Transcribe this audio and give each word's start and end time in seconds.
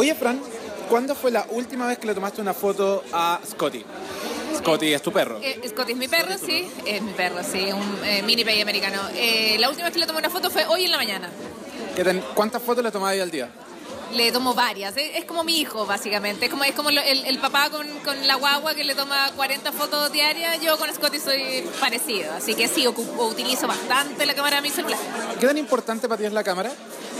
Oye, 0.00 0.14
Fran, 0.14 0.40
¿cuándo 0.88 1.14
fue 1.14 1.30
la 1.30 1.44
última 1.50 1.86
vez 1.86 1.98
que 1.98 2.06
le 2.06 2.14
tomaste 2.14 2.40
una 2.40 2.54
foto 2.54 3.04
a 3.12 3.38
Scotty? 3.50 3.84
Scotty 4.56 4.94
es 4.94 5.02
tu 5.02 5.12
perro. 5.12 5.38
Eh, 5.42 5.60
Scotty 5.68 5.92
es 5.92 5.98
mi 5.98 6.08
perro, 6.08 6.38
sí. 6.38 6.66
Es 6.86 7.02
mi 7.02 7.12
perro, 7.12 7.42
sí. 7.44 7.70
Un 7.70 8.00
eh, 8.04 8.22
mini 8.22 8.42
pay 8.42 8.62
americano. 8.62 8.98
Eh, 9.14 9.56
la 9.60 9.68
última 9.68 9.84
vez 9.88 9.92
que 9.92 10.00
le 10.00 10.06
tomé 10.06 10.20
una 10.20 10.30
foto 10.30 10.48
fue 10.50 10.64
hoy 10.68 10.86
en 10.86 10.90
la 10.92 10.96
mañana. 10.96 11.28
¿Qué 11.94 12.02
ten- 12.02 12.24
¿Cuántas 12.34 12.62
fotos 12.62 12.82
le 12.82 12.90
tomabas 12.90 13.20
al 13.20 13.30
día? 13.30 13.50
Le 14.14 14.32
tomo 14.32 14.54
varias. 14.54 14.96
Es, 14.96 15.16
es 15.18 15.24
como 15.26 15.44
mi 15.44 15.60
hijo, 15.60 15.84
básicamente. 15.84 16.46
Es 16.46 16.50
como, 16.50 16.64
es 16.64 16.72
como 16.74 16.88
el, 16.88 16.96
el 16.98 17.38
papá 17.38 17.68
con, 17.68 17.86
con 18.00 18.26
la 18.26 18.36
guagua 18.36 18.74
que 18.74 18.84
le 18.84 18.94
toma 18.94 19.30
40 19.36 19.70
fotos 19.72 20.10
diarias. 20.12 20.62
Yo 20.62 20.78
con 20.78 20.92
Scotty 20.94 21.20
soy 21.20 21.68
parecido. 21.78 22.32
Así 22.32 22.54
que 22.54 22.68
sí, 22.68 22.86
ocupo- 22.86 23.28
utilizo 23.28 23.66
bastante 23.66 24.24
la 24.24 24.32
cámara 24.34 24.56
de 24.56 24.62
mi 24.62 24.70
celular. 24.70 24.98
¿Qué 25.38 25.46
tan 25.46 25.58
importante 25.58 26.08
para 26.08 26.18
ti 26.18 26.24
es 26.24 26.32
la 26.32 26.42
cámara? 26.42 26.72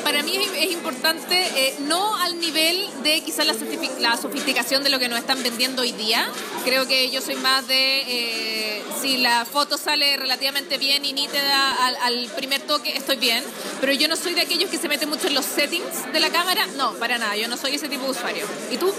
Para 0.03 0.23
mí 0.23 0.37
es, 0.37 0.73
importante, 0.73 1.47
eh, 1.55 1.75
no 1.81 2.17
al 2.17 2.41
nivel 2.41 2.89
de 3.03 3.21
quizás 3.23 3.47
la, 3.47 3.55
la 4.01 4.17
sofisticación 4.17 4.83
de 4.83 4.91
lo 4.91 4.99
que 4.99 5.09
nos 5.09 5.19
están 5.19 5.43
vendiendo 5.43 5.83
hoy 5.83 5.93
día. 5.93 6.29
Creo 6.65 6.87
que 6.87 7.11
yo 7.11 7.21
soy 7.21 7.37
más 7.37 7.67
de, 7.67 8.03
eh, 8.07 8.83
si 9.01 9.19
la 9.19 9.45
foto 9.45 9.79
sale 9.79 10.17
relativamente 10.17 10.79
bien 10.79 11.05
y 11.05 11.13
nítida 11.13 11.87
al, 11.87 11.97
al 11.97 12.27
primer 12.37 12.61
toque, 12.63 12.97
estoy 12.97 13.17
bien. 13.17 13.45
Pero 13.81 13.93
yo 13.93 14.09
no 14.09 14.17
soy 14.17 14.35
de 14.35 14.43
aquellos 14.43 14.71
que 14.71 14.79
se 14.79 14.89
meten 14.89 15.09
mucho 15.09 15.27
en 15.27 15.35
los 15.35 15.45
settings 15.45 16.13
de 16.13 16.21
la 16.21 16.31
cámara. 16.31 16.67
No, 16.77 16.95
para 16.95 17.19
nada. 17.19 17.37
Yo 17.37 17.49
no 17.49 17.57
soy 17.57 17.75
ese 17.75 17.89
tipo 17.89 18.05
de 18.05 18.11
usuario. 18.11 18.47
¿Y 18.71 18.77
tú? 18.77 18.93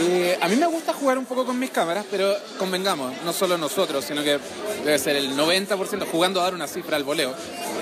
Eh, 0.00 0.38
a 0.40 0.46
mí 0.46 0.54
me 0.54 0.66
gusta 0.66 0.92
jugar 0.92 1.18
un 1.18 1.24
poco 1.24 1.44
con 1.44 1.58
mis 1.58 1.70
cámaras, 1.70 2.06
pero 2.08 2.32
convengamos, 2.56 3.12
no 3.24 3.32
solo 3.32 3.58
nosotros, 3.58 4.04
sino 4.04 4.22
que 4.22 4.38
debe 4.84 4.98
ser 4.98 5.16
el 5.16 5.36
90%, 5.36 6.06
jugando 6.08 6.40
a 6.40 6.44
dar 6.44 6.54
una 6.54 6.68
cifra 6.68 6.96
al 6.96 7.02
voleo, 7.02 7.34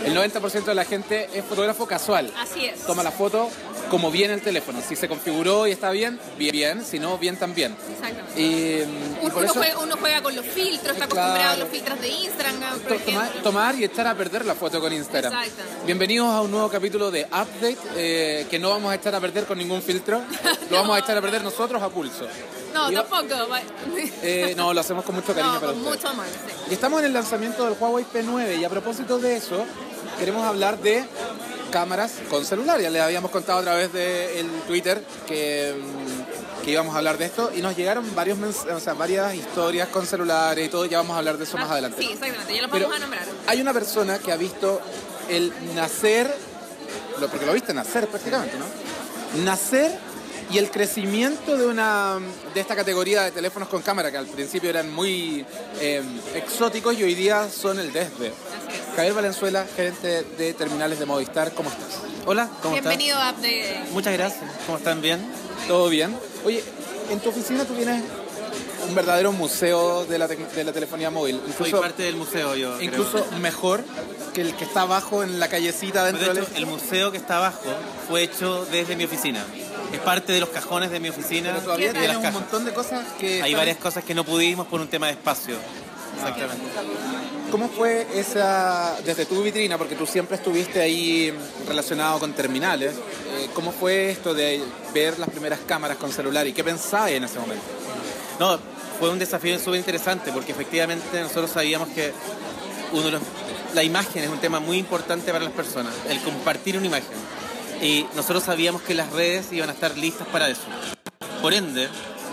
el 0.05 0.17
90% 0.17 0.65
de 0.65 0.75
la 0.75 0.87
gente 0.87 1.29
es 1.35 1.45
fotógrafo 1.45 1.87
casual. 1.87 2.33
Así 2.39 2.65
es. 2.65 2.81
Toma 2.87 3.03
la 3.03 3.11
foto 3.11 3.51
como 3.91 4.11
viene 4.11 4.35
el 4.35 4.43
teléfono. 4.43 4.81
Si 4.87 4.97
se 4.97 5.09
configuró 5.09 5.67
y 5.67 5.73
está 5.73 5.91
bien, 5.91 6.19
bien, 6.39 6.53
bien. 6.53 6.85
Si 6.85 6.99
no, 6.99 7.19
bien 7.19 7.37
también. 7.37 7.77
Exactamente. 7.95 8.41
Y, 8.41 8.45
y 8.45 8.83
Uno, 9.23 9.33
por 9.33 9.43
uno 9.43 9.45
eso 9.45 9.55
juega, 9.55 9.79
uno 9.79 9.97
juega 9.99 10.23
con 10.23 10.35
los 10.37 10.45
filtros, 10.47 10.95
está 10.97 11.07
Claro. 11.07 11.23
acostumbrado 11.31 11.53
a 11.53 11.57
los 11.57 11.69
filtros 11.69 12.01
de 12.01 12.09
Instagram, 12.09 12.79
por 12.81 13.43
tomar 13.43 13.75
y 13.77 13.85
echar 13.85 14.07
a 14.07 14.15
perder 14.15 14.45
la 14.45 14.55
foto 14.55 14.81
con 14.81 14.93
Instagram. 14.93 15.33
Exacto. 15.33 15.63
Bienvenidos 15.87 16.29
a 16.29 16.41
un 16.43 16.51
nuevo 16.51 16.69
capítulo 16.69 17.11
de 17.11 17.25
Update 17.25 17.79
eh, 17.97 18.47
que 18.51 18.59
no 18.59 18.71
vamos 18.71 18.93
a 18.93 18.97
echar 18.97 19.15
a 19.15 19.21
perder 19.21 19.45
con 19.45 19.59
ningún 19.59 19.83
filtro. 19.83 20.21
Lo 20.71 20.77
vamos 20.79 20.97
a 20.97 20.99
echar 21.01 21.17
a 21.17 21.21
perder 21.23 21.43
nosotros 21.43 21.81
a 21.83 21.89
pulso. 21.89 22.27
No, 22.75 22.91
Y 22.91 22.95
va- 22.95 23.05
tampoco. 23.05 23.57
Eh, 24.23 24.53
no, 24.57 24.75
lo 24.75 24.81
hacemos 24.81 25.03
con 25.05 25.15
mucho 25.15 25.29
cariño 25.35 25.55
No, 25.55 25.61
para 25.61 25.73
con 25.73 25.81
ustedes. 25.81 25.97
mucho 25.97 26.09
amor, 26.09 26.27
sí. 26.27 26.53
Y 26.71 26.75
estamos 26.75 27.01
en 27.01 27.07
el 27.07 27.13
lanzamiento 27.15 27.65
del 27.65 27.75
Huawei 27.81 28.05
P9 28.05 28.59
y 28.61 28.65
a 28.65 28.69
propósito 28.69 29.19
de 29.19 29.37
eso, 29.37 29.65
queremos 30.19 30.45
hablar 30.45 30.79
de 30.81 31.05
cámaras 31.77 32.13
con 32.31 32.43
celular. 32.47 32.81
Ya 32.81 32.89
les 32.89 33.03
habíamos 33.03 33.31
contado 33.31 33.59
a 33.59 33.63
través 33.63 33.93
del 33.93 34.49
Twitter 34.67 35.05
que, 35.27 35.75
mm, 35.79 36.65
que 36.65 36.71
íbamos 36.71 36.95
a 36.95 36.99
hablar 36.99 37.19
de 37.19 37.27
esto 37.27 37.51
y 37.55 37.61
nos 37.61 37.77
llegaron 37.77 38.15
varios 38.15 38.39
o 38.39 38.81
sea, 38.81 38.95
varias 38.95 39.35
historias 39.35 39.89
con 39.89 40.07
celulares 40.07 40.65
y 40.67 40.71
todo. 40.71 40.87
Ya 40.87 40.97
vamos 40.97 41.17
a 41.17 41.19
hablar 41.19 41.37
de 41.37 41.45
eso 41.45 41.59
más 41.59 41.69
Ah, 41.69 41.73
adelante. 41.73 42.01
Sí, 42.01 42.09
exactamente, 42.13 42.55
ya 42.55 42.63
lo 42.63 42.71
Pero 42.71 42.85
vamos 42.89 42.97
a 42.97 43.01
nombrar. 43.01 43.25
hay 43.47 43.61
una 43.61 43.75
persona 43.75 44.19
que 44.19 44.33
ha 44.33 44.37
visto 44.39 44.81
el 45.29 45.53
nacer, 45.75 46.35
porque 47.31 47.45
lo 47.45 47.53
viste 47.53 47.75
nacer 47.75 48.07
prácticamente, 48.09 48.57
¿no? 48.57 49.45
Nacer 49.45 49.99
y 50.51 50.59
el 50.59 50.71
crecimiento 50.71 51.57
de 51.57 51.67
una 51.67 52.19
de 52.55 52.61
esta 52.61 52.77
categoría 52.77 53.23
de 53.23 53.31
teléfonos 53.33 53.69
con 53.69 53.83
cámara 53.83 54.11
que 54.11 54.17
al 54.17 54.27
principio 54.27 54.71
eran 54.71 54.93
muy 54.93 55.45
eh, 55.81 56.03
exóticos 56.35 56.97
y 56.99 57.03
hoy 57.03 57.15
día 57.15 57.49
son 57.51 57.79
el 57.79 57.93
desde. 57.93 58.33
Javier 58.95 59.15
Valenzuela, 59.15 59.67
gerente 59.77 60.23
de 60.39 60.55
terminales 60.55 60.99
de 60.99 61.07
Movistar, 61.07 61.53
¿cómo 61.53 61.69
estás? 61.71 62.01
Hola, 62.25 62.49
¿cómo 62.63 62.77
estás? 62.77 62.91
Bienvenido 62.97 63.19
a 63.19 63.33
de 63.33 63.85
Muchas 63.93 64.13
gracias. 64.15 64.51
¿Cómo 64.67 64.79
están? 64.79 65.01
¿Bien? 65.03 65.21
¿Todo 65.69 65.89
bien? 65.89 66.17
Oye, 66.45 66.63
en 67.11 67.21
tu 67.21 67.29
oficina 67.29 67.65
tú 67.65 67.75
tienes 67.75 68.03
un 68.89 68.95
verdadero 68.95 69.33
museo 69.33 70.05
de 70.07 70.19
la, 70.19 70.29
de 70.29 70.65
la 70.65 70.73
telefonía 70.73 71.11
móvil. 71.11 71.41
Soy 71.59 71.69
Incluso, 71.69 71.81
parte 71.81 72.03
del 72.05 72.17
museo 72.17 72.55
yo. 72.55 72.77
creo. 72.77 72.83
incluso 72.83 73.27
mejor 73.41 73.85
que 74.33 74.43
el 74.43 74.55
que 74.55 74.65
está 74.65 74.83
abajo 74.83 75.23
en 75.23 75.41
la 75.41 75.49
callecita 75.49 76.05
De 76.05 76.13
dentro 76.13 76.33
hecho, 76.33 76.51
del... 76.53 76.57
el 76.63 76.67
museo 76.67 77.11
que 77.11 77.19
está 77.19 77.39
abajo 77.39 77.65
fue 78.09 78.23
hecho 78.23 78.65
desde 78.67 78.95
mi 78.97 79.05
oficina. 79.05 79.45
Es 79.93 80.01
parte 80.01 80.33
de 80.33 80.41
los 80.41 80.49
cajones 80.51 80.91
de 80.91 81.01
mi 81.01 81.09
oficina 81.09 81.49
Pero 81.51 81.59
y 81.61 81.65
todavía 81.65 81.87
de 81.89 81.93
las 81.95 82.01
tienes 82.03 82.17
un 82.17 82.23
cajas. 82.23 82.41
montón 82.41 82.65
de 82.65 82.73
cosas 82.73 83.05
que... 83.19 83.27
Hay 83.43 83.51
están- 83.53 83.59
varias 83.59 83.77
cosas 83.79 84.05
que 84.05 84.15
no 84.15 84.25
pudimos 84.25 84.67
por 84.67 84.81
un 84.81 84.89
tema 84.89 85.07
de 85.07 85.13
espacio. 85.13 85.57
Exactamente. 86.17 86.65
¿Cómo 87.51 87.69
fue 87.69 88.07
esa, 88.15 88.97
desde 89.05 89.27
tu 89.27 89.43
vitrina, 89.43 89.79
porque 89.79 89.95
tú 89.95 90.07
siempre 90.07 90.37
estuviste 90.37 90.81
ahí 90.81 91.33
relacionado 91.69 92.19
con 92.19 92.33
terminales, 92.33 92.95
eh, 92.95 93.49
cómo 93.55 93.71
fue 93.71 94.11
esto 94.11 94.35
de 94.35 94.61
ver 94.93 95.19
las 95.19 95.29
primeras 95.31 95.61
cámaras 95.67 95.97
con 95.99 96.11
celular 96.13 96.47
y 96.47 96.53
qué 96.53 96.65
pensabas 96.65 97.11
en 97.13 97.25
ese 97.25 97.39
momento? 97.39 97.65
No, 98.41 98.59
fue 98.99 99.11
un 99.11 99.19
desafío 99.19 99.59
súper 99.59 99.77
interesante 99.77 100.33
porque 100.33 100.53
efectivamente 100.53 101.21
nosotros 101.21 101.51
sabíamos 101.51 101.89
que 101.91 102.13
uno 102.93 103.03
de 103.05 103.11
los- 103.13 103.23
la 103.75 103.83
imagen 103.85 104.25
es 104.25 104.31
un 104.31 104.39
tema 104.39 104.59
muy 104.59 104.79
importante 104.79 105.31
para 105.33 105.45
las 105.45 105.53
personas, 105.53 105.93
el 106.09 106.19
compartir 106.21 106.77
una 106.77 106.87
imagen. 106.87 107.17
Y 107.83 108.07
nosotros 108.15 108.45
sabíamos 108.45 108.83
que 108.83 108.95
las 108.95 109.13
redes 109.13 109.53
iban 109.53 109.69
a 109.71 109.73
estar 109.73 109.97
listas 109.97 110.27
para 110.29 110.49
eso. 110.49 110.63
Por 111.43 111.53
ende, 111.55 111.89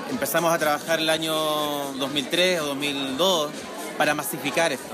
empezamos 0.10 0.54
a 0.54 0.58
trabajar 0.58 1.00
el 1.00 1.10
año 1.10 1.34
2003 1.94 2.62
o 2.62 2.66
2002 2.68 3.52
para 3.98 4.16
masificar 4.16 4.72
esto. 4.72 4.94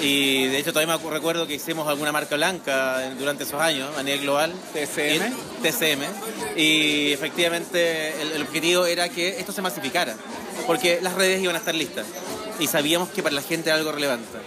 Y 0.00 0.46
de 0.46 0.58
hecho 0.58 0.72
todavía 0.72 0.96
me 0.96 1.10
recuerdo 1.10 1.46
que 1.46 1.54
hicimos 1.54 1.86
alguna 1.86 2.10
marca 2.10 2.34
blanca 2.36 3.10
durante 3.18 3.44
esos 3.44 3.60
años 3.60 3.90
a 3.98 4.02
nivel 4.02 4.22
global. 4.22 4.52
TCM. 4.72 5.26
Y- 5.26 5.62
TCM. 5.62 6.02
Y 6.56 7.12
efectivamente 7.12 8.22
el, 8.22 8.32
el 8.32 8.42
objetivo 8.42 8.86
era 8.86 9.10
que 9.10 9.38
esto 9.38 9.52
se 9.52 9.60
masificara, 9.60 10.14
porque 10.66 11.00
las 11.02 11.14
redes 11.14 11.42
iban 11.42 11.54
a 11.54 11.58
estar 11.58 11.74
listas 11.74 12.06
y 12.58 12.66
sabíamos 12.66 13.10
que 13.10 13.22
para 13.22 13.34
la 13.34 13.42
gente 13.42 13.68
era 13.68 13.78
algo 13.78 13.92
relevante. 13.92 14.38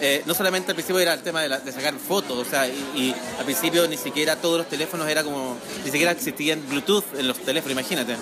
Eh, 0.00 0.22
no 0.26 0.34
solamente 0.34 0.70
al 0.70 0.74
principio 0.74 1.00
era 1.00 1.14
el 1.14 1.22
tema 1.22 1.40
de, 1.40 1.48
la- 1.48 1.58
de 1.58 1.72
sacar 1.72 1.94
fotos, 1.94 2.36
o 2.36 2.48
sea, 2.48 2.68
y, 2.68 2.72
y 2.94 3.14
al 3.38 3.44
principio 3.44 3.88
ni 3.88 3.96
siquiera 3.96 4.36
todos 4.36 4.58
los 4.58 4.68
teléfonos 4.68 5.08
era 5.08 5.24
como, 5.24 5.56
ni 5.84 5.90
siquiera 5.90 6.10
existían 6.12 6.62
Bluetooth 6.68 7.04
en 7.18 7.26
los 7.26 7.38
teléfonos, 7.38 7.72
imagínate. 7.72 8.14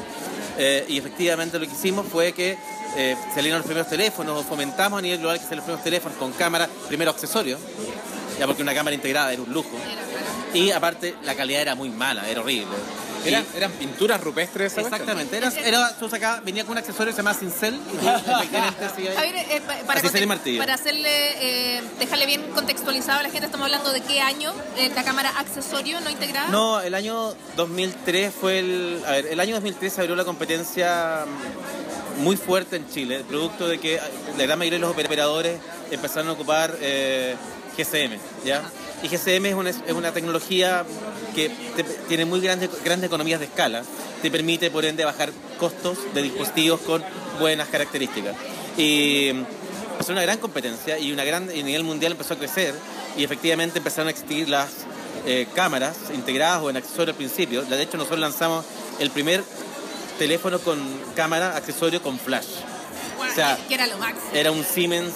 Eh, 0.57 0.85
y 0.89 0.99
efectivamente 0.99 1.59
lo 1.59 1.67
que 1.67 1.73
hicimos 1.73 2.07
fue 2.07 2.33
que 2.33 2.57
eh, 2.97 3.17
salieron 3.35 3.59
los 3.59 3.67
primeros 3.67 3.89
teléfonos, 3.91 4.41
o 4.41 4.45
fomentamos 4.45 5.01
a 5.01 5.03
nivel 5.03 5.19
global 5.19 5.37
que 5.39 5.43
salieron 5.45 5.67
los 5.67 5.81
primeros 5.81 5.85
teléfonos 5.85 6.17
con 6.19 6.31
cámara, 6.33 6.69
primero 6.87 7.11
accesorios, 7.11 7.59
ya 8.39 8.47
porque 8.47 8.63
una 8.63 8.73
cámara 8.75 8.95
integrada 8.95 9.33
era 9.33 9.43
un 9.43 9.53
lujo. 9.53 9.77
Y 10.53 10.71
aparte 10.71 11.17
la 11.25 11.35
calidad 11.35 11.63
era 11.63 11.75
muy 11.75 11.89
mala, 11.91 12.29
era 12.31 12.41
horrible. 12.41 12.69
Eran, 13.25 13.73
pinturas 13.73 14.21
rupestres. 14.21 14.73
esa? 14.73 14.81
Exactamente, 14.83 15.37
era, 15.37 15.49
era, 15.65 15.97
tú 15.99 16.09
venía 16.45 16.65
con 16.65 16.73
un 16.73 16.79
accesorio 16.79 17.07
que 17.07 17.13
se 17.13 17.17
llama 17.19 17.35
Cincel 17.35 17.75
y 17.75 17.97
tú 17.97 18.07
eh, 18.09 19.63
pa- 19.67 19.87
para, 19.87 20.01
Así 20.01 20.27
martillo. 20.27 20.59
para 20.61 20.75
hacerle, 20.75 21.79
eh, 21.79 21.83
dejarle 21.99 22.27
bien 22.27 22.43
contextualizado 22.55 23.21
a 23.21 23.23
la 23.23 23.31
gente, 23.31 23.47
estamos 23.47 23.65
hablando 23.67 23.93
de 23.93 24.01
qué 24.03 24.21
año 24.21 24.53
eh, 24.77 24.91
la 24.95 25.03
cámara 25.05 25.31
accesorio 25.39 26.01
no 26.01 26.11
integrada. 26.11 26.49
No, 26.49 26.81
el 26.81 26.95
año 26.95 27.35
2003 27.57 28.33
fue 28.39 28.59
el... 28.59 29.03
A 29.07 29.13
ver, 29.13 29.27
el 29.27 29.41
año 29.41 29.55
2003 29.57 29.93
se 29.93 30.01
abrió 30.01 30.17
la 30.17 30.25
competencia 30.25 31.25
muy 32.19 32.37
fuerte 32.37 32.77
en 32.77 32.89
Chile, 32.91 33.25
producto 33.29 33.67
de 33.69 33.79
que 33.81 33.99
la 34.37 34.45
gran 34.45 34.59
mayoría 34.59 34.79
de 34.79 34.83
los 34.87 34.91
operadores 34.93 35.59
empezaron 35.91 36.29
a 36.29 36.33
ocupar 36.33 36.77
eh, 36.81 37.35
GSM, 37.77 38.19
¿ya? 38.45 38.63
Y 39.05 39.09
GSM 39.09 39.45
es 39.47 39.55
una, 39.55 39.71
es 39.71 39.93
una 39.95 40.13
tecnología 40.13 40.85
que 41.35 41.51
te- 41.77 41.85
tiene 41.85 42.25
muy 42.25 42.41
grandes, 42.41 42.71
grandes 42.83 43.09
economías 43.09 43.39
de 43.39 43.47
escala, 43.47 43.83
te 44.23 44.31
permite 44.31 44.71
por 44.71 44.85
ende 44.87 45.05
bajar 45.05 45.31
costos 45.61 45.99
de 46.15 46.23
dispositivos 46.23 46.81
con 46.81 47.05
buenas 47.39 47.69
características. 47.69 48.35
Y 48.79 49.29
empezó 49.29 50.13
una 50.13 50.23
gran 50.23 50.39
competencia 50.39 50.99
y 50.99 51.13
una 51.13 51.23
gran, 51.25 51.49
y 51.55 51.61
a 51.61 51.65
nivel 51.65 51.85
mundial 51.85 52.13
empezó 52.13 52.35
a 52.35 52.39
crecer 52.39 52.75
y 53.17 53.25
efectivamente 53.25 53.79
empezaron 53.79 54.09
a 54.09 54.11
existir 54.11 54.49
las 54.49 54.71
eh, 55.27 55.47
cámaras 55.55 55.97
integradas 56.15 56.63
o 56.63 56.71
en 56.71 56.79
accesorio 56.79 57.13
al 57.13 57.17
principio. 57.19 57.63
De 57.63 57.81
hecho, 57.83 57.97
nosotros 57.99 58.21
lanzamos 58.21 58.65
el 59.01 59.11
primer 59.11 59.45
teléfono 60.19 60.59
con 60.61 60.81
cámara 61.15 61.57
accesorio 61.57 62.01
con 62.03 62.19
flash. 62.19 62.47
Bueno, 63.19 63.33
o 63.33 63.35
sea, 63.35 63.59
que 63.69 63.75
era 63.75 63.87
lo 63.87 63.99
máximo. 63.99 64.31
Era 64.33 64.51
un 64.51 64.65
Siemens 64.65 65.13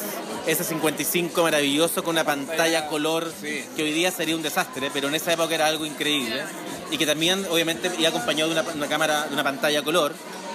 S55 0.49 1.43
maravilloso 1.43 2.03
con 2.03 2.15
una 2.15 2.25
pantalla 2.25 2.87
color 2.87 3.31
Sí. 3.41 3.65
que 3.77 3.83
hoy 3.83 3.93
día 3.93 4.11
sería 4.11 4.35
un 4.35 4.43
desastre, 4.43 4.91
pero 4.93 5.09
en 5.09 5.15
esa 5.15 5.33
época 5.33 5.55
era 5.55 5.67
algo 5.67 5.85
increíble. 5.85 6.43
Y 6.91 6.97
que 6.97 7.06
también, 7.06 7.47
obviamente, 7.50 7.91
iba 7.99 8.09
acompañado 8.09 8.53
de 8.53 8.61
una, 8.61 8.71
una 8.73 8.89
cámara, 8.89 9.27
de 9.27 9.35
una 9.35 9.45
pantalla 9.45 9.83
color 9.83 10.15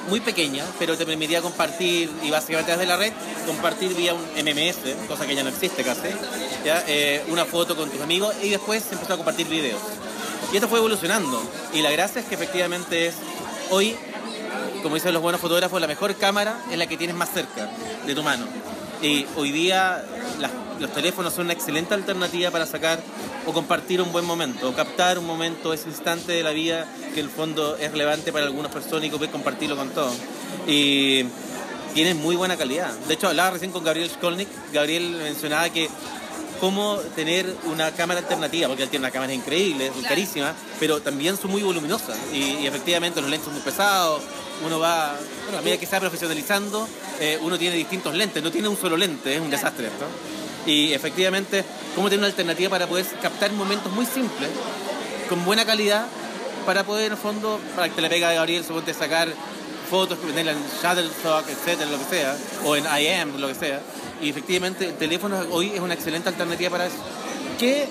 muy 0.09 0.19
pequeña, 0.19 0.65
pero 0.79 0.97
te 0.97 1.05
permitía 1.05 1.41
compartir, 1.41 2.09
y 2.23 2.29
básicamente 2.29 2.71
desde 2.71 2.85
la 2.85 2.97
red, 2.97 3.13
compartir 3.45 3.93
vía 3.93 4.13
un 4.13 4.21
MMS, 4.35 4.95
cosa 5.07 5.25
que 5.25 5.35
ya 5.35 5.43
no 5.43 5.49
existe 5.49 5.83
casi, 5.83 6.09
¿ya? 6.65 6.83
Eh, 6.87 7.23
una 7.29 7.45
foto 7.45 7.75
con 7.77 7.89
tus 7.89 8.01
amigos 8.01 8.35
y 8.43 8.49
después 8.49 8.83
se 8.83 8.95
empezó 8.95 9.13
a 9.13 9.15
compartir 9.17 9.47
videos. 9.47 9.79
Y 10.51 10.55
esto 10.57 10.67
fue 10.67 10.79
evolucionando. 10.79 11.41
Y 11.73 11.81
la 11.81 11.91
gracia 11.91 12.19
es 12.21 12.27
que 12.27 12.35
efectivamente 12.35 13.07
es 13.07 13.15
hoy, 13.69 13.95
como 14.81 14.95
dicen 14.95 15.13
los 15.13 15.21
buenos 15.21 15.39
fotógrafos, 15.39 15.79
la 15.79 15.87
mejor 15.87 16.15
cámara 16.15 16.57
es 16.69 16.77
la 16.77 16.85
que 16.87 16.97
tienes 16.97 17.15
más 17.15 17.29
cerca 17.31 17.69
de 18.05 18.13
tu 18.13 18.23
mano. 18.23 18.45
Y 19.03 19.25
hoy 19.35 19.51
día 19.51 20.01
los 20.79 20.93
teléfonos 20.93 21.33
son 21.33 21.45
una 21.45 21.53
excelente 21.53 21.93
alternativa 21.93 22.51
para 22.51 22.65
sacar 22.65 23.01
o 23.45 23.51
compartir 23.51 24.01
un 24.01 24.13
buen 24.13 24.23
momento, 24.23 24.69
o 24.69 24.73
captar 24.73 25.19
un 25.19 25.25
momento, 25.25 25.73
ese 25.73 25.89
instante 25.89 26.31
de 26.31 26.41
la 26.41 26.51
vida 26.51 26.87
que 27.13 27.19
en 27.19 27.25
el 27.25 27.29
fondo 27.29 27.75
es 27.75 27.91
relevante 27.91 28.31
para 28.31 28.45
algunas 28.45 28.71
personas 28.71 29.03
y 29.03 29.09
puedes 29.09 29.29
compartirlo 29.29 29.75
con 29.75 29.89
todos. 29.89 30.15
Y 30.67 31.25
tiene 31.93 32.13
muy 32.13 32.37
buena 32.37 32.55
calidad. 32.55 32.93
De 33.09 33.15
hecho, 33.15 33.27
hablaba 33.27 33.51
recién 33.51 33.71
con 33.71 33.83
Gabriel 33.83 34.09
Skolnick. 34.09 34.47
Gabriel 34.71 35.09
mencionaba 35.21 35.69
que 35.69 35.89
cómo 36.63 36.95
tener 37.13 37.53
una 37.65 37.91
cámara 37.91 38.21
alternativa, 38.21 38.69
porque 38.69 38.83
él 38.83 38.89
tiene 38.89 39.03
una 39.05 39.11
cámara 39.11 39.33
increíble, 39.33 39.87
son 39.87 39.99
Claro. 39.99 40.15
carísimas, 40.15 40.53
pero 40.79 41.01
también 41.01 41.35
son 41.35 41.51
muy 41.51 41.61
voluminosas. 41.61 42.17
Y, 42.31 42.59
y 42.61 42.67
efectivamente 42.67 43.19
los 43.19 43.29
lentes 43.29 43.43
son 43.43 43.53
muy 43.55 43.61
pesados. 43.63 44.21
Uno 44.65 44.79
va, 44.79 45.13
bueno, 45.43 45.57
a 45.57 45.61
medida 45.61 45.77
que 45.77 45.85
se 45.85 45.91
va 45.91 45.99
profesionalizando, 45.99 46.87
eh, 47.19 47.37
uno 47.41 47.57
tiene 47.57 47.75
distintos 47.75 48.15
lentes, 48.15 48.41
no 48.41 48.49
tiene 48.49 48.69
un 48.69 48.77
solo 48.77 48.95
lente, 48.95 49.33
es 49.35 49.41
un 49.41 49.49
Claro. 49.49 49.61
desastre 49.61 49.87
esto. 49.87 50.05
Y 50.65 50.93
efectivamente, 50.93 51.65
cómo 51.95 52.07
tener 52.07 52.19
una 52.19 52.27
alternativa 52.27 52.69
para 52.69 52.87
poder 52.87 53.05
captar 53.21 53.51
momentos 53.51 53.91
muy 53.91 54.05
simples, 54.05 54.49
con 55.27 55.43
buena 55.43 55.65
calidad, 55.65 56.05
para 56.65 56.85
poder, 56.85 57.07
en 57.07 57.11
el 57.11 57.17
fondo, 57.17 57.59
para 57.75 57.89
que 57.89 57.95
te 57.95 58.01
le 58.01 58.07
pega 58.09 58.29
a 58.29 58.33
Gabriel, 58.35 58.63
suponte 58.63 58.93
sacar 58.93 59.27
fotos, 59.83 60.17
ponerla 60.17 60.51
en 60.51 60.63
Shutterstock, 60.81 61.49
etcétera, 61.49 61.89
lo 61.89 61.99
que 61.99 62.05
sea, 62.05 62.37
o 62.65 62.75
en 62.75 62.85
IM, 62.85 63.39
lo 63.39 63.47
que 63.47 63.55
sea. 63.55 63.81
Y 64.21 64.29
efectivamente, 64.29 64.87
el 64.87 64.95
teléfono 64.95 65.39
hoy 65.51 65.71
es 65.73 65.79
una 65.79 65.93
excelente 65.93 66.29
alternativa 66.29 66.69
para 66.71 66.85
eso. 66.87 66.97
¿Qué 67.59 67.87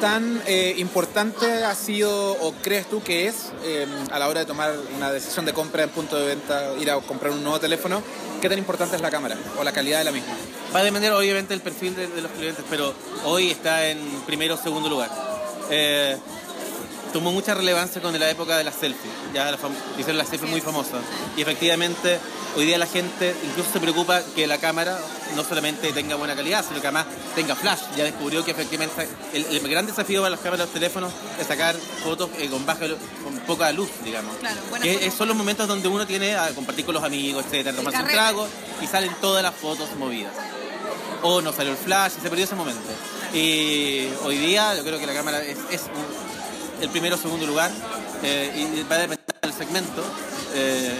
tan 0.00 0.42
eh, 0.46 0.74
importante 0.78 1.64
ha 1.64 1.74
sido 1.74 2.32
o 2.32 2.52
crees 2.62 2.88
tú 2.88 3.02
que 3.02 3.26
es 3.26 3.52
eh, 3.62 3.86
a 4.10 4.18
la 4.18 4.28
hora 4.28 4.40
de 4.40 4.46
tomar 4.46 4.72
una 4.96 5.10
decisión 5.12 5.44
de 5.44 5.52
compra 5.52 5.84
en 5.84 5.90
punto 5.90 6.16
de 6.18 6.26
venta, 6.26 6.74
ir 6.80 6.90
a 6.90 7.00
comprar 7.00 7.32
un 7.32 7.42
nuevo 7.42 7.60
teléfono? 7.60 8.02
¿Qué 8.40 8.48
tan 8.48 8.58
importante 8.58 8.96
es 8.96 9.02
la 9.02 9.10
cámara 9.10 9.36
o 9.58 9.64
la 9.64 9.72
calidad 9.72 9.98
de 9.98 10.04
la 10.04 10.12
misma? 10.12 10.34
Va 10.74 10.80
a 10.80 10.84
depender 10.84 11.12
obviamente 11.12 11.54
del 11.54 11.62
perfil 11.62 11.94
de, 11.94 12.08
de 12.08 12.20
los 12.20 12.30
clientes, 12.32 12.64
pero 12.68 12.92
hoy 13.24 13.50
está 13.50 13.86
en 13.88 13.98
primero 14.26 14.54
o 14.54 14.58
segundo 14.58 14.88
lugar. 14.88 15.10
Eh, 15.70 16.16
tomó 17.14 17.30
mucha 17.32 17.54
relevancia 17.54 18.02
con 18.02 18.18
la 18.18 18.28
época 18.28 18.58
de 18.58 18.64
las 18.64 18.74
selfies, 18.74 19.12
ya 19.32 19.50
la 19.50 19.56
hicieron 19.96 20.18
las 20.18 20.28
selfies 20.28 20.50
muy 20.50 20.60
famosas. 20.60 21.00
Y 21.36 21.42
efectivamente, 21.42 22.18
hoy 22.56 22.66
día 22.66 22.76
la 22.76 22.86
gente 22.88 23.34
incluso 23.46 23.70
se 23.72 23.78
preocupa 23.78 24.20
que 24.34 24.48
la 24.48 24.58
cámara 24.58 24.98
no 25.36 25.44
solamente 25.44 25.92
tenga 25.92 26.16
buena 26.16 26.34
calidad, 26.34 26.64
sino 26.66 26.80
que 26.80 26.88
además 26.88 27.06
tenga 27.36 27.54
flash. 27.54 27.78
Ya 27.96 28.02
descubrió 28.02 28.44
que 28.44 28.50
efectivamente 28.50 29.08
el, 29.32 29.44
el 29.46 29.68
gran 29.68 29.86
desafío 29.86 30.22
para 30.22 30.30
las 30.30 30.40
cámaras 30.40 30.58
de 30.58 30.64
los 30.66 30.74
teléfonos 30.74 31.12
es 31.40 31.46
sacar 31.46 31.76
fotos 32.02 32.30
eh, 32.38 32.48
con 32.50 32.66
baja 32.66 32.80
con 33.22 33.38
poca 33.46 33.70
luz, 33.70 33.88
digamos. 34.04 34.36
Claro, 34.38 34.60
que 34.82 35.10
son 35.12 35.28
los 35.28 35.36
momentos 35.36 35.68
donde 35.68 35.86
uno 35.86 36.06
tiene 36.08 36.34
a 36.34 36.48
compartir 36.52 36.84
con 36.84 36.94
los 36.94 37.04
amigos, 37.04 37.44
etcétera, 37.46 37.76
tomarse 37.76 38.00
un 38.00 38.06
trago 38.08 38.48
y 38.82 38.86
salen 38.88 39.14
todas 39.20 39.42
las 39.44 39.54
fotos 39.54 39.88
movidas 39.96 40.32
o 41.22 41.40
no 41.40 41.52
salió 41.54 41.72
el 41.72 41.78
flash 41.78 42.12
se 42.20 42.28
perdió 42.28 42.44
ese 42.44 42.54
momento. 42.56 42.82
Y 43.32 44.08
hoy 44.24 44.36
día 44.36 44.74
yo 44.76 44.82
creo 44.84 44.98
que 44.98 45.06
la 45.06 45.14
cámara 45.14 45.42
es, 45.42 45.56
es 45.70 45.82
un- 45.84 46.34
el 46.80 46.88
primero 46.90 47.16
o 47.16 47.18
segundo 47.18 47.46
lugar 47.46 47.70
eh, 48.22 48.52
y 48.76 48.82
va 48.90 48.96
a 48.96 48.98
depender 48.98 49.24
del 49.42 49.52
segmento. 49.52 50.02
eh, 50.54 50.92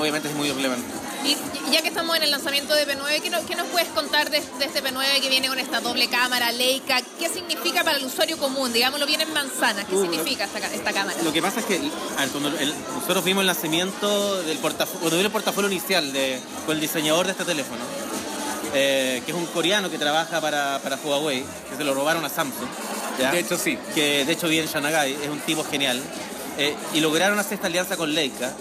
obviamente 0.00 0.28
es 0.28 0.34
muy 0.34 0.50
relevante. 0.50 0.86
Y 1.24 1.36
ya 1.72 1.82
que 1.82 1.88
estamos 1.88 2.16
en 2.16 2.22
el 2.22 2.30
lanzamiento 2.30 2.72
de 2.74 2.86
P9, 2.86 3.20
¿qué, 3.20 3.30
no- 3.30 3.44
qué 3.46 3.56
nos 3.56 3.66
puedes 3.68 3.88
contar 3.88 4.30
de, 4.30 4.40
de 4.58 4.64
este 4.64 4.82
P9 4.82 5.20
que 5.20 5.28
viene 5.28 5.48
con 5.48 5.58
esta 5.58 5.80
doble 5.80 6.08
cámara, 6.08 6.52
Leica? 6.52 7.00
¿Qué 7.18 7.28
significa 7.28 7.82
para 7.82 7.96
el 7.98 8.04
usuario 8.04 8.38
común? 8.38 8.72
Digámoslo 8.72 9.06
bien 9.06 9.20
en 9.20 9.32
manzanas. 9.32 9.84
¿Qué 9.86 9.94
Uh, 9.96 10.02
significa 10.02 10.44
esta, 10.44 10.58
esta 10.72 10.92
cámara? 10.92 11.16
Lo 11.24 11.32
que 11.32 11.42
pasa 11.42 11.60
es 11.60 11.66
que 11.66 11.78
ver, 11.78 11.90
cuando 12.30 12.48
el- 12.58 12.74
nosotros 12.94 13.24
vimos 13.24 13.40
el 13.42 13.48
nacimiento 13.48 14.42
del 14.42 14.58
portafolio, 14.58 15.00
cuando 15.00 15.16
vimos 15.16 15.26
el 15.26 15.32
portafolio 15.32 15.70
inicial 15.70 16.12
de, 16.12 16.38
con 16.64 16.76
el 16.76 16.80
diseñador 16.80 17.26
de 17.26 17.32
este 17.32 17.44
teléfono, 17.44 17.80
eh, 18.74 19.22
que 19.24 19.32
es 19.32 19.36
un 19.36 19.46
coreano 19.46 19.90
que 19.90 19.98
trabaja 19.98 20.40
para, 20.40 20.78
para 20.82 20.96
Huawei, 20.96 21.44
que 21.70 21.76
se 21.76 21.82
lo 21.84 21.94
robaron 21.94 22.24
a 22.24 22.28
Samsung. 22.28 22.68
¿Ya? 23.18 23.30
De 23.32 23.40
hecho, 23.40 23.56
sí. 23.58 23.78
que 23.94 24.24
de 24.24 24.32
hecho 24.32 24.48
vive 24.48 24.62
en 24.64 24.68
Shanagai, 24.68 25.12
es 25.22 25.28
un 25.28 25.40
tipo 25.40 25.64
genial, 25.64 26.00
eh, 26.58 26.74
y 26.94 27.00
lograron 27.00 27.38
hacer 27.38 27.54
esta 27.54 27.66
alianza 27.66 27.96
con 27.96 28.14
Leica. 28.14 28.52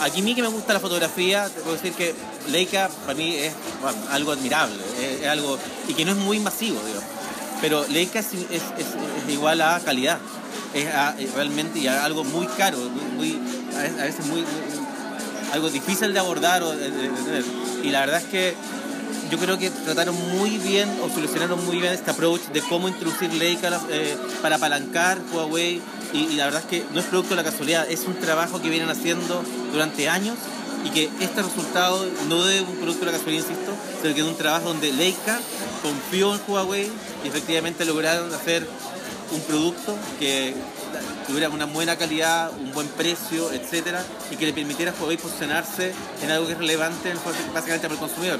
Aquí 0.00 0.20
a 0.20 0.24
mí 0.24 0.34
que 0.34 0.42
me 0.42 0.48
gusta 0.48 0.72
la 0.72 0.80
fotografía, 0.80 1.48
te 1.48 1.60
puedo 1.60 1.74
decir 1.76 1.92
que 1.92 2.14
Leica 2.48 2.88
para 3.04 3.14
mí 3.14 3.34
es 3.34 3.52
bueno, 3.82 3.98
algo 4.10 4.32
admirable, 4.32 4.76
es, 5.00 5.22
es 5.22 5.26
algo, 5.28 5.58
y 5.88 5.94
que 5.94 6.04
no 6.04 6.12
es 6.12 6.16
muy 6.18 6.38
masivo, 6.38 6.80
digo. 6.86 7.00
Pero 7.60 7.84
Leica 7.88 8.20
es, 8.20 8.26
es- 8.26 8.50
es- 8.52 8.62
es 9.26 9.32
igual 9.32 9.60
a 9.60 9.80
calidad, 9.80 10.18
es, 10.74 10.86
a- 10.94 11.16
realmente 11.34 11.80
y 11.80 11.88
a 11.88 12.04
algo 12.04 12.22
muy 12.22 12.46
caro, 12.46 12.78
muy, 12.78 13.34
muy- 13.34 13.40
a 13.76 14.04
veces- 14.04 14.26
muy, 14.26 14.40
muy- 14.42 14.88
algo 15.52 15.68
difícil 15.70 16.12
de 16.12 16.20
abordar 16.20 16.62
o 16.62 16.70
de, 16.70 16.90
de- 16.90 17.08
de 17.08 17.22
tener. 17.24 17.44
Y 17.82 17.90
la 17.90 18.00
verdad 18.00 18.20
es 18.20 18.26
que 18.28 18.54
yo 19.30 19.38
creo 19.38 19.58
que 19.58 19.70
trataron 19.70 20.14
muy 20.36 20.58
bien 20.58 20.88
o 21.02 21.08
solucionaron 21.08 21.64
muy 21.64 21.78
bien 21.78 21.92
este 21.92 22.10
approach 22.10 22.42
de 22.52 22.62
cómo 22.62 22.88
introducir 22.88 23.32
Leica 23.34 23.80
eh, 23.90 24.16
para 24.42 24.56
apalancar 24.56 25.18
Huawei. 25.32 25.80
Y, 26.12 26.18
y 26.18 26.36
la 26.36 26.46
verdad 26.46 26.62
es 26.62 26.68
que 26.68 26.86
no 26.94 27.00
es 27.00 27.06
producto 27.06 27.36
de 27.36 27.42
la 27.42 27.50
casualidad, 27.50 27.86
es 27.90 28.04
un 28.06 28.14
trabajo 28.14 28.62
que 28.62 28.70
vienen 28.70 28.88
haciendo 28.88 29.42
durante 29.72 30.08
años 30.08 30.36
y 30.84 30.90
que 30.90 31.10
este 31.20 31.42
resultado 31.42 32.06
no 32.28 32.44
de 32.44 32.62
un 32.62 32.76
producto 32.76 33.04
de 33.04 33.12
la 33.12 33.18
casualidad, 33.18 33.44
insisto, 33.46 33.72
sino 34.00 34.14
que 34.14 34.22
de 34.22 34.28
un 34.28 34.36
trabajo 34.36 34.68
donde 34.68 34.92
Leica 34.92 35.38
confió 35.82 36.34
en 36.34 36.40
Huawei 36.48 36.90
y 37.24 37.28
efectivamente 37.28 37.84
lograron 37.84 38.32
hacer 38.32 38.66
un 39.32 39.40
producto 39.42 39.94
que 40.18 40.54
tuviera 41.26 41.50
una 41.50 41.66
buena 41.66 41.96
calidad, 41.96 42.50
un 42.58 42.72
buen 42.72 42.88
precio, 42.88 43.52
etcétera, 43.52 44.02
y 44.30 44.36
que 44.36 44.46
le 44.46 44.54
permitiera 44.54 44.92
a 44.92 44.94
Huawei 44.94 45.18
posicionarse 45.18 45.92
en 46.22 46.30
algo 46.30 46.46
que 46.46 46.52
es 46.52 46.58
relevante 46.58 47.12
básicamente 47.52 47.86
para 47.86 47.94
el 47.94 48.00
consumidor 48.00 48.38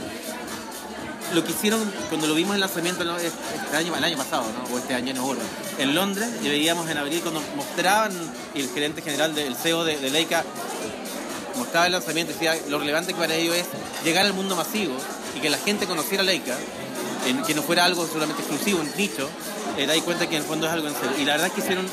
lo 1.34 1.44
que 1.44 1.52
hicieron 1.52 1.80
cuando 2.08 2.26
lo 2.26 2.34
vimos 2.34 2.54
en 2.54 2.60
lanzamiento 2.60 3.04
este 3.16 3.38
el 3.78 4.04
año 4.04 4.16
pasado, 4.16 4.44
¿no? 4.44 4.75
o 4.75 4.78
este 4.78 4.94
año, 4.94 5.12
no 5.14 5.22
acuerdo, 5.22 5.42
en 5.78 5.94
Londres, 5.94 6.28
y 6.42 6.48
veíamos 6.48 6.88
en 6.88 6.98
abril 6.98 7.20
cuando 7.20 7.42
mostraban, 7.56 8.12
y 8.54 8.60
el 8.60 8.69
gerente 8.70 9.02
general 9.02 9.34
del 9.34 9.54
CEO 9.54 9.84
de, 9.84 10.10
Leica 10.10 10.44
mostraba 11.56 11.86
el 11.86 11.92
lanzamiento, 11.92 12.32
decía 12.32 12.56
lo 12.69 12.78
relevante 12.78 13.12
que 13.12 13.19
para 13.19 13.34
ellos 13.34 13.56
es 13.56 13.66
llegar 14.04 14.25
al 14.26 14.32
mundo 14.32 14.56
masivo 14.56 14.94
y 15.36 15.40
que 15.40 15.50
la 15.50 15.58
gente 15.58 15.86
conociera 15.86 16.22
Leica, 16.22 16.56
que 17.46 17.54
no 17.54 17.62
fuera 17.62 17.84
algo 17.84 18.06
solamente 18.06 18.42
exclusivo, 18.42 18.80
un 18.80 18.90
nicho, 18.96 19.28
eh, 19.76 19.86
da 19.86 19.92
ahí 19.92 20.00
cuenta 20.00 20.28
que 20.28 20.36
en 20.36 20.42
el 20.42 20.48
fondo 20.48 20.66
es 20.66 20.72
algo 20.72 20.88
en 20.88 20.94
serio. 20.94 21.12
Y 21.19 21.25
la 21.25 21.32
verdad 21.32 21.48
es 21.48 21.52
que 21.52 21.60
hicieron 21.60 21.86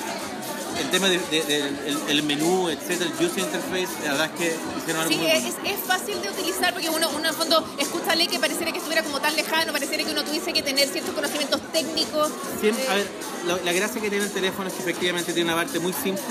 el 0.79 0.89
tema 0.91 1.07
del 1.07 1.21
de, 1.29 1.41
de- 1.43 1.71
el, 2.09 2.23
menú, 2.23 2.69
etcétera, 2.69 3.09
el 3.17 3.25
user 3.25 3.39
interface, 3.39 3.87
la 4.03 4.11
verdad 4.11 4.31
es 4.33 4.39
que 4.39 4.55
hicieron 4.79 5.01
algo 5.03 5.11
Sí, 5.13 5.17
muy 5.17 5.27
es, 5.31 5.43
bueno. 5.55 5.69
es 5.69 5.79
fácil 5.87 6.21
de 6.21 6.29
utilizar 6.29 6.73
porque 6.73 6.89
uno, 6.89 7.09
uno 7.09 7.19
en 7.19 7.25
el 7.25 7.33
fondo 7.33 7.65
escucha 7.77 8.15
ley 8.15 8.27
que 8.27 8.39
pareciera 8.39 8.71
que 8.71 8.77
estuviera 8.79 9.03
como 9.03 9.19
tan 9.21 9.35
lejano, 9.35 9.71
pareciera 9.71 10.03
que 10.03 10.11
uno 10.11 10.23
tuviese 10.23 10.51
que 10.53 10.61
tener 10.61 10.87
ciertos 10.89 11.13
conocimientos 11.15 11.61
técnicos. 11.71 12.29
Siempre- 12.59 12.83
Eh, 12.85 12.89
a 12.89 12.95
ver, 12.95 13.07
la, 13.47 13.57
la 13.63 13.73
gracia 13.73 14.01
que 14.01 14.09
tiene 14.09 14.25
el 14.25 14.31
teléfono 14.31 14.67
es 14.67 14.73
que 14.73 14.81
efectivamente 14.81 15.33
tiene 15.33 15.51
una 15.53 15.61
parte 15.63 15.79
muy 15.79 15.93
simple, 15.93 16.23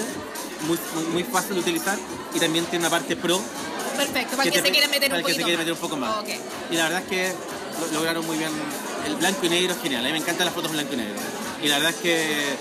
muy, 0.67 0.79
muy, 0.95 1.05
muy 1.13 1.25
fácil 1.25 1.55
de 1.55 1.61
utilizar 1.61 1.99
y 2.35 2.39
también 2.41 2.65
tiene 2.67 2.85
una 2.87 2.91
parte 2.91 3.17
pro 3.17 3.41
perfecto, 3.97 4.37
para 4.37 4.51
que, 4.51 4.59
te- 4.61 4.67
se 4.67 4.73
quiera 4.73 4.89
meter 4.89 5.09
para 5.11 5.23
un 5.23 5.29
el 5.31 5.37
que 5.37 5.41
se 5.43 5.49
más. 5.49 5.59
meter 5.59 5.73
un 5.73 5.79
poco 5.79 5.97
más. 5.97 6.17
Y 6.71 6.75
la 6.77 6.85
verdad 6.85 7.03
es 7.03 7.09
que 7.09 7.33
lo- 7.81 7.99
lograron 7.99 8.27
muy 8.27 8.37
bien. 8.39 8.51
El 9.07 9.17
blanco 9.17 9.45
y 9.47 9.49
negro 9.51 9.75
es 9.75 9.81
genial. 9.83 10.03
A 10.05 10.07
mí 10.09 10.13
me 10.13 10.19
encantan 10.19 10.47
las 10.47 10.55
fotos 10.55 10.71
en 10.71 10.77
blanco 10.79 10.95
y 10.95 10.97
negro. 10.97 11.15
Y 11.63 11.69
la 11.69 11.77
verdad 11.79 11.91
es 11.95 11.97
que 12.01 12.57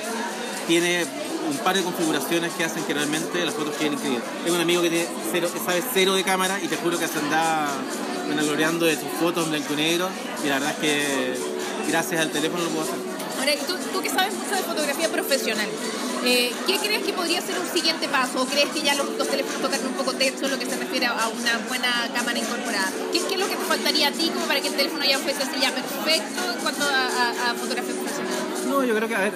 tiene 0.67 1.05
un 1.49 1.57
par 1.57 1.75
de 1.75 1.83
configuraciones 1.83 2.51
que 2.53 2.63
hacen 2.63 2.83
que 2.83 2.93
realmente 2.93 3.45
las 3.45 3.53
fotos 3.53 3.75
queden 3.75 3.93
increíbles. 3.93 4.23
Tengo 4.43 4.55
un 4.55 4.61
amigo 4.61 4.81
que, 4.81 4.89
tiene 4.89 5.07
cero, 5.31 5.49
sabe 5.65 5.83
cero 5.93 6.13
de 6.15 6.23
cámara 6.23 6.59
y 6.61 6.67
te 6.67 6.77
juro 6.77 6.97
que 6.99 7.07
se 7.07 7.19
anda 7.19 7.67
gloriando 8.41 8.85
de 8.85 8.95
sus 8.95 9.09
fotos 9.19 9.45
en 9.45 9.51
blanco 9.51 9.73
y 9.73 9.75
negro. 9.77 10.09
Y 10.43 10.47
la 10.47 10.55
verdad 10.59 10.71
es 10.71 10.77
que 10.79 11.37
gracias 11.89 12.21
al 12.21 12.29
teléfono 12.31 12.63
lo 12.63 12.69
puedo 12.69 12.83
hacer. 12.83 12.95
Ahora, 13.39 13.53
y 13.53 13.57
tú, 13.57 13.75
tú 13.91 14.01
que 14.01 14.09
sabes 14.09 14.33
mucho 14.33 14.55
de 14.55 14.61
fotografía 14.63 15.09
profesional, 15.09 15.67
eh, 16.25 16.51
¿qué 16.67 16.77
crees 16.77 17.03
que 17.03 17.11
podría 17.13 17.41
ser 17.41 17.59
un 17.59 17.67
siguiente 17.67 18.07
paso? 18.07 18.41
¿O 18.41 18.45
crees 18.45 18.69
que 18.69 18.81
ya 18.81 18.95
los, 18.95 19.09
los 19.17 19.27
teléfonos 19.27 19.61
tocan 19.61 19.79
un 19.85 19.93
poco 19.93 20.13
techo 20.13 20.45
en 20.45 20.51
lo 20.51 20.59
que 20.59 20.65
se 20.65 20.77
refiere 20.77 21.07
a 21.07 21.27
una 21.27 21.57
buena 21.67 21.89
cámara 22.13 22.39
incorporada? 22.39 22.91
¿Qué, 23.11 23.19
qué 23.27 23.33
es 23.33 23.39
lo 23.39 23.47
que 23.47 23.55
te 23.55 23.65
faltaría 23.65 24.07
a 24.07 24.11
ti 24.11 24.29
como 24.33 24.45
para 24.45 24.61
que 24.61 24.67
el 24.69 24.75
teléfono 24.75 25.03
ya 25.03 25.19
fuese 25.19 25.43
así 25.43 25.59
ya 25.59 25.71
perfecto 25.71 26.41
en 26.55 26.59
cuanto 26.61 26.83
a, 26.85 26.87
a- 27.07 27.51
a 27.51 27.53
fotografía 27.55 27.93
profesional? 27.93 28.33
No, 28.69 28.83
yo 28.85 28.95
creo 28.95 29.07
que, 29.09 29.15
a 29.15 29.19
ver, 29.21 29.33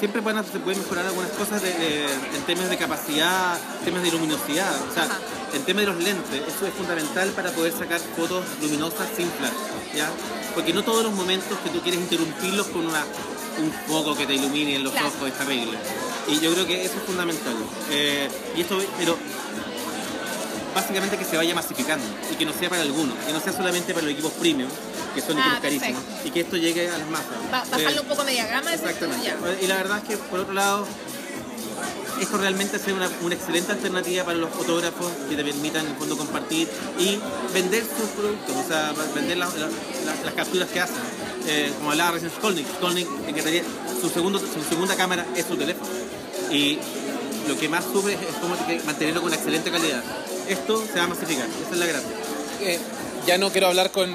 siempre 0.00 0.20
van 0.20 0.38
a- 0.38 0.42
se 0.42 0.58
pueden 0.58 0.80
mejorar 0.80 1.06
algunas 1.06 1.30
cosas 1.32 1.62
de- 1.62 1.72
de- 1.72 2.04
en 2.34 2.42
temas 2.46 2.68
de 2.68 2.76
capacidad, 2.76 3.56
temas 3.84 4.02
de 4.02 4.10
luminosidad. 4.10 4.72
O 4.90 4.92
sea, 4.94 5.04
Ajá. 5.04 5.18
en 5.54 5.62
temas 5.62 5.82
de 5.86 5.92
los 5.92 6.02
lentes, 6.02 6.40
eso 6.48 6.66
es 6.66 6.74
fundamental 6.74 7.28
para 7.30 7.50
poder 7.52 7.72
sacar 7.72 8.00
fotos 8.16 8.44
luminosas 8.60 9.06
sin 9.16 9.30
flash, 9.30 9.94
¿ya? 9.94 10.08
Porque 10.54 10.72
no 10.72 10.82
todos 10.82 11.04
los 11.04 11.12
momentos 11.12 11.56
que 11.62 11.70
tú 11.70 11.80
quieres 11.80 12.00
interrumpirlos 12.00 12.66
con 12.68 12.86
una, 12.86 13.04
un 13.62 13.72
foco 13.86 14.16
que 14.16 14.26
te 14.26 14.34
ilumine 14.34 14.76
en 14.76 14.84
los 14.84 14.92
Claro. 14.92 15.08
ojos 15.08 15.28
es 15.28 15.34
terrible. 15.38 15.76
Y 16.28 16.40
yo 16.40 16.52
creo 16.52 16.66
que 16.66 16.84
eso 16.84 16.94
es 16.96 17.02
fundamental. 17.04 17.54
Eh, 17.90 18.28
y 18.56 18.60
esto, 18.62 18.78
pero 18.98 19.16
básicamente 20.74 21.16
que 21.18 21.24
se 21.24 21.36
vaya 21.36 21.54
masificando 21.54 22.04
y 22.32 22.36
que 22.36 22.44
no 22.44 22.52
sea 22.52 22.68
para 22.68 22.82
algunos, 22.82 23.16
que 23.26 23.32
no 23.32 23.40
sea 23.40 23.52
solamente 23.52 23.92
para 23.92 24.04
los 24.06 24.12
equipos 24.12 24.32
premium, 24.32 24.70
que 25.14 25.20
son 25.20 25.36
Ah, 25.38 25.40
equipos 25.42 25.60
carísimos, 25.60 26.02
y 26.24 26.30
que 26.30 26.40
esto 26.40 26.56
llegue 26.56 26.88
a 26.88 26.98
las 26.98 27.08
masas. 27.08 27.26
Ba- 27.50 27.64
bajarlo 27.70 27.98
Eh, 27.98 28.00
un 28.02 28.08
poco 28.08 28.24
media 28.24 28.46
gama, 28.46 28.72
¿es 28.74 28.80
Exactamente. 28.80 29.32
Y 29.62 29.66
la 29.66 29.76
verdad 29.76 29.98
es 29.98 30.04
que, 30.08 30.16
por 30.16 30.40
otro 30.40 30.54
lado, 30.54 30.86
esto 32.20 32.36
realmente 32.36 32.76
hace 32.76 32.92
una, 32.92 33.08
una 33.22 33.34
excelente 33.34 33.72
alternativa 33.72 34.24
para 34.24 34.36
los 34.36 34.50
fotógrafos 34.50 35.10
que 35.28 35.36
te 35.36 35.42
permitan, 35.44 35.86
en 35.86 35.92
el 35.92 35.96
fondo, 35.96 36.16
compartir 36.18 36.68
y 36.98 37.18
vender 37.54 37.82
sus 37.84 38.08
productos, 38.10 38.56
o 38.56 38.68
sea, 38.68 38.92
vender 39.14 39.38
las- 39.38 39.54
las- 39.56 40.34
capturas 40.34 40.68
que 40.68 40.80
hacen. 40.80 40.96
eh, 41.46 41.72
como 41.78 41.90
hablaba 41.92 42.12
recién 42.12 42.30
Skolnick, 42.30 42.66
Skolnick 42.76 43.08
en 43.26 43.34
que 43.34 43.42
tenía 43.42 43.62
su, 44.00 44.10
segundo, 44.10 44.38
su 44.38 44.62
segunda 44.68 44.94
cámara 44.94 45.24
es 45.34 45.46
su 45.46 45.56
teléfono. 45.56 45.88
Y 46.50 46.78
lo 47.48 47.58
que 47.58 47.66
más 47.68 47.82
sube 47.84 48.12
es 48.12 48.36
como 48.42 48.54
mantenerlo 48.84 49.22
con 49.22 49.28
una 49.28 49.36
excelente 49.36 49.70
calidad. 49.70 50.02
Esto 50.48 50.84
se 50.86 50.98
va 50.98 51.04
a 51.04 51.06
masificar, 51.08 51.46
esa 51.46 51.70
es 51.72 51.78
la 51.78 51.86
gracia. 51.86 52.10
Eh, 52.60 52.78
ya 53.26 53.38
no 53.38 53.50
quiero 53.50 53.68
hablar 53.68 53.90
con, 53.90 54.12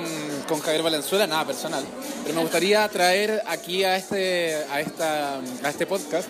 con 0.47 0.59
Javier 0.59 0.83
Valenzuela, 0.83 1.27
nada 1.27 1.45
personal, 1.45 1.83
pero 2.23 2.35
me 2.35 2.41
gustaría 2.41 2.87
traer 2.89 3.41
aquí 3.47 3.83
a 3.83 3.95
este, 3.97 4.55
a, 4.71 4.81
esta, 4.81 5.35
a 5.35 5.69
este 5.69 5.85
podcast 5.85 6.27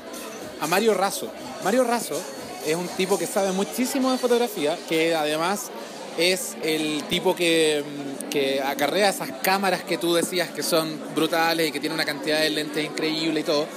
a 0.61 0.67
Mario 0.67 0.93
Razo. 0.93 1.29
Mario 1.63 1.83
Razo 1.83 2.19
es 2.65 2.75
un 2.75 2.87
tipo 2.89 3.17
que 3.17 3.27
sabe 3.27 3.51
muchísimo 3.51 4.11
de 4.11 4.17
fotografía, 4.17 4.77
que 4.89 5.15
además 5.15 5.69
es 6.17 6.55
el 6.63 7.03
tipo 7.09 7.35
que, 7.35 7.83
que 8.29 8.61
acarrea 8.61 9.09
esas 9.09 9.31
cámaras 9.41 9.83
que 9.83 9.97
tú 9.97 10.13
decías 10.13 10.49
que 10.49 10.63
son 10.63 10.99
brutales 11.13 11.69
y 11.69 11.71
que 11.71 11.79
tiene 11.79 11.93
una 11.93 12.05
cantidad 12.05 12.39
de 12.39 12.49
lentes 12.49 12.83
increíble 12.83 13.41
y 13.41 13.43
todo. 13.43 13.67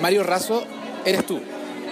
Mario 0.00 0.24
Razo 0.24 0.64
eres 1.04 1.26
tú, 1.26 1.40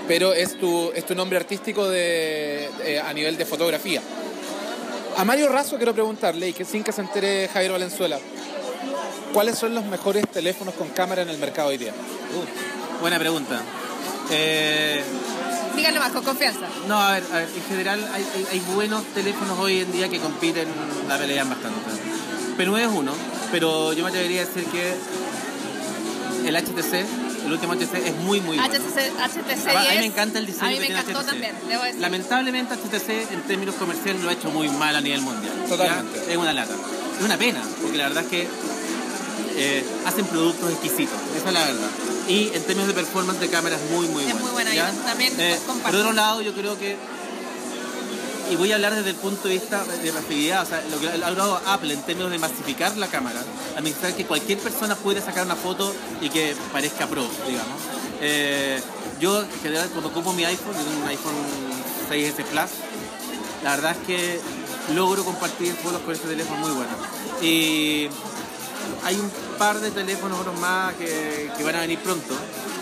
pero 0.09 0.33
es 0.33 0.59
tu, 0.59 0.91
es 0.95 1.07
tu 1.07 1.15
nombre 1.15 1.39
artístico 1.39 1.89
de, 1.89 2.69
eh, 2.85 3.01
a 3.01 3.13
nivel 3.13 3.37
de 3.37 3.47
fotografía. 3.47 4.03
A 5.17 5.25
Mario 5.25 5.49
Razo 5.49 5.77
quiero 5.77 5.93
preguntarle, 5.93 6.49
y 6.49 6.53
que 6.53 6.65
sin 6.65 6.83
que 6.83 6.93
se 6.93 7.01
entere 7.03 7.49
Javier 7.53 7.73
Valenzuela, 7.73 8.19
¿cuáles 9.33 9.59
son 9.59 9.75
los 9.75 9.85
mejores 9.85 10.27
teléfonos 10.29 10.75
con 10.75 10.89
cámara 10.89 11.23
en 11.23 11.29
el 11.29 11.39
mercado 11.39 11.69
hoy 11.69 11.77
día? 11.79 11.93
Uh, 11.93 13.01
buena 13.01 13.19
pregunta. 13.19 13.61
Eh, 14.31 15.03
Díganlo 15.77 16.01
más, 16.01 16.13
con 16.13 16.25
confianza. 16.25 16.67
no, 16.89 17.01
a 17.01 17.13
ver, 17.13 17.25
a 17.33 17.37
ver, 17.37 17.49
en 17.55 17.63
general 17.65 18.11
hay, 18.13 18.27
hay- 18.35 18.47
hay 18.53 18.61
buenos 18.75 19.05
teléfonos 19.15 19.59
hoy 19.59 19.81
en 19.81 19.93
día 19.93 20.09
que 20.09 20.19
compiten, 20.19 20.69
la 21.09 21.19
pelean 21.19 21.49
bastante. 21.49 21.79
P9 22.59 22.81
es 22.81 22.89
uno, 22.89 23.13
pero 23.51 23.93
yo 23.93 24.03
me 24.05 24.09
atrevería 24.11 24.43
a 24.43 24.45
decir 24.47 24.65
que 24.67 24.95
el 26.49 26.57
HTC, 26.57 27.05
el 27.45 27.53
último 27.53 27.75
HTC, 27.75 27.95
es 28.07 28.17
muy, 28.17 28.41
muy 28.41 28.57
bueno. 28.57 28.73
HTC, 28.75 28.99
HTC 29.19 29.69
A 29.69 29.81
mí 29.81 29.87
10. 29.89 30.01
me 30.01 30.07
encanta 30.07 30.39
el 30.39 30.47
diseño 30.47 30.67
A 30.67 30.71
mí 30.71 30.79
me 30.81 30.87
encantó 30.87 31.21
HTC. 31.21 31.27
también, 31.27 31.55
debo 31.69 31.83
decir. 31.85 32.01
Lamentablemente 32.01 32.75
HTC 32.75 33.33
en 33.33 33.43
términos 33.43 33.75
comerciales 33.77 34.23
lo 34.23 34.31
ha 34.31 34.33
hecho 34.33 34.51
muy 34.51 34.69
mal 34.69 34.95
a 34.97 35.01
nivel 35.01 35.21
mundial. 35.23 35.53
Totalmente. 35.69 36.23
¿ya? 36.27 36.33
Es 36.33 36.37
una 36.39 36.53
lata. 36.53 36.75
Es 37.19 37.25
una 37.25 37.37
pena, 37.37 37.63
porque 37.83 37.99
la 37.99 38.09
verdad 38.09 38.25
es 38.25 38.29
que 38.31 38.49
eh, 39.55 39.85
hacen 40.07 40.25
productos 40.27 40.71
exquisitos, 40.73 41.19
esa 41.37 41.49
es 41.49 41.55
la 41.55 41.65
verdad. 41.65 41.89
Y 42.29 42.51
en 42.55 42.63
términos 42.63 42.89
de 42.89 42.95
performance 42.95 43.41
de 43.41 43.49
cámara 43.49 43.77
es 43.77 43.91
muy, 43.91 44.07
muy 44.09 44.23
Es 44.25 44.31
bueno. 44.33 44.41
muy 44.41 44.51
buena, 44.53 44.75
¿ya? 44.75 44.91
yo 44.91 44.99
también 45.03 45.33
Eh. 45.39 45.59
Por 45.85 45.95
otro 45.95 46.13
lado, 46.13 46.41
yo 46.41 46.55
creo 46.55 46.79
que 46.79 46.97
y 48.53 48.57
voy 48.57 48.71
a 48.71 48.75
hablar 48.75 48.95
desde 48.95 49.11
el 49.11 49.17
punto 49.17 49.49
de 49.49 49.55
vista 49.55 49.83
de 49.83 50.13
masividad, 50.13 50.67
o 50.67 50.91
lo 50.91 51.01
que 51.01 51.09
ha 51.09 51.31
logrado 51.31 51.59
Apple 51.67 51.95
en 51.95 52.03
términos 52.03 52.31
de 52.31 52.39
masificar 52.39 52.95
la 52.99 53.07
cámara, 53.07 53.41
administrar 53.77 54.15
que 54.15 54.27
cualquier 54.27 54.59
persona 54.59 54.95
puede 54.95 55.23
sacar 55.23 55.47
una 55.47 55.57
foto 55.57 55.95
y 56.21 56.29
que 56.29 56.55
parezca 56.71 57.07
pro, 57.07 57.27
digamos. 57.47 57.81
Eh, 58.21 58.79
yo, 59.21 59.41
en 59.41 59.61
general, 59.63 59.89
cuando 59.89 60.11
ocupo 60.11 60.35
mi 60.35 60.45
iPhone, 60.45 60.75
yo 60.75 60.83
tengo 60.83 61.03
un 61.03 61.09
iPhone 61.09 61.35
6S 62.11 62.45
Plus, 62.45 62.71
la 63.65 63.71
verdad 63.71 63.97
es 63.99 64.07
que 64.07 64.41
logro 64.95 65.25
compartir 65.25 65.73
fotos 65.75 66.03
con 66.03 66.15
este 66.15 66.29
teléfono 66.29 66.61
muy 66.61 66.73
bueno. 66.73 66.93
Y 67.41 68.09
hay 69.05 69.17
un 69.17 69.31
par 69.57 69.81
de 69.81 69.91
teléfonos 69.91 70.41
otros 70.41 70.59
más 70.61 70.93
que 70.95 71.51
van 71.65 71.77
a 71.77 71.81
venir 71.81 71.99
pronto, 72.01 72.35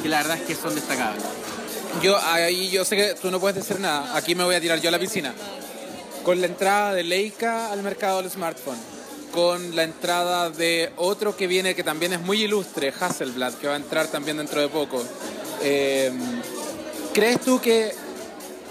que 0.02 0.08
la 0.08 0.18
verdad 0.18 0.38
es 0.38 0.42
que 0.42 0.56
son 0.56 0.74
destacables. 0.74 1.39
Yo 2.02 2.16
ahí 2.16 2.70
yo 2.70 2.84
sé 2.84 2.96
que 2.96 3.14
tú 3.20 3.30
no 3.30 3.40
puedes 3.40 3.56
decir 3.56 3.80
nada. 3.80 4.16
Aquí 4.16 4.34
me 4.34 4.44
voy 4.44 4.54
a 4.54 4.60
tirar 4.60 4.80
yo 4.80 4.88
a 4.88 4.92
la 4.92 4.98
piscina. 4.98 5.34
Con 6.24 6.40
la 6.40 6.46
entrada 6.46 6.94
de 6.94 7.02
Leica 7.02 7.72
al 7.72 7.82
mercado 7.82 8.22
del 8.22 8.30
smartphone, 8.30 8.78
con 9.32 9.74
la 9.74 9.84
entrada 9.84 10.50
de 10.50 10.92
otro 10.96 11.36
que 11.36 11.46
viene 11.46 11.74
que 11.74 11.82
también 11.82 12.12
es 12.12 12.20
muy 12.20 12.42
ilustre, 12.42 12.92
Hasselblad, 12.98 13.54
que 13.54 13.66
va 13.66 13.74
a 13.74 13.76
entrar 13.76 14.06
también 14.08 14.36
dentro 14.36 14.60
de 14.60 14.68
poco. 14.68 15.02
eh, 15.62 16.12
¿Crees 17.12 17.40
tú 17.40 17.60
que 17.60 17.92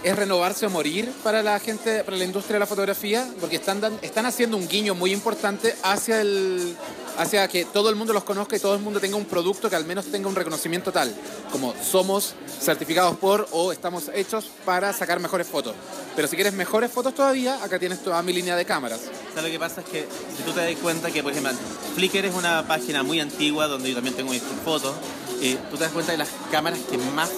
es 0.04 0.16
renovarse 0.16 0.66
o 0.66 0.70
morir 0.70 1.12
para 1.24 1.44
la 1.44 1.60
gente, 1.60 2.04
para 2.04 2.18
la 2.18 2.24
industria 2.24 2.56
de 2.56 2.60
la 2.60 2.66
fotografía? 2.66 3.28
Porque 3.40 3.58
están, 3.58 3.82
están 4.02 4.26
haciendo 4.26 4.58
un 4.58 4.68
guiño 4.68 4.96
muy 4.96 5.12
importante 5.12 5.76
hacia 5.84 6.22
el 6.22 6.76
hacia 7.20 7.46
que 7.50 7.66
todo 7.66 7.90
el 7.90 7.98
mundo 7.98 8.14
los 8.14 8.24
conozca 8.24 8.56
y 8.56 8.60
todo 8.60 8.76
el 8.76 8.82
mundo 8.82 9.02
tenga 9.02 9.18
un 9.18 9.26
producto 9.26 9.70
que 9.70 9.76
al 9.76 9.84
menos 9.84 10.06
tenga 10.06 10.30
un 10.30 10.36
reconocimiento 10.36 10.94
tal, 10.94 11.14
como 11.52 11.74
somos 11.84 12.34
certificados 12.62 13.18
por 13.18 13.46
o 13.52 13.74
estamos 13.74 14.10
hechos 14.14 14.50
para 14.64 14.94
sacar 14.94 15.20
mejores 15.20 15.46
fotos. 15.46 15.76
Pero 16.16 16.30
si 16.30 16.36
quieres 16.36 16.54
mejores 16.54 16.90
fotos 16.90 17.14
todavía, 17.14 17.62
acá 17.62 17.78
tienes 17.78 18.02
toda 18.02 18.22
mi 18.24 18.32
línea 18.32 18.56
de 18.56 18.64
cámaras. 18.64 19.02
Lo 19.36 19.44
que 19.44 19.60
pasa 19.60 19.82
es 19.82 19.88
que 19.88 20.08
si 20.36 20.44
tú 20.44 20.52
te 20.54 20.62
das 20.62 20.76
cuenta 20.82 21.12
que, 21.12 21.22
por 21.22 21.34
ejemplo, 21.34 21.52
Flickr 21.96 22.26
es 22.26 22.36
una 22.36 22.66
página 22.66 23.04
muy 23.04 23.20
antigua 23.20 23.68
donde 23.68 23.90
yo 23.90 23.96
también 23.96 24.16
tengo 24.16 24.32
mis 24.32 24.42
fotos, 24.64 24.96
y 25.42 25.56
tú 25.56 25.78
te 25.78 25.84
das 25.84 25.92
cuenta 25.92 26.14
de 26.14 26.20
las 26.20 26.30
cámaras 26.52 26.80
que 26.90 26.98
más, 26.98 27.30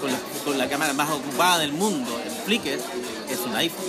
con 0.00 0.10
la, 0.10 0.18
con 0.44 0.58
la 0.58 0.68
cámara 0.68 0.92
más 0.92 1.10
ocupada 1.10 1.58
del 1.58 1.72
mundo 1.72 2.20
en 2.24 2.32
Flickr 2.44 2.78
es 3.28 3.38
un 3.46 3.54
iPhone. 3.56 3.84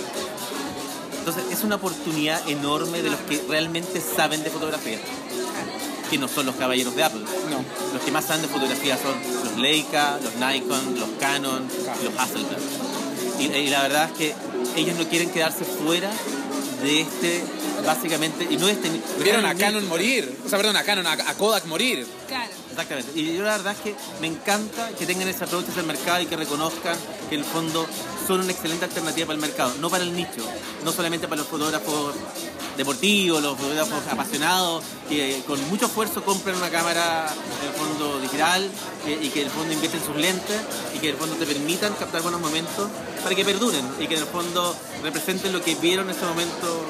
Entonces 1.18 1.44
es 1.52 1.62
una 1.62 1.76
oportunidad 1.76 2.48
enorme 2.48 3.00
de 3.02 3.10
los 3.10 3.20
que 3.20 3.42
realmente 3.48 4.00
saben 4.00 4.42
de 4.42 4.50
fotografía, 4.50 4.98
que 6.10 6.18
no 6.18 6.28
son 6.28 6.46
los 6.46 6.56
caballeros 6.56 6.96
de 6.96 7.04
Apple. 7.04 7.22
No. 7.48 7.64
Los 7.92 8.02
que 8.02 8.10
más 8.10 8.24
saben 8.24 8.42
de 8.42 8.48
fotografía 8.48 8.98
son 8.98 9.14
los 9.44 9.56
Leica, 9.58 10.18
los 10.22 10.34
Nikon, 10.34 10.98
los 10.98 11.08
Canon, 11.20 11.68
los 12.02 12.18
Hasselblad. 12.18 12.58
Y, 13.38 13.44
y 13.44 13.70
la 13.70 13.82
verdad 13.82 14.10
es 14.10 14.18
que 14.18 14.34
ellos 14.76 14.96
no 14.98 15.08
quieren 15.08 15.30
quedarse 15.30 15.64
fuera 15.64 16.10
de 16.82 17.00
este, 17.02 17.44
básicamente, 17.86 18.46
y 18.50 18.56
no 18.56 18.68
este... 18.68 18.90
Vieron 19.22 19.46
a 19.46 19.54
Canon 19.54 19.86
morir, 19.88 20.36
o 20.44 20.48
sea, 20.48 20.58
perdón, 20.58 20.76
a 20.76 20.82
Canon, 20.82 21.06
a, 21.06 21.12
a 21.12 21.34
Kodak 21.34 21.66
morir. 21.66 22.04
Claro. 22.26 22.50
Exactamente. 22.72 23.12
Y 23.14 23.36
yo 23.36 23.44
la 23.44 23.58
verdad 23.58 23.74
es 23.74 23.80
que 23.80 23.94
me 24.20 24.26
encanta 24.26 24.88
que 24.98 25.04
tengan 25.04 25.28
ese 25.28 25.44
approach 25.44 25.68
hacia 25.68 25.80
el 25.80 25.86
mercado 25.86 26.22
y 26.22 26.26
que 26.26 26.36
reconozcan 26.36 26.96
que 27.28 27.34
en 27.34 27.42
el 27.42 27.46
fondo 27.46 27.86
son 28.26 28.40
una 28.40 28.52
excelente 28.52 28.86
alternativa 28.86 29.26
para 29.26 29.34
el 29.34 29.40
mercado, 29.40 29.74
no 29.78 29.90
para 29.90 30.04
el 30.04 30.14
nicho, 30.14 30.40
no 30.82 30.90
solamente 30.90 31.28
para 31.28 31.42
los 31.42 31.48
fotógrafos 31.48 32.14
deportivos, 32.78 33.42
los 33.42 33.58
fotógrafos 33.58 34.02
apasionados, 34.10 34.82
que 35.06 35.42
con 35.46 35.60
mucho 35.68 35.86
esfuerzo 35.86 36.24
compran 36.24 36.56
una 36.56 36.70
cámara 36.70 37.26
en 37.60 37.68
el 37.68 37.74
fondo 37.74 38.20
digital 38.20 38.70
y 39.06 39.28
que 39.28 39.40
en 39.40 39.46
el 39.48 39.52
fondo 39.52 39.74
invierten 39.74 40.00
sus 40.02 40.16
lentes 40.16 40.60
y 40.94 40.98
que 40.98 41.08
en 41.08 41.14
el 41.14 41.20
fondo 41.20 41.36
te 41.36 41.44
permitan 41.44 41.92
captar 41.94 42.22
buenos 42.22 42.40
momentos 42.40 42.88
para 43.22 43.34
que 43.34 43.44
perduren 43.44 43.84
y 44.00 44.06
que 44.06 44.14
en 44.14 44.20
el 44.20 44.26
fondo 44.26 44.74
representen 45.02 45.52
lo 45.52 45.62
que 45.62 45.74
vieron 45.74 46.08
en 46.08 46.16
ese 46.16 46.24
momento 46.24 46.86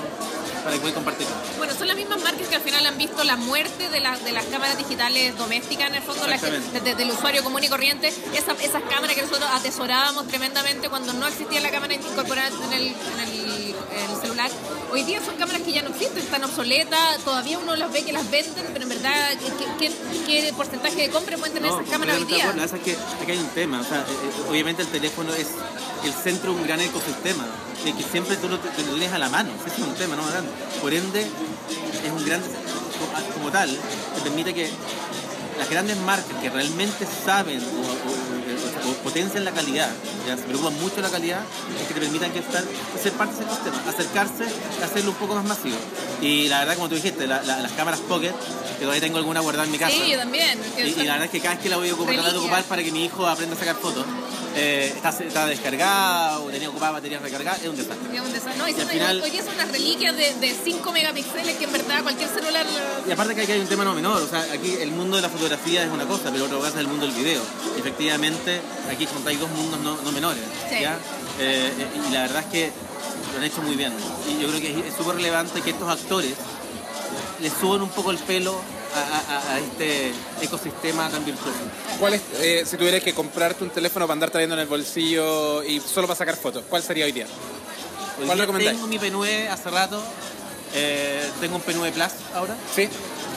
para 0.63 0.75
que 0.75 0.81
puedan 0.81 0.95
compartirlo. 0.95 1.35
Bueno, 1.59 1.75
son 1.75 1.89
las 1.89 1.97
mismas 1.97 2.21
marcas 2.23 2.49
que 2.49 2.57
al 2.57 2.63
final 2.63 2.87
han 2.87 2.99
visto 2.99 3.23
la 3.25 3.37
muerte 3.37 3.89
de, 3.89 4.01
la- 4.01 4.19
de 4.19 4.33
las 4.33 4.45
cámaras 4.47 4.79
digitales 4.79 5.37
domésticas, 5.37 5.89
en 5.89 5.97
el 5.97 6.03
fondo, 6.03 6.27
la 6.27 6.39
gente- 6.39 6.57
Exactamente. 6.57 6.91
desde 6.91 7.03
el 7.03 7.11
usuario 7.11 7.43
común 7.45 7.63
y 7.65 7.69
corriente. 7.69 8.09
Esa- 8.09 8.53
esas 8.63 8.83
cámaras 8.89 9.15
que 9.17 9.23
nosotros 9.23 9.49
atesorábamos 9.53 10.27
tremendamente 10.29 10.89
cuando 10.89 11.13
no 11.15 11.27
existía 11.27 11.61
la 11.61 11.71
cámara 11.71 11.95
incorporada 11.95 12.49
en 12.67 12.73
el, 12.73 12.87
en 12.89 13.21
el- 13.21 13.75
en 13.75 14.11
el 14.11 14.21
celular. 14.21 14.51
Hoy 14.93 15.03
día 15.05 15.21
son 15.25 15.37
cámaras 15.37 15.63
que 15.63 15.73
ya 15.73 15.83
no 15.83 15.91
existen, 15.91 16.19
están 16.19 16.45
obsoletas, 16.45 17.19
todavía 17.25 17.59
uno 17.59 17.75
las 17.77 17.91
ve 17.93 18.05
que 18.05 18.13
las 18.13 18.31
venden, 18.31 18.65
pero 18.73 18.83
en 18.85 18.89
verdad, 18.89 19.31
¿qué, 19.79 19.89
qué- 19.89 20.25
qué 20.27 20.53
porcentaje 20.53 20.97
de 20.97 21.11
compra 21.11 21.37
pueden 21.39 21.55
tener 21.55 21.71
esas 21.73 21.89
cámaras 21.89 22.19
hoy 22.19 22.25
día? 22.25 22.53
pasa 22.57 22.77
es 22.77 22.83
que 22.83 22.93
aquí 23.23 23.33
hay 23.33 23.39
un 23.39 23.49
tema. 23.49 23.81
O 23.81 23.85
sea, 23.85 24.01
eh, 24.01 24.05
eh, 24.11 24.51
obviamente 24.51 24.83
el 24.83 24.89
teléfono 24.89 25.33
es 25.35 25.49
el 26.05 26.13
centro 26.13 26.53
de 26.53 26.61
un 26.61 26.67
gran 26.67 26.81
ecosistema 26.81 27.47
que 27.83 28.03
siempre 28.05 28.37
tú 28.37 28.49
lo, 28.49 28.59
te, 28.59 28.69
te 28.69 28.83
lo 28.85 28.93
tienes 28.93 29.13
a 29.13 29.19
la 29.19 29.29
mano. 29.29 29.51
Ese 29.67 29.81
es 29.83 29.87
un 29.89 29.95
tema, 29.95 30.15
no 30.17 30.23
más 30.23 30.33
grande. 30.33 30.51
Por 30.81 30.93
ende, 30.95 31.23
es 31.23 32.13
un 32.13 32.25
gran. 32.25 32.41
co- 32.41 33.33
Como 33.35 33.51
tal, 33.51 33.69
te 33.71 34.21
permite 34.23 34.55
que 34.55 34.71
las 35.59 35.69
grandes 35.69 35.97
marcas 35.99 36.37
que 36.41 36.49
realmente 36.51 37.07
saben 37.25 37.59
o, 37.61 37.65
o- 37.67 38.89
o- 38.89 38.91
o 38.91 38.95
potencian 39.05 39.45
la 39.45 39.51
calidad, 39.53 39.91
ya 40.27 40.37
se 40.37 40.43
preocupan 40.45 40.75
mucho 40.81 40.97
de 40.97 41.03
la 41.03 41.11
calidad, 41.11 41.41
es 41.81 41.87
que 41.89 41.95
te 41.95 42.01
permitan 42.01 42.33
que 42.33 42.39
estar, 42.41 42.65
ser 43.03 43.13
parte 43.13 43.35
de 43.37 43.41
ese 43.43 43.53
ecosistema, 43.53 43.91
acercarse, 43.91 44.45
hacerlo 44.85 45.11
un 45.11 45.17
poco 45.17 45.35
más 45.35 45.45
masivo. 45.45 45.77
Y 46.21 46.49
la 46.49 46.61
verdad, 46.61 46.75
como 46.77 46.89
tú 46.89 46.95
dijiste, 46.97 47.27
la- 47.27 47.43
la- 47.43 47.61
las 47.61 47.73
cámaras 47.73 48.01
Pocket, 48.01 48.33
que 48.79 48.81
todavía 48.85 49.01
tengo 49.01 49.19
alguna 49.19 49.41
guardada 49.41 49.65
en 49.67 49.73
mi 49.73 49.79
casa. 49.79 49.93
Sí, 49.93 50.11
yo 50.11 50.19
también. 50.19 50.59
que 50.77 50.89
Y, 50.89 50.95
la 50.95 51.13
verdad 51.15 51.25
es 51.25 51.31
que 51.31 51.41
cada 51.41 51.55
vez 51.55 51.63
que 51.63 51.69
la 51.69 51.77
voy 51.77 51.91
a 51.91 51.95
ocupar, 51.95 52.15
tratar 52.15 52.33
de 52.33 52.39
Reliquia. 52.39 52.57
ocupar 52.59 52.69
para 52.69 52.83
que 52.83 52.93
mi 52.93 53.05
hijo 53.05 53.27
aprenda 53.27 53.55
a 53.57 53.59
sacar 53.59 53.77
fotos, 53.77 54.05
eh, 54.55 54.93
está, 54.95 55.09
está 55.11 55.47
descargada 55.47 56.39
o 56.41 56.49
tenía 56.51 56.69
ocupada 56.69 56.93
baterías 56.93 57.23
recargadas, 57.23 57.63
es 57.63 57.69
un 57.69 57.77
desastre. 57.77 58.15
es 58.17 58.21
un 58.21 58.33
desastre. 58.33 58.59
No, 58.59 58.69
y 58.69 58.73
Y 58.73 58.81
al 58.81 58.89
final- 58.89 59.23
hoy 59.23 59.31
día 59.31 59.43
son 59.43 59.55
unas 59.55 59.71
reliquias 59.73 60.17
de, 60.17 60.35
de 60.35 60.57
5 60.65 60.93
megapíxeles 60.93 61.57
que 61.57 61.65
en 61.65 61.73
verdad 61.73 62.03
cualquier 62.03 62.29
celular... 62.29 62.67
Y 63.07 63.11
aparte 63.13 63.35
que 63.35 63.43
aquí 63.43 63.53
hay 63.53 63.61
un 63.61 63.67
tema 63.67 63.85
no 63.85 63.95
menor, 63.95 64.21
o 64.23 64.27
sea, 64.29 64.41
aquí 64.53 64.75
el 64.81 64.91
mundo 64.91 65.17
de 65.17 65.23
la 65.23 65.29
fotografía 65.29 65.85
es 65.85 65.91
una 65.91 66.07
cosa, 66.07 66.31
pero 66.33 66.45
otra 66.45 66.57
cosa 66.59 66.69
es 66.71 66.77
el 66.77 66.89
mundo 66.89 67.07
del 67.07 67.15
video. 67.15 67.43
Y 67.77 67.81
efectivamente, 67.81 68.61
aquí 68.91 69.07
juntáis 69.07 69.41
dos 69.41 69.51
mundos 69.51 69.81
no, 69.81 69.97
no 70.03 70.13
menores, 70.13 70.43
Sí. 70.69 70.81
¿ya? 70.81 70.99
Eh, 71.41 71.73
eh, 71.79 71.87
y 72.09 72.13
la 72.13 72.23
verdad 72.23 72.41
es 72.41 72.47
que 72.47 72.73
lo 73.33 73.39
han 73.39 73.45
hecho 73.45 73.63
muy 73.63 73.75
bien. 73.77 73.93
Y 74.29 74.43
yo 74.43 74.49
creo 74.49 74.61
que 74.61 74.71
es- 74.81 74.87
es 74.87 74.95
súper 74.97 75.17
relevante 75.17 75.63
que 75.63 75.71
estos 75.71 75.89
actores 75.89 76.35
le 77.41 77.51
suban 77.51 77.83
un 77.83 77.89
poco 77.89 78.11
el 78.11 78.19
pelo 78.19 78.61
a, 78.95 79.35
a- 79.35 79.55
a 79.55 79.59
este 79.59 80.13
ecosistema 80.41 81.09
tan 81.09 81.25
virtuoso. 81.25 81.59
¿Cuál 81.99 82.15
es, 82.15 82.23
eh, 82.41 82.65
si 82.67 82.77
tuvieras 82.77 83.03
que 83.03 83.15
comprarte 83.15 83.65
un 83.65 83.71
teléfono 83.71 84.07
para 84.07 84.15
andar 84.15 84.31
trayendo 84.31 84.55
en 84.55 84.61
el 84.63 84.67
bolsillo 84.69 85.63
y 85.63 85.81
solo 85.81 86.07
para 86.07 86.19
sacar 86.19 86.37
fotos, 86.37 86.65
cuál 86.69 86.83
sería 86.83 87.05
hoy 87.05 87.13
día? 87.13 87.27
Hoy 88.19 88.27
¿Cuál 88.27 88.39
día 88.39 88.47
recomendáis? 88.47 88.77
Tengo 88.77 88.87
mi 88.89 88.99
P9 88.99 89.49
hace 89.49 89.71
rato, 89.71 90.03
eh, 90.75 91.23
tengo 91.41 91.57
un 91.57 91.63
P9 91.63 91.93
Plus 91.93 92.09
ahora. 92.35 92.57
¿Sí? 92.75 92.89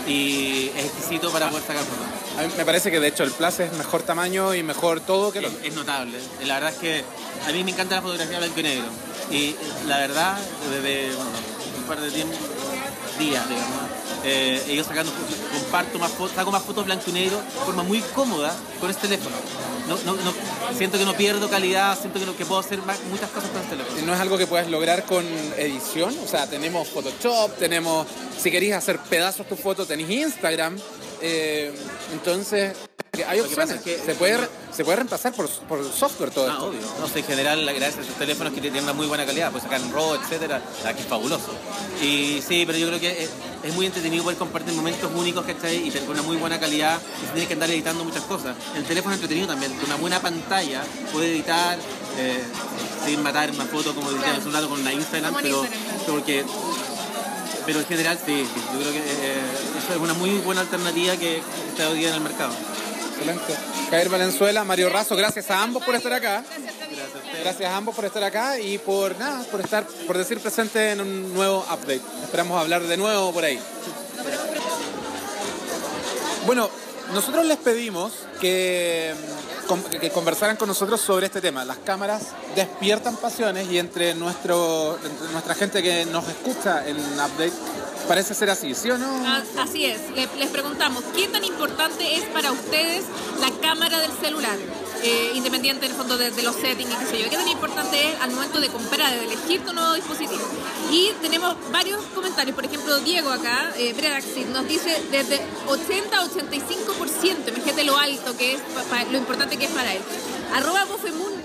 y 0.07 0.69
es 0.77 0.85
exquisito 0.85 1.31
para 1.31 1.49
poder 1.49 1.65
sacar 1.65 1.83
fotos. 1.83 2.05
A 2.37 2.43
mí 2.43 2.53
me 2.57 2.63
parece 2.63 2.91
que 2.91 2.99
de 2.99 3.07
hecho 3.07 3.23
el 3.23 3.31
Plus 3.31 3.59
es 3.61 3.73
mejor 3.73 4.03
tamaño 4.03 4.53
y 4.53 4.61
mejor 4.61 4.99
todo 4.99 5.31
que 5.31 5.39
el 5.39 5.45
otro. 5.45 5.59
es 5.63 5.73
notable. 5.73 6.19
La 6.43 6.55
verdad 6.55 6.73
es 6.73 6.77
que 6.77 7.03
a 7.47 7.51
mí 7.51 7.63
me 7.63 7.71
encanta 7.71 7.95
la 7.95 8.01
fotografía 8.03 8.37
blanco 8.37 8.59
y 8.59 8.63
negro. 8.63 8.85
Y 9.31 9.55
la 9.87 9.97
verdad, 9.97 10.37
desde 10.69 11.07
bueno, 11.15 11.31
un 11.79 11.83
par 11.85 11.99
de 12.01 12.11
tiempo, 12.11 12.35
días, 13.17 13.49
digamos, 13.49 13.81
eh, 14.25 14.63
he 14.67 14.73
ido 14.73 14.83
sacando, 14.83 15.11
comparto 15.75 15.99
más 15.99 16.11
fotos, 16.11 16.35
saco 16.35 16.51
más 16.51 16.63
fotos 16.63 16.85
blanco 16.85 17.03
y 17.07 17.11
negro 17.11 17.37
de 17.37 17.65
forma 17.65 17.83
muy 17.83 17.99
cómoda 17.99 18.55
con 18.79 18.89
este 18.89 19.07
teléfono. 19.09 19.35
No, 19.89 19.97
no, 20.05 20.13
no, 20.23 20.33
siento 20.77 20.97
que 20.97 21.03
no 21.03 21.13
pierdo 21.15 21.49
calidad, 21.49 21.99
siento 21.99 22.17
que, 22.17 22.25
no- 22.25 22.35
que 22.37 22.45
puedo 22.45 22.61
hacer 22.61 22.79
muchas 23.11 23.29
cosas 23.29 23.49
con 23.49 23.61
este 23.61 23.75
teléfono. 23.75 24.05
No 24.05 24.13
es 24.13 24.19
algo 24.21 24.37
que 24.37 24.47
puedas 24.47 24.69
lograr 24.69 25.03
con 25.03 25.25
edición, 25.57 26.15
o 26.23 26.27
sea, 26.27 26.47
tenemos 26.47 26.87
Photoshop, 26.87 27.57
tenemos, 27.57 28.07
si 28.41 28.51
queréis 28.51 28.73
hacer 28.73 28.99
pedazos 28.99 29.47
tu 29.49 29.57
foto, 29.57 29.85
tenéis 29.85 30.09
Instagram, 30.09 30.77
eh, 31.21 31.73
entonces 32.13 32.73
hay 33.23 33.37
que 33.39 33.45
opciones. 33.45 33.75
es 33.77 33.81
que- 33.81 33.99
se, 34.05 34.15
puede, 34.15 34.37
re- 34.37 34.49
se 34.75 34.83
puede 34.83 34.97
reemplazar 34.97 35.33
por, 35.33 35.49
por 35.49 35.83
software 35.93 36.31
todo 36.31 36.47
Ah, 36.49 36.53
esto. 36.53 36.65
obvio. 36.67 36.79
No 36.99 37.07
sé, 37.07 37.19
en 37.19 37.25
general, 37.25 37.65
la 37.65 37.71
gracia 37.73 37.97
de 37.97 38.03
esos 38.03 38.15
teléfonos 38.17 38.53
que 38.53 38.61
tienen 38.61 38.83
una 38.83 38.93
muy 38.93 39.07
buena 39.07 39.25
calidad, 39.25 39.51
pues 39.51 39.63
sacar 39.63 39.81
RAW, 39.93 40.15
etcétera, 40.15 40.61
la 40.83 40.93
que 40.93 41.01
es 41.01 41.07
fabuloso. 41.07 41.51
Y 42.01 42.41
sí, 42.47 42.63
pero 42.65 42.77
yo 42.77 42.87
creo 42.87 42.99
que 42.99 43.23
es, 43.23 43.29
es 43.63 43.73
muy 43.73 43.85
entretenido 43.85 44.23
poder 44.23 44.37
compartir 44.37 44.73
momentos 44.73 45.09
únicos, 45.15 45.45
¿cachai? 45.45 45.87
Y 45.87 45.91
tener 45.91 46.09
una 46.09 46.21
muy 46.21 46.37
buena 46.37 46.59
calidad 46.59 46.99
y 47.23 47.25
tienes 47.27 47.47
que 47.47 47.53
andar 47.53 47.69
editando 47.71 48.03
muchas 48.03 48.23
cosas. 48.23 48.55
El 48.75 48.83
teléfono 48.83 49.13
es 49.15 49.21
entretenido 49.21 49.47
también, 49.47 49.73
con 49.75 49.85
una 49.85 49.95
buena 49.95 50.19
pantalla 50.21 50.83
puede 51.13 51.31
editar, 51.31 51.77
eh, 52.17 52.43
sin 53.05 53.21
matar 53.23 53.51
una 53.51 53.65
foto 53.65 53.93
como 53.95 54.11
decía 54.11 54.35
hace 54.35 54.47
un 54.47 54.53
rato 54.53 54.69
con 54.69 54.79
una 54.81 54.91
Instagram, 54.93 55.33
pero 55.41 55.61
Instagram. 55.63 56.05
porque 56.07 56.45
pero 57.65 57.79
en 57.79 57.85
general 57.87 58.19
sí, 58.23 58.45
sí, 58.53 58.61
yo 58.73 58.79
creo 58.79 58.91
que 58.91 58.99
eh, 58.99 59.41
eso 59.83 59.93
es 59.95 59.99
una 59.99 60.13
muy 60.13 60.29
buena 60.39 60.61
alternativa 60.61 61.15
que 61.17 61.37
está 61.69 61.89
hoy 61.89 61.97
día 61.99 62.09
en 62.09 62.15
el 62.15 62.21
mercado. 62.21 62.53
Excelente. 63.15 63.55
Javier 63.89 64.09
Valenzuela, 64.09 64.63
Mario 64.65 64.89
Razo, 64.89 65.15
gracias 65.15 65.49
a 65.49 65.63
ambos 65.63 65.83
por 65.83 65.95
estar 65.95 66.11
acá. 66.11 66.43
Gracias, 67.41 67.69
a 67.69 67.77
ambos 67.77 67.95
por 67.95 68.03
estar 68.03 68.23
acá 68.23 68.59
y 68.59 68.77
por 68.77 69.17
nada, 69.17 69.43
por 69.51 69.61
estar, 69.61 69.85
por 70.05 70.17
decir 70.17 70.39
presente 70.39 70.91
en 70.91 70.99
un 70.99 71.33
nuevo 71.33 71.59
update. 71.59 72.01
Esperamos 72.23 72.59
hablar 72.59 72.83
de 72.83 72.97
nuevo 72.97 73.31
por 73.31 73.45
ahí. 73.45 73.59
Bueno, 76.45 76.69
nosotros 77.13 77.45
les 77.45 77.57
pedimos 77.57 78.11
que 78.41 79.13
conversaran 80.13 80.57
con 80.57 80.67
nosotros 80.67 80.99
sobre 80.99 81.27
este 81.27 81.39
tema. 81.39 81.63
Las 81.63 81.77
cámaras 81.77 82.23
despiertan 82.55 83.15
pasiones 83.15 83.71
y 83.71 83.79
entre, 83.79 84.13
nuestro, 84.13 84.97
entre 85.03 85.31
nuestra 85.31 85.55
gente 85.55 85.81
que 85.81 86.05
nos 86.05 86.27
escucha 86.27 86.85
en 86.87 86.97
Update 86.97 87.53
parece 88.07 88.33
ser 88.33 88.49
así, 88.49 88.73
¿sí 88.75 88.89
o 88.91 88.97
no? 88.97 89.23
Ah, 89.25 89.41
Así 89.59 89.85
es, 89.85 89.99
Le- 90.15 90.29
les 90.37 90.49
preguntamos, 90.49 91.03
¿qué 91.15 91.27
tan 91.27 91.43
importante 91.43 92.15
es 92.15 92.23
para 92.25 92.51
ustedes 92.51 93.03
la 93.39 93.49
cámara 93.61 93.99
del 93.99 94.11
celular? 94.21 94.57
Eh, 95.03 95.33
independiente 95.35 95.85
en 95.85 95.91
el 95.91 95.97
fondo 95.97 96.17
de, 96.17 96.31
de 96.31 96.41
los 96.41 96.55
settings 96.55 96.89
y 96.91 96.95
qué 96.95 97.05
sé 97.05 97.19
yo, 97.23 97.29
¿qué 97.29 97.35
tan 97.37 97.47
importante 97.47 98.09
es 98.11 98.19
al 98.21 98.31
momento 98.31 98.59
de 98.59 98.69
comprar, 98.69 99.13
de 99.13 99.23
elegir 99.25 99.61
tu 99.63 99.71
nuevo 99.71 99.93
dispositivo? 99.93 100.41
Y 100.91 101.11
tenemos 101.21 101.55
varios 101.71 102.01
comentarios, 102.15 102.55
por 102.55 102.65
ejemplo, 102.65 102.97
Diego 103.01 103.29
acá, 103.29 103.71
eh, 103.77 103.93
nos 104.51 104.67
dice 104.67 105.03
desde 105.11 105.39
80 105.67 106.17
a 106.17 106.23
85%, 106.25 107.49
imagínate 107.49 107.83
lo 107.83 107.97
alto 107.97 108.35
que 108.35 108.53
es, 108.55 108.61
pa- 108.61 108.81
pa- 108.83 109.03
lo 109.11 109.17
importante 109.17 109.57
que 109.57 109.65
es 109.65 109.71
para 109.71 109.93
él. 109.93 110.01
Arroba 110.55 110.85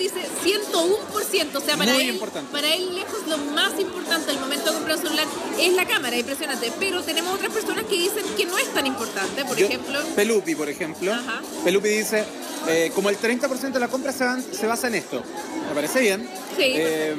dice 0.01 0.21
101%, 0.45 1.55
o 1.57 1.61
sea, 1.61 1.77
para 1.77 1.93
Muy 1.93 2.03
él, 2.05 2.11
importante. 2.15 2.51
para 2.53 2.73
él 2.75 2.95
lejos 2.95 3.27
lo 3.29 3.39
más 3.39 3.79
importante 3.79 4.31
al 4.31 4.41
momento 4.41 4.71
de 4.71 4.77
comprar 4.77 4.97
un 4.97 5.03
celular 5.03 5.27
es 5.59 5.73
la 5.75 5.87
cámara, 5.87 6.17
impresionante. 6.17 6.73
Pero 6.79 7.03
tenemos 7.03 7.35
otras 7.35 7.53
personas 7.53 7.85
que 7.85 7.97
dicen 7.97 8.25
que 8.37 8.47
no 8.47 8.59
es 8.59 8.73
tan 8.75 8.87
importante, 8.87 9.45
por 9.45 9.57
Yo- 9.57 9.67
ejemplo. 9.67 10.01
Pelupi, 10.17 10.55
por 10.55 10.69
ejemplo. 10.69 11.13
Ajá. 11.13 11.41
Pelupi 11.65 11.89
dice, 11.89 12.25
eh, 12.69 12.91
como 12.95 13.09
el 13.11 13.17
30% 13.19 13.79
de 13.79 13.81
la 13.81 13.89
compra 13.89 14.13
se, 14.13 14.25
van- 14.25 14.45
se 14.53 14.67
basa 14.67 14.89
en 14.89 14.97
esto. 14.97 15.23
Me 15.69 15.75
parece 15.75 16.01
bien. 16.01 16.29
Sí. 16.61 16.73
Eh, 16.77 17.17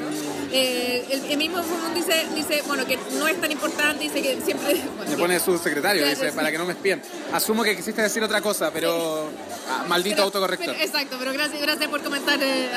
eh, 0.54 1.06
el, 1.10 1.26
el 1.32 1.38
mismo 1.38 1.64
Fumón 1.64 1.94
dice, 1.96 2.28
dice, 2.36 2.62
bueno, 2.68 2.86
que 2.86 2.98
no 3.18 3.28
es 3.28 3.40
tan 3.40 3.52
importante, 3.52 4.04
dice 4.04 4.22
que 4.22 4.40
siempre... 4.42 4.74
bueno, 4.98 5.12
que- 5.12 5.18
pone 5.18 5.40
su 5.40 5.58
secretario, 5.58 6.02
Claro, 6.04 6.16
dice, 6.16 6.30
sí. 6.30 6.36
para 6.36 6.52
que 6.52 6.58
no 6.58 6.66
me 6.66 6.74
espíen. 6.74 7.02
Asumo 7.34 7.64
que 7.64 7.76
quisiste 7.76 8.02
decir 8.02 8.22
otra 8.24 8.42
cosa, 8.42 8.70
pero... 8.72 9.30
ah, 9.70 9.86
maldito 9.88 10.16
Pero- 10.18 10.26
autocorrector. 10.26 10.74
pero- 10.76 10.86
exacto, 10.86 11.16
pero 11.20 11.34
gracias, 11.34 11.62
gracias 11.62 11.90
por 11.90 12.02
comentar 12.04 12.38
eh, 12.42 12.70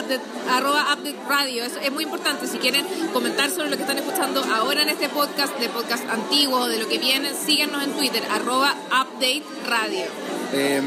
update, 0.00 0.20
arroba 0.50 0.94
update 0.94 1.16
radio. 1.28 1.64
Es, 1.64 1.72
es 1.82 1.92
muy 1.92 2.04
importante. 2.04 2.46
Si 2.46 2.58
quieren 2.58 2.84
comentar 3.12 3.50
sobre 3.50 3.70
lo 3.70 3.76
que 3.76 3.82
están 3.82 3.98
escuchando 3.98 4.42
ahora 4.54 4.82
en 4.82 4.88
este 4.88 5.08
podcast, 5.10 5.56
de 5.58 5.68
podcast 5.68 6.02
antiguo, 6.10 6.66
de 6.68 6.78
lo 6.78 6.88
que 6.88 6.98
viene, 6.98 7.32
síganos 7.34 7.84
en 7.84 7.92
Twitter, 7.92 8.22
arroba 8.30 8.74
update 8.86 9.44
radio. 9.66 10.06
Eh, 10.54 10.80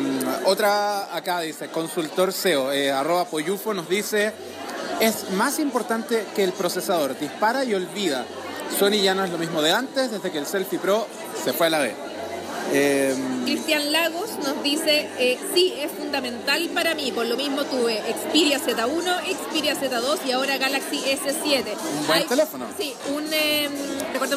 otra 0.46 1.16
acá 1.16 1.42
dice, 1.42 1.68
consultor 1.70 2.34
SEO, 2.34 2.72
eh, 2.72 2.92
arroba 2.92 3.26
Poyufo 3.26 3.74
nos 3.76 3.88
dice, 3.88 4.34
es 5.00 5.32
más 5.32 5.60
importante 5.60 6.26
que 6.36 6.44
el 6.44 6.54
procesador, 6.54 7.18
dispara 7.18 7.64
y 7.64 7.74
olvida. 7.74 8.26
Sony 8.78 9.02
ya 9.04 9.16
no 9.16 9.24
es 9.24 9.32
lo 9.32 9.38
mismo 9.38 9.62
de 9.62 9.72
antes, 9.72 10.12
desde 10.12 10.32
que 10.32 10.38
el 10.38 10.46
Selfie 10.46 10.80
Pro 10.80 11.08
se 11.44 11.54
fue 11.54 11.68
a 11.68 11.70
la 11.70 11.80
B. 11.80 12.11
Eh, 12.74 13.16
Cristian 13.46 13.92
Lagos 13.92 14.30
nos 14.44 14.64
dice, 14.64 15.10
eh, 15.20 15.38
sí, 15.54 15.74
es 15.78 15.92
fundamental 15.92 16.70
para 16.74 16.96
mí. 16.96 17.12
Por 17.12 17.26
lo 17.26 17.36
mismo 17.36 17.64
tuve 17.66 17.98
Xperia 18.02 18.60
Z1, 18.60 19.22
Xperia 19.50 19.76
Z2 19.76 20.20
y 20.26 20.32
ahora 20.32 20.58
Galaxy 20.58 20.98
S7. 21.00 21.66
Un 22.00 22.08
buen 22.08 22.28
teléfono. 22.28 22.68
Sí, 22.78 22.94
un, 23.14 23.26
eh, 23.34 23.70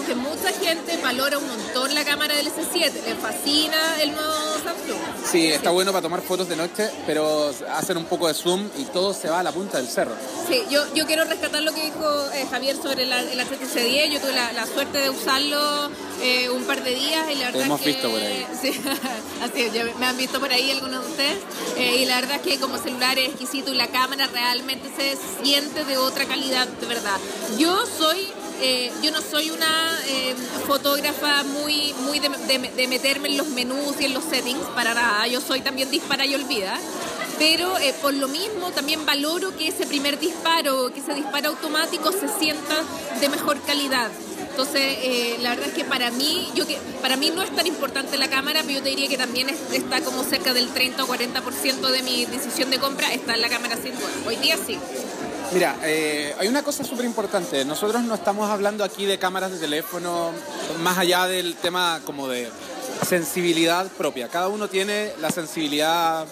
que 0.06 0.14
mucha 0.16 0.52
gente 0.60 0.96
valora 1.02 1.38
un 1.38 1.46
montón 1.46 1.94
la 1.94 2.04
cámara 2.04 2.34
del 2.36 2.48
S7. 2.48 2.92
Le 3.06 3.14
fascina 3.14 4.02
el 4.02 4.12
nuevo 4.12 4.32
Samsung. 4.64 4.98
sí, 5.30 5.46
está 5.48 5.70
bueno 5.70 5.92
para 5.92 6.02
tomar 6.02 6.20
fotos 6.22 6.48
de 6.48 6.56
noche, 6.56 6.90
pero 7.06 7.52
hacen 7.72 7.96
un 7.96 8.04
poco 8.06 8.26
de 8.28 8.34
zoom 8.34 8.68
y 8.78 8.84
todo 8.86 9.14
se 9.14 9.28
va 9.28 9.40
a 9.40 9.42
la 9.42 9.52
punta 9.52 9.78
del 9.78 9.88
cerro. 9.88 10.14
Sí, 10.48 10.62
yo, 10.70 10.82
yo 10.94 11.06
quiero 11.06 11.24
rescatar 11.24 11.62
lo 11.62 11.72
que 11.72 11.84
dijo 11.84 12.30
eh, 12.32 12.46
Javier 12.50 12.76
sobre 12.76 13.06
la- 13.06 13.20
el 13.20 13.38
HTC 13.40 13.74
10. 13.84 14.12
Yo 14.12 14.20
tuve 14.20 14.32
la, 14.32 14.52
la 14.52 14.66
suerte 14.66 14.98
de 14.98 15.10
usarlo 15.10 15.90
eh, 16.22 16.50
un 16.50 16.64
par 16.64 16.82
de 16.82 16.94
días 16.94 17.26
y 17.30 17.36
la 17.36 17.46
verdad 17.46 17.62
hemos 17.62 17.80
es 17.80 17.84
que, 17.86 17.92
visto 17.92 18.10
por 18.10 18.20
Sí, 18.60 18.80
así 19.42 19.62
es, 19.62 19.72
ya 19.72 19.84
me 19.98 20.06
han 20.06 20.16
visto 20.16 20.40
por 20.40 20.50
ahí 20.52 20.70
algunos 20.70 21.04
de 21.04 21.10
ustedes. 21.10 21.38
Eh, 21.76 21.96
y 22.02 22.04
la 22.06 22.16
verdad 22.20 22.36
es 22.36 22.42
que 22.42 22.58
como 22.60 22.78
celular 22.78 23.18
es 23.18 23.28
exquisito 23.30 23.72
y 23.72 23.76
la 23.76 23.88
cámara 23.88 24.26
realmente 24.32 24.88
se 24.96 25.16
siente 25.42 25.84
de 25.84 25.96
otra 25.98 26.24
calidad, 26.26 26.66
de 26.66 26.86
verdad. 26.86 27.18
Yo 27.58 27.84
soy... 27.86 28.28
eh, 28.60 28.90
yo 29.02 29.10
no 29.10 29.20
soy 29.20 29.50
una 29.50 29.98
eh, 30.06 30.34
fotógrafa 30.66 31.42
muy, 31.42 31.92
muy 32.06 32.20
de, 32.20 32.28
de- 32.28 32.70
de 32.70 32.88
meterme 32.88 33.28
en 33.28 33.36
los 33.36 33.48
menús 33.48 33.96
y 34.00 34.04
en 34.06 34.14
los 34.14 34.24
settings, 34.24 34.64
para 34.74 34.94
nada. 34.94 35.26
Yo 35.26 35.40
soy 35.40 35.60
también 35.60 35.90
dispara 35.90 36.24
y 36.26 36.34
olvida 36.34 36.78
pero 37.36 37.76
eh, 37.78 37.92
por 38.00 38.14
lo 38.14 38.28
mismo 38.28 38.70
también 38.70 39.04
valoro 39.04 39.56
que 39.56 39.66
ese 39.66 39.86
primer 39.86 40.20
disparo, 40.20 40.92
que 40.94 41.00
ese 41.00 41.14
disparo 41.14 41.48
automático 41.48 42.12
se 42.12 42.28
sienta 42.38 42.76
de 43.20 43.28
mejor 43.28 43.60
calidad. 43.62 44.08
Entonces, 44.54 44.82
eh, 45.02 45.36
la 45.42 45.50
verdad 45.50 45.66
es 45.66 45.74
que 45.74 45.84
para 45.84 46.12
mí, 46.12 46.48
yo 46.54 46.64
que 46.64 46.78
para 47.02 47.16
mí 47.16 47.30
no 47.34 47.42
es 47.42 47.50
tan 47.56 47.66
importante 47.66 48.16
la 48.16 48.28
cámara, 48.28 48.60
pero 48.62 48.74
yo 48.78 48.82
te 48.84 48.90
diría 48.90 49.08
que 49.08 49.18
también 49.18 49.48
es- 49.48 49.58
está 49.72 50.00
como 50.00 50.22
cerca 50.22 50.54
del 50.54 50.68
30 50.68 51.02
o 51.02 51.08
40% 51.08 51.88
de 51.90 52.04
mi 52.04 52.24
decisión 52.26 52.70
de 52.70 52.78
compra 52.78 53.12
está 53.12 53.34
en 53.34 53.40
la 53.40 53.48
cámara 53.48 53.74
sin 53.74 53.96
duda. 53.98 54.08
Hoy 54.24 54.36
día 54.36 54.56
sí. 54.64 54.78
Mira, 55.52 55.76
eh, 55.82 56.36
hay 56.38 56.46
una 56.46 56.62
cosa 56.62 56.84
súper 56.84 57.04
importante. 57.04 57.64
Nosotros 57.64 58.04
no 58.04 58.14
estamos 58.14 58.48
hablando 58.48 58.84
aquí 58.84 59.06
de 59.06 59.18
cámaras 59.18 59.50
de 59.50 59.58
teléfono, 59.58 60.30
más 60.84 60.98
allá 60.98 61.26
del 61.26 61.56
tema 61.56 62.00
como 62.04 62.28
de 62.28 62.48
sensibilidad 63.08 63.88
propia. 63.98 64.28
Cada 64.28 64.46
uno 64.46 64.68
tiene 64.68 65.12
la 65.20 65.30
sensibilidad, 65.30 66.26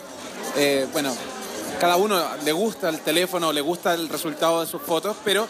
eh, 0.57 0.87
bueno, 0.93 1.13
cada 1.81 1.97
uno 1.97 2.25
le 2.45 2.53
gusta 2.53 2.89
el 2.89 3.01
teléfono, 3.01 3.53
le 3.53 3.61
gusta 3.63 3.95
el 3.95 4.09
resultado 4.09 4.61
de 4.61 4.69
sus 4.69 4.81
fotos, 4.81 5.17
pero 5.25 5.49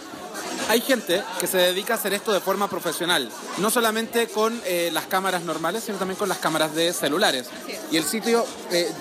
hay 0.69 0.81
gente 0.81 1.23
que 1.41 1.47
se 1.47 1.59
dedica 1.59 1.95
a 1.95 1.97
hacer 1.97 2.15
esto 2.15 2.33
de 2.33 2.41
forma 2.41 2.69
profesional, 2.69 3.29
no 3.59 3.71
solamente 3.71 4.29
con 4.29 4.61
eh, 4.65 4.91
las 4.93 5.07
cámaras 5.07 5.43
normales, 5.43 5.85
sino 5.85 5.99
también 5.99 6.19
con 6.19 6.29
las 6.29 6.39
cámaras 6.39 6.75
de 6.75 6.93
celulares. 6.93 7.47
Y 7.91 7.97
el 7.97 8.05
sitio 8.05 8.45
eh, 8.71 8.93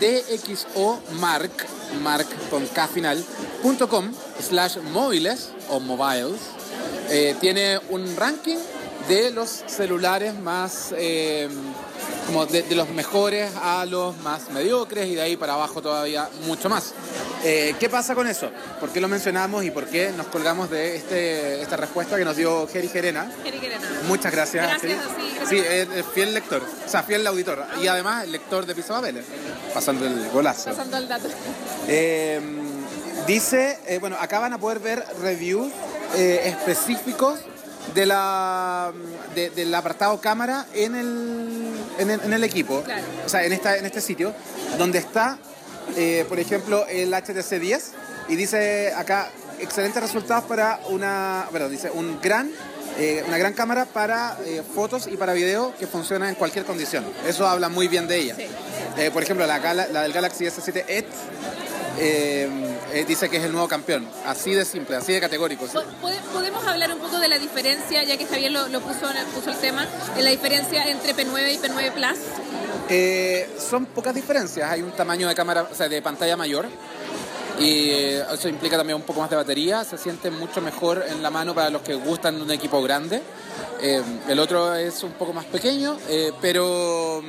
mark 2.02 2.28
con 2.50 2.66
K 2.68 2.88
final, 2.88 3.24
punto 3.62 3.88
com, 3.88 4.12
slash 4.40 4.78
móviles 4.92 5.50
o 5.70 5.80
mobiles, 5.80 6.40
eh, 7.10 7.36
tiene 7.40 7.80
un 7.90 8.16
ranking 8.16 8.58
de 9.08 9.32
los 9.32 9.50
celulares 9.68 10.38
más, 10.40 10.94
eh, 10.96 11.50
como 12.28 12.46
de 12.46 12.64
los 12.76 12.90
mejores 12.90 13.52
a 13.62 13.86
los 13.86 14.18
más 14.18 14.50
mediocres 14.52 15.08
y 15.08 15.16
de 15.16 15.22
ahí 15.22 15.38
para 15.38 15.54
abajo 15.54 15.82
todavía 15.82 16.30
mucho 16.46 16.70
más. 16.70 16.94
Eh, 17.44 17.76
¿Qué 17.80 17.90
pasa 17.90 18.14
con 18.14 18.28
eso? 18.28 18.52
¿Por 18.80 18.90
qué 18.92 19.02
lo 19.02 19.08
mencionamos 19.08 19.64
y 19.64 19.72
por 19.72 19.88
qué 19.88 20.12
nos 20.16 20.28
colgamos 20.28 20.70
de 20.70 20.96
este, 20.96 21.62
esta 21.62 21.76
respuesta 21.76 22.16
que 22.18 22.24
nos 22.26 22.36
dio 22.38 22.68
Geri 22.68 22.88
Gerena? 22.88 23.24
Nada. 23.26 24.02
Muchas 24.08 24.32
gracias. 24.32 24.68
Gracias, 24.68 24.82
Geri. 24.82 24.94
sí, 25.16 25.34
gracias. 25.36 25.50
Sí, 25.50 25.58
es, 25.58 25.88
es 25.98 26.06
fiel 26.14 26.34
lector, 26.36 26.62
o 26.86 26.90
sea, 26.90 27.02
fiel 27.04 27.26
auditor 27.26 27.66
y 27.82 27.88
además 27.88 28.28
lector 28.28 28.66
de 28.68 28.76
Piso 28.76 28.94
Papeles, 28.94 29.26
pasando 29.74 30.06
el 30.06 30.30
golazo. 30.30 30.70
Pasando 30.70 30.98
al 30.98 31.08
dato. 31.08 31.28
Eh, 31.88 32.40
dice, 33.26 33.80
eh, 33.88 33.98
bueno, 34.00 34.18
acá 34.20 34.40
van 34.40 34.54
a 34.54 34.60
poder 34.60 34.80
ver 34.80 35.04
reviews 35.22 35.72
eh, 36.16 36.42
específicos 36.46 37.40
de 37.96 38.06
la, 38.06 38.92
de- 39.34 39.50
del 39.50 39.74
apartado 39.74 40.22
cámara 40.22 40.68
en 40.74 40.96
el, 40.96 41.74
en 41.98 42.10
el, 42.12 42.22
en 42.22 42.34
el 42.34 42.44
equipo, 42.44 42.84
Claro. 42.84 43.02
o 43.26 43.30
sea, 43.30 43.44
en, 43.44 43.52
esta, 43.54 43.78
en 43.78 43.86
este 43.88 44.00
sitio, 44.02 44.32
donde 44.78 45.00
está, 45.00 45.40
eh, 45.96 46.26
por 46.28 46.40
ejemplo, 46.40 46.86
el 46.88 47.14
HTC 47.14 47.60
10 47.60 47.92
y 48.30 48.36
dice 48.36 48.94
acá 48.96 49.30
excelentes 49.60 50.02
resultados 50.02 50.46
para 50.46 50.80
una, 50.90 51.48
bueno, 51.52 51.70
dice 51.70 51.92
un 51.92 52.20
gran, 52.22 52.52
eh, 52.98 53.24
una 53.28 53.38
gran 53.38 53.54
cámara 53.54 53.86
para 53.86 54.38
eh, 54.46 54.64
fotos 54.76 55.08
y 55.08 55.18
para 55.18 55.34
video 55.34 55.74
que 55.78 55.88
funciona 55.88 56.30
en 56.30 56.36
cualquier 56.36 56.66
condición. 56.66 57.06
Eso 57.28 57.48
habla 57.48 57.70
muy 57.70 57.88
bien 57.88 58.08
de 58.08 58.18
ella. 58.18 58.36
Sí. 58.36 58.48
Por 59.14 59.24
ejemplo, 59.24 59.46
la, 59.48 59.60
la 59.74 60.02
del 60.04 60.12
Galaxy 60.12 60.46
S7 60.46 60.84
Edge 60.88 61.08
eh, 61.98 62.50
eh, 62.94 63.06
dice 63.08 63.30
que 63.30 63.38
es 63.38 63.44
el 63.44 63.52
nuevo 63.52 63.68
campeón. 63.68 64.08
Así 64.26 64.54
de 64.54 64.66
simple, 64.66 64.96
así 64.96 65.14
de 65.14 65.20
categórico. 65.22 65.66
Po- 65.68 65.84
pode- 66.02 66.20
¿Podemos 66.34 66.66
hablar 66.66 66.92
un 66.94 67.00
poco 67.00 67.20
de 67.20 67.28
la 67.28 67.38
diferencia, 67.40 68.04
ya 68.04 68.18
que 68.18 68.26
Javier 68.26 68.52
lo, 68.52 68.68
lo 68.70 68.82
puso, 68.82 69.08
puso 69.36 69.52
el 69.52 69.58
tema, 69.58 69.86
de 70.16 70.22
la 70.24 70.30
diferencia 70.30 70.86
entre 70.90 71.16
P9 71.16 71.54
y 71.54 71.58
P9 71.58 71.92
Plus? 71.92 72.20
Eh, 72.90 73.50
son 73.70 73.86
pocas 73.86 74.14
diferencias. 74.14 74.70
Hay 74.70 74.82
un 74.82 74.92
tamaño 74.92 75.28
de 75.28 75.36
cámara, 75.36 75.68
o 75.72 75.76
sea, 75.76 75.88
de 75.90 76.02
pantalla 76.02 76.36
mayor. 76.38 76.68
Y 77.60 77.92
eso 77.92 78.48
implica 78.50 78.76
también 78.78 78.96
un 78.96 79.04
poco 79.04 79.20
más 79.20 79.30
de 79.30 79.36
batería. 79.36 79.84
Se 79.84 79.98
siente 79.98 80.32
mucho 80.32 80.62
mejor 80.62 81.06
en 81.08 81.22
la 81.22 81.30
mano 81.30 81.54
para 81.54 81.70
los 81.70 81.82
que 81.84 81.94
gustan 81.94 82.38
de 82.38 82.44
un 82.44 82.52
equipo 82.52 82.82
grande. 82.82 83.22
Eh, 83.82 84.02
el 84.28 84.40
otro 84.40 84.74
es 84.74 85.04
un 85.04 85.12
poco 85.12 85.32
más 85.34 85.46
pequeño, 85.46 85.98
eh, 86.10 86.32
pero. 86.42 87.22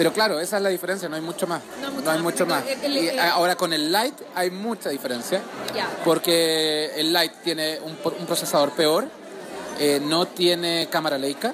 Pero 0.00 0.14
claro, 0.14 0.40
esa 0.40 0.56
es 0.56 0.62
la 0.62 0.70
diferencia, 0.70 1.10
no 1.10 1.16
hay 1.16 1.20
mucho 1.20 1.46
más. 1.46 1.60
No, 1.82 1.90
mucho 1.90 2.10
hay 2.10 2.16
más. 2.16 2.22
mucho 2.24 2.46
más. 2.46 2.64
el- 2.66 2.84
el- 2.84 3.04
Y 3.04 3.08
el- 3.08 3.18
ahora 3.20 3.54
con 3.54 3.70
el 3.74 3.92
Lite 3.92 4.24
hay 4.34 4.50
mucha 4.50 4.88
diferencia. 4.88 5.42
Ya. 5.76 5.90
Porque 6.06 6.90
el 6.96 7.12
Lite 7.12 7.34
tiene 7.44 7.78
un, 7.80 7.96
procesador 8.26 8.70
peor, 8.70 9.06
eh, 9.78 10.00
no 10.02 10.26
tiene 10.26 10.88
cámara 10.90 11.18
Leica 11.18 11.52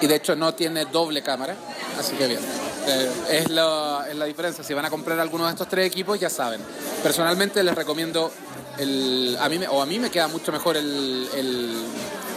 y 0.00 0.06
de 0.06 0.14
hecho 0.14 0.34
no 0.34 0.54
tiene 0.54 0.86
doble 0.86 1.20
cámara, 1.22 1.54
así 2.00 2.14
que 2.16 2.28
bien. 2.28 2.40
Eh, 2.86 3.10
es, 3.28 3.50
la, 3.50 4.06
es 4.08 4.16
la 4.16 4.24
diferencia. 4.24 4.64
Si 4.64 4.72
van 4.72 4.86
a 4.86 4.90
comprar 4.90 5.20
alguno 5.20 5.44
de 5.44 5.50
estos 5.50 5.68
tres 5.68 5.86
equipos, 5.86 6.18
ya 6.18 6.30
saben. 6.30 6.62
Personalmente 7.02 7.62
les 7.62 7.74
recomiendo 7.74 8.32
el. 8.78 9.36
A 9.38 9.50
mí 9.50 9.58
me, 9.58 9.68
o 9.68 9.82
a 9.82 9.84
mí 9.84 9.98
me 9.98 10.10
queda 10.10 10.28
mucho 10.28 10.50
mejor 10.50 10.78
el, 10.78 11.28
el, 11.34 11.76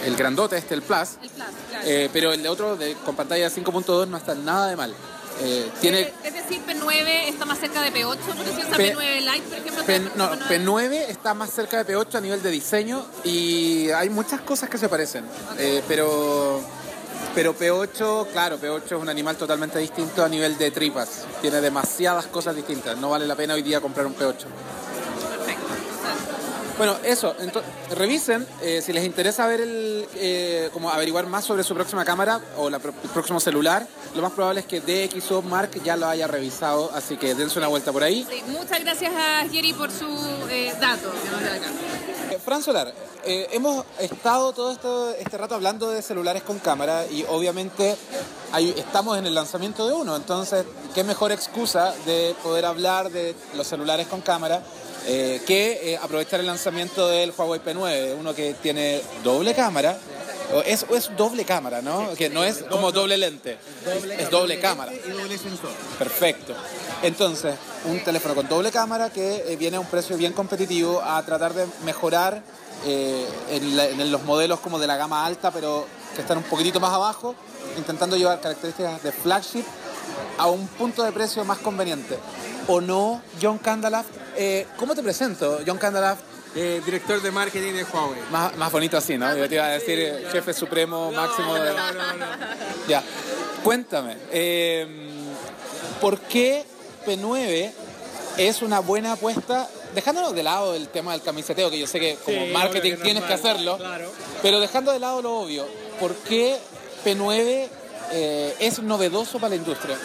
el 0.06 0.16
grandote, 0.18 0.58
este, 0.58 0.74
el 0.76 0.82
Plus. 0.82 1.12
El 1.24 1.30
Plus, 1.30 1.46
claro. 1.70 1.86
eh, 1.88 2.10
pero 2.12 2.34
el 2.34 2.44
de 2.44 2.50
otro, 2.50 2.76
de, 2.76 2.96
con 3.06 3.16
pantalla 3.16 3.50
5.2, 3.50 4.06
no 4.10 4.18
está 4.18 4.36
nada 4.36 4.68
de 4.68 4.76
mal. 4.76 4.94
Eh, 5.42 5.70
tiene. 5.82 6.14
Es, 6.24 6.34
decir, 6.34 6.62
P9 6.66 7.28
está 7.28 7.46
más 7.46 7.60
cerca 7.60 7.82
de 7.82 7.92
P8, 7.92 8.18
por 8.18 8.36
decir, 8.46 8.64
o 8.66 8.68
sea, 8.70 8.78
P- 8.78 8.96
P9 8.96 9.20
Lite, 9.20 9.48
por 9.50 9.58
ejemplo. 9.58 9.86
P, 9.86 10.00
no, 10.16 10.32
P9. 10.32 10.48
P9 10.48 10.92
está 11.10 11.34
más 11.34 11.50
cerca 11.52 11.84
de 11.84 11.94
P8 11.94 12.16
a 12.16 12.22
nivel 12.22 12.42
de 12.42 12.52
diseño 12.52 13.06
y 13.24 13.90
hay 13.92 14.10
muchas 14.10 14.42
cosas 14.42 14.70
que 14.70 14.78
se 14.78 14.88
parecen. 14.88 15.26
Eh, 15.58 15.84
pero, 15.88 16.62
pero 17.34 17.54
P8, 17.58 18.28
claro, 18.32 18.58
P8 18.60 18.84
es 18.86 18.92
un 18.94 19.10
animal 19.10 19.36
totalmente 19.36 19.78
distinto 19.80 20.24
a 20.24 20.30
nivel 20.30 20.58
de 20.58 20.72
tripas. 20.72 21.26
Tiene 21.42 21.60
demasiadas 21.60 22.28
cosas 22.28 22.56
distintas. 22.56 22.98
No 22.98 23.10
vale 23.10 23.28
la 23.28 23.36
pena 23.36 23.56
hoy 23.56 23.62
día 23.62 23.82
comprar 23.82 24.06
un 24.06 24.16
P8. 24.16 24.36
Bueno, 26.78 26.98
eso, 27.06 27.34
ento- 27.38 27.62
revisen 27.96 28.46
eh, 28.62 28.82
si 28.82 28.92
les 28.92 29.06
interesa 29.06 29.48
ver 29.48 29.62
el, 29.62 30.06
eh, 30.16 30.70
como 30.74 30.90
averiguar 30.90 31.26
más 31.26 31.46
sobre 31.46 31.64
su 31.64 31.74
próxima 31.74 32.04
cámara 32.04 32.42
o 32.58 32.70
la 32.70 32.78
el 32.78 33.10
próximo 33.14 33.40
celular. 33.40 33.88
Lo 34.14 34.22
más 34.22 34.34
probable 34.34 34.60
es 34.60 34.66
que 34.66 34.82
DxO 34.82 35.42
Mark 35.42 35.72
ya 35.86 35.96
lo 35.96 36.08
haya 36.08 36.28
revisado, 36.28 36.92
así 36.94 37.16
que 37.16 37.34
dense 37.34 37.60
una 37.60 37.68
vuelta 37.70 37.94
por 37.94 38.04
ahí. 38.04 38.28
Muchas 38.48 38.82
gracias 38.82 39.14
a 39.16 39.48
Jerry 39.50 39.72
por 39.74 39.90
su 39.90 40.06
eh, 40.50 40.74
dato 40.82 41.12
que 41.24 41.30
nos 41.30 41.42
da 41.42 41.54
acá. 41.56 41.68
Fran 42.46 42.62
Solar, 42.62 42.94
eh, 43.26 43.48
hemos 43.54 43.84
estado 44.00 44.54
todo 44.54 45.12
este 45.18 45.38
rato 45.38 45.56
hablando 45.56 45.90
de 45.90 46.04
celulares 46.04 46.44
con 46.44 46.60
cámara 46.60 47.06
y 47.10 47.24
obviamente 47.28 47.96
hay- 48.52 48.70
estamos 48.78 49.18
en 49.18 49.26
el 49.26 49.34
lanzamiento 49.34 49.88
de 49.88 49.94
uno, 49.94 50.16
entonces 50.16 50.64
qué 50.94 51.04
mejor 51.04 51.32
excusa 51.32 51.94
de 52.06 52.36
poder 52.44 52.66
hablar 52.66 53.10
de 53.10 53.34
los 53.56 53.66
celulares 53.66 54.06
con 54.08 54.22
cámara 54.22 54.62
eh, 55.08 55.42
que 55.46 55.94
eh, 55.94 55.98
aprovechar 56.02 56.40
el 56.40 56.46
lanzamiento 56.48 57.08
del 57.08 57.32
Huawei 57.36 57.60
P9, 57.62 58.16
uno 58.20 58.34
que 58.34 58.54
tiene 58.56 59.02
doble 59.24 59.54
cámara. 59.54 59.98
Es, 60.66 60.86
es 60.90 61.16
doble 61.18 61.44
cámara, 61.46 61.82
¿no? 61.82 62.14
que 62.16 62.30
no 62.30 62.44
es 62.44 62.64
como 62.70 62.92
doble 62.92 63.18
lente, 63.18 63.58
es 64.18 64.30
doble 64.30 64.60
cámara. 64.60 64.94
Y 64.94 65.10
doble 65.10 65.38
sensor. 65.38 65.70
Perfecto. 66.00 66.54
Entonces, 67.04 67.56
un 67.86 68.04
teléfono 68.04 68.36
con 68.36 68.48
doble 68.48 68.72
cámara 68.72 69.10
que 69.10 69.44
eh, 69.52 69.56
viene 69.58 69.78
a 69.78 69.80
un 69.80 69.88
precio 69.88 70.16
bien 70.18 70.34
competitivo 70.34 71.02
a 71.02 71.22
tratar 71.24 71.54
de 71.54 71.66
mejorar 71.84 72.42
eh, 72.86 73.26
en, 73.50 73.76
la- 73.76 73.88
en 73.88 74.12
los 74.12 74.24
modelos 74.24 74.60
como 74.60 74.80
de 74.80 74.88
la 74.88 74.98
gama 74.98 75.26
alta, 75.26 75.52
pero 75.52 75.86
que 76.16 76.22
están 76.22 76.38
un 76.38 76.44
poquitito 76.44 76.80
más 76.80 76.94
abajo, 76.94 77.36
intentando 77.78 78.16
llevar 78.16 78.40
características 78.40 79.04
de 79.04 79.12
flagship 79.12 79.66
a 80.38 80.48
un 80.48 80.68
punto 80.68 81.04
de 81.04 81.12
precio 81.12 81.44
más 81.44 81.58
conveniente. 81.58 82.18
¿O 82.68 82.82
no, 82.82 83.22
John 83.42 83.58
Candalaft? 83.58 84.10
Eh, 84.38 84.66
¿Cómo 84.78 84.96
te 84.96 85.04
presento, 85.04 85.60
John 85.66 85.78
Candalaft? 85.78 86.22
Eh, 86.58 86.82
director 86.86 87.22
de 87.22 87.32
marketing 87.32 87.74
de 87.74 87.84
Huawei. 87.84 88.22
Más, 88.32 88.56
más 88.56 88.72
bonito 88.72 88.96
así, 88.98 89.18
¿no? 89.18 89.36
Yo 89.36 89.50
te 89.50 89.56
iba 89.56 89.66
a 89.66 89.72
decir 89.72 90.00
eh, 90.00 90.26
jefe 90.32 90.54
supremo 90.54 91.12
máximo 91.12 91.54
de... 91.56 91.74
Ya, 92.88 93.04
cuéntame, 93.62 94.16
eh, 94.32 94.88
¿por 96.00 96.20
qué 96.20 96.64
P9 97.06 97.72
es 98.38 98.62
una 98.62 98.80
buena 98.80 99.14
apuesta? 99.14 99.68
Dejándonos 99.94 100.34
de 100.34 100.44
lado 100.44 100.76
el 100.76 100.88
tema 100.88 101.12
del 101.12 101.22
camiseteo, 101.22 101.70
que 101.70 101.78
yo 101.80 101.88
sé 101.88 102.00
que 102.00 102.16
como 102.24 102.46
Sí, 102.46 102.52
marketing 102.54 102.92
que 102.92 103.04
tienes 103.04 103.24
que 103.24 103.34
hacerlo, 103.34 103.78
claro. 103.78 104.10
pero 104.42 104.60
dejando 104.62 104.94
de 104.94 105.00
lado 105.00 105.22
lo 105.22 105.38
obvio, 105.40 105.68
¿por 106.00 106.16
qué 106.16 106.58
P9 107.06 107.68
eh, 108.12 108.56
es 108.60 108.82
novedoso 108.82 109.40
para 109.40 109.50
la 109.50 109.56
industria? 109.58 109.98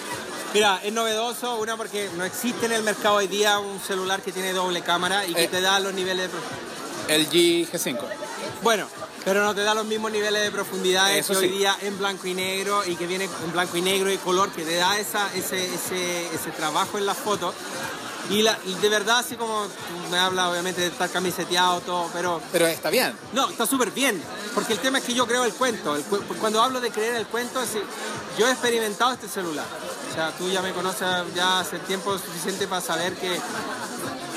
Mira, 0.52 0.80
es 0.82 0.92
novedoso, 0.92 1.56
una 1.58 1.76
porque 1.76 2.10
no 2.16 2.24
existe 2.24 2.66
en 2.66 2.72
el 2.72 2.82
mercado 2.82 3.16
hoy 3.16 3.28
día 3.28 3.58
un 3.60 3.80
celular 3.80 4.20
que 4.20 4.32
tiene 4.32 4.52
doble 4.52 4.82
cámara 4.82 5.24
y 5.26 5.32
que 5.34 5.44
Eh. 5.44 5.48
te 5.48 5.60
da 5.60 5.78
los 5.78 5.94
niveles 5.94 6.24
de... 6.24 6.28
pro- 6.28 6.40
El 7.08 7.28
G5. 7.30 7.98
Bueno, 8.62 8.86
pero 9.24 9.42
no 9.44 9.54
te 9.54 9.62
da 9.62 9.74
los 9.74 9.84
mismos 9.84 10.10
niveles 10.12 10.42
de 10.42 10.50
profundidad 10.50 11.16
Eso 11.16 11.32
que 11.34 11.38
hoy 11.40 11.48
día 11.48 11.76
en 11.82 11.98
blanco 11.98 12.26
y 12.26 12.34
negro 12.34 12.82
y 12.84 12.94
que 12.96 13.06
viene 13.06 13.24
en 13.24 13.52
blanco 13.52 13.76
y 13.76 13.82
negro 13.82 14.10
y 14.12 14.16
color, 14.18 14.50
que 14.50 14.64
te 14.64 14.74
da 14.76 14.98
esa, 14.98 15.28
ese, 15.34 15.72
ese, 15.72 16.26
ese 16.34 16.50
trabajo 16.50 16.98
en 16.98 17.06
las 17.06 17.16
fotos. 17.16 17.54
Y, 18.28 18.42
la, 18.42 18.56
y 18.64 18.74
de 18.74 18.88
verdad, 18.88 19.18
así 19.20 19.34
como 19.36 19.64
tú 19.64 20.10
me 20.10 20.18
hablas 20.18 20.48
obviamente 20.50 20.82
de 20.82 20.86
estar 20.88 21.10
camiseteado, 21.10 21.80
todo, 21.80 22.08
pero 22.12 22.40
Pero 22.52 22.66
está 22.66 22.90
bien. 22.90 23.16
No, 23.32 23.48
está 23.48 23.66
súper 23.66 23.90
bien, 23.90 24.22
porque 24.54 24.74
el 24.74 24.78
tema 24.78 24.98
es 24.98 25.04
que 25.04 25.14
yo 25.14 25.26
creo 25.26 25.44
el 25.44 25.52
cuento. 25.54 25.96
El 25.96 26.04
cu- 26.04 26.22
cuando 26.38 26.62
hablo 26.62 26.80
de 26.80 26.90
creer 26.90 27.16
el 27.16 27.26
cuento, 27.26 27.60
es 27.60 27.70
yo 28.38 28.46
he 28.46 28.50
experimentado 28.52 29.12
este 29.12 29.26
celular. 29.28 29.64
O 30.10 30.14
sea, 30.14 30.30
tú 30.36 30.48
ya 30.48 30.62
me 30.62 30.72
conoces 30.72 31.06
ya 31.34 31.60
hace 31.60 31.78
tiempo 31.80 32.16
suficiente 32.18 32.68
para 32.68 32.80
saber 32.80 33.14
que 33.14 33.40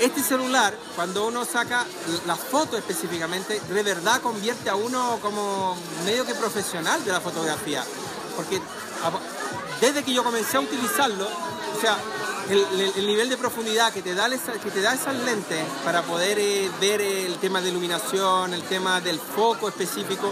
este 0.02 0.24
celular, 0.24 0.76
cuando 0.96 1.26
uno 1.28 1.46
saca 1.46 1.86
la 2.26 2.36
foto 2.36 2.78
específicamente, 2.78 3.60
de 3.70 3.84
verdad 3.84 4.22
convierte 4.22 4.70
a 4.70 4.76
uno 4.76 5.20
como 5.22 5.76
medio 6.06 6.26
que 6.26 6.34
profesional 6.36 7.04
de 7.06 7.12
la 7.12 7.22
fotografía. 7.22 7.84
Porque 8.36 8.60
desde 9.82 10.04
que 10.04 10.14
yo 10.14 10.24
comencé 10.24 10.58
a 10.58 10.62
utilizarlo, 10.62 11.26
o 11.28 11.82
sea, 11.82 11.98
el, 12.50 12.60
el- 12.80 12.94
el 12.98 13.08
nivel 13.08 13.30
de 13.30 13.38
profundidad 13.38 13.92
que 13.94 14.02
te 14.02 14.14
da, 14.16 14.28
esa- 14.28 14.54
que 14.54 14.72
te 14.72 14.82
da 14.82 14.94
esas 14.94 15.16
lentes 15.24 15.64
para 15.84 16.02
poder 16.04 16.38
eh, 16.40 16.70
ver 16.82 17.02
el 17.02 17.36
tema 17.38 17.62
de 17.62 17.70
iluminación, 17.70 18.54
el 18.54 18.64
tema 18.64 19.00
del 19.02 19.20
foco 19.20 19.68
específico, 19.70 20.32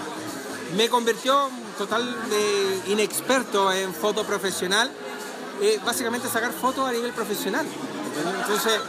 me 0.76 0.89
convirtió 0.89 1.50
total 1.78 2.04
eh, 2.32 2.82
inexperto 2.88 3.71
en 3.71 3.93
foto 3.93 4.24
profesional, 4.26 4.89
eh, 5.62 5.80
básicamente 5.86 6.28
sacar 6.28 6.52
fotos 6.54 6.88
a 6.88 6.91
nivel 6.91 7.12
profesional. 7.13 7.65
Entonces, 8.41 8.80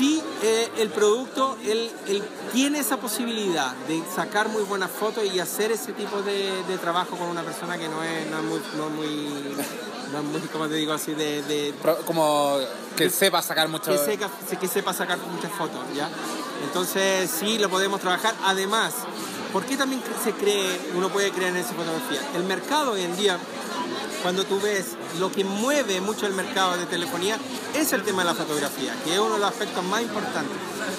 sí, 0.00 0.22
eh, 0.42 0.70
el 0.78 0.88
producto, 0.88 1.58
él, 1.62 1.90
él 2.08 2.22
tiene 2.54 2.78
esa 2.78 2.96
posibilidad 2.96 3.74
de 3.86 4.02
sacar 4.14 4.48
muy 4.48 4.62
buenas 4.62 4.90
fotos 4.90 5.22
y 5.24 5.38
hacer 5.38 5.70
ese 5.72 5.92
tipo 5.92 6.22
de, 6.22 6.62
de 6.66 6.78
trabajo 6.78 7.16
con 7.16 7.28
una 7.28 7.42
persona 7.42 7.76
que 7.76 7.86
no 7.86 8.02
es, 8.02 8.26
no 8.30 8.38
es 8.38 8.44
muy, 8.44 8.60
no 8.78 8.86
es 8.86 8.92
muy, 8.92 9.56
no 10.12 10.18
es 10.20 10.24
muy, 10.24 10.40
como 10.50 10.68
te 10.68 10.74
digo 10.76 10.94
así, 10.94 11.12
de, 11.12 11.42
de- 11.42 11.74
Como 12.06 12.56
que 12.96 13.10
sepa 13.10 13.42
sacar 13.42 13.68
mucho... 13.68 13.90
que, 13.92 13.98
seca- 13.98 14.30
que 14.58 14.68
sepa 14.68 14.94
sacar 14.94 15.18
muchas 15.18 15.52
fotos, 15.52 15.80
¿ya? 15.94 16.08
Entonces 16.64 17.30
sí 17.30 17.58
lo 17.58 17.68
podemos 17.68 18.00
trabajar. 18.00 18.34
Además, 18.44 18.94
¿por 19.52 19.64
qué 19.66 19.76
también 19.76 20.02
se 20.24 20.32
cree, 20.32 20.80
uno 20.94 21.10
puede 21.10 21.30
creer 21.30 21.50
en 21.50 21.56
esa 21.58 21.74
fotografía? 21.74 22.20
El 22.36 22.44
mercado 22.44 22.92
hoy 22.92 23.02
en 23.02 23.16
día, 23.18 23.38
cuando 24.22 24.44
tú 24.44 24.60
ves 24.60 24.96
lo 25.18 25.30
que 25.30 25.44
mueve 25.44 26.00
mucho 26.00 26.26
el 26.26 26.34
mercado 26.34 26.76
de 26.76 26.86
telefonía, 26.86 27.38
es 27.74 27.92
el 27.92 28.02
tema 28.02 28.22
de 28.22 28.28
la 28.30 28.34
fotografía, 28.34 28.94
que 29.04 29.14
es 29.14 29.18
uno 29.18 29.34
de 29.34 29.40
los 29.40 29.48
aspectos 29.48 29.84
más 29.84 30.02
importantes. 30.02 30.56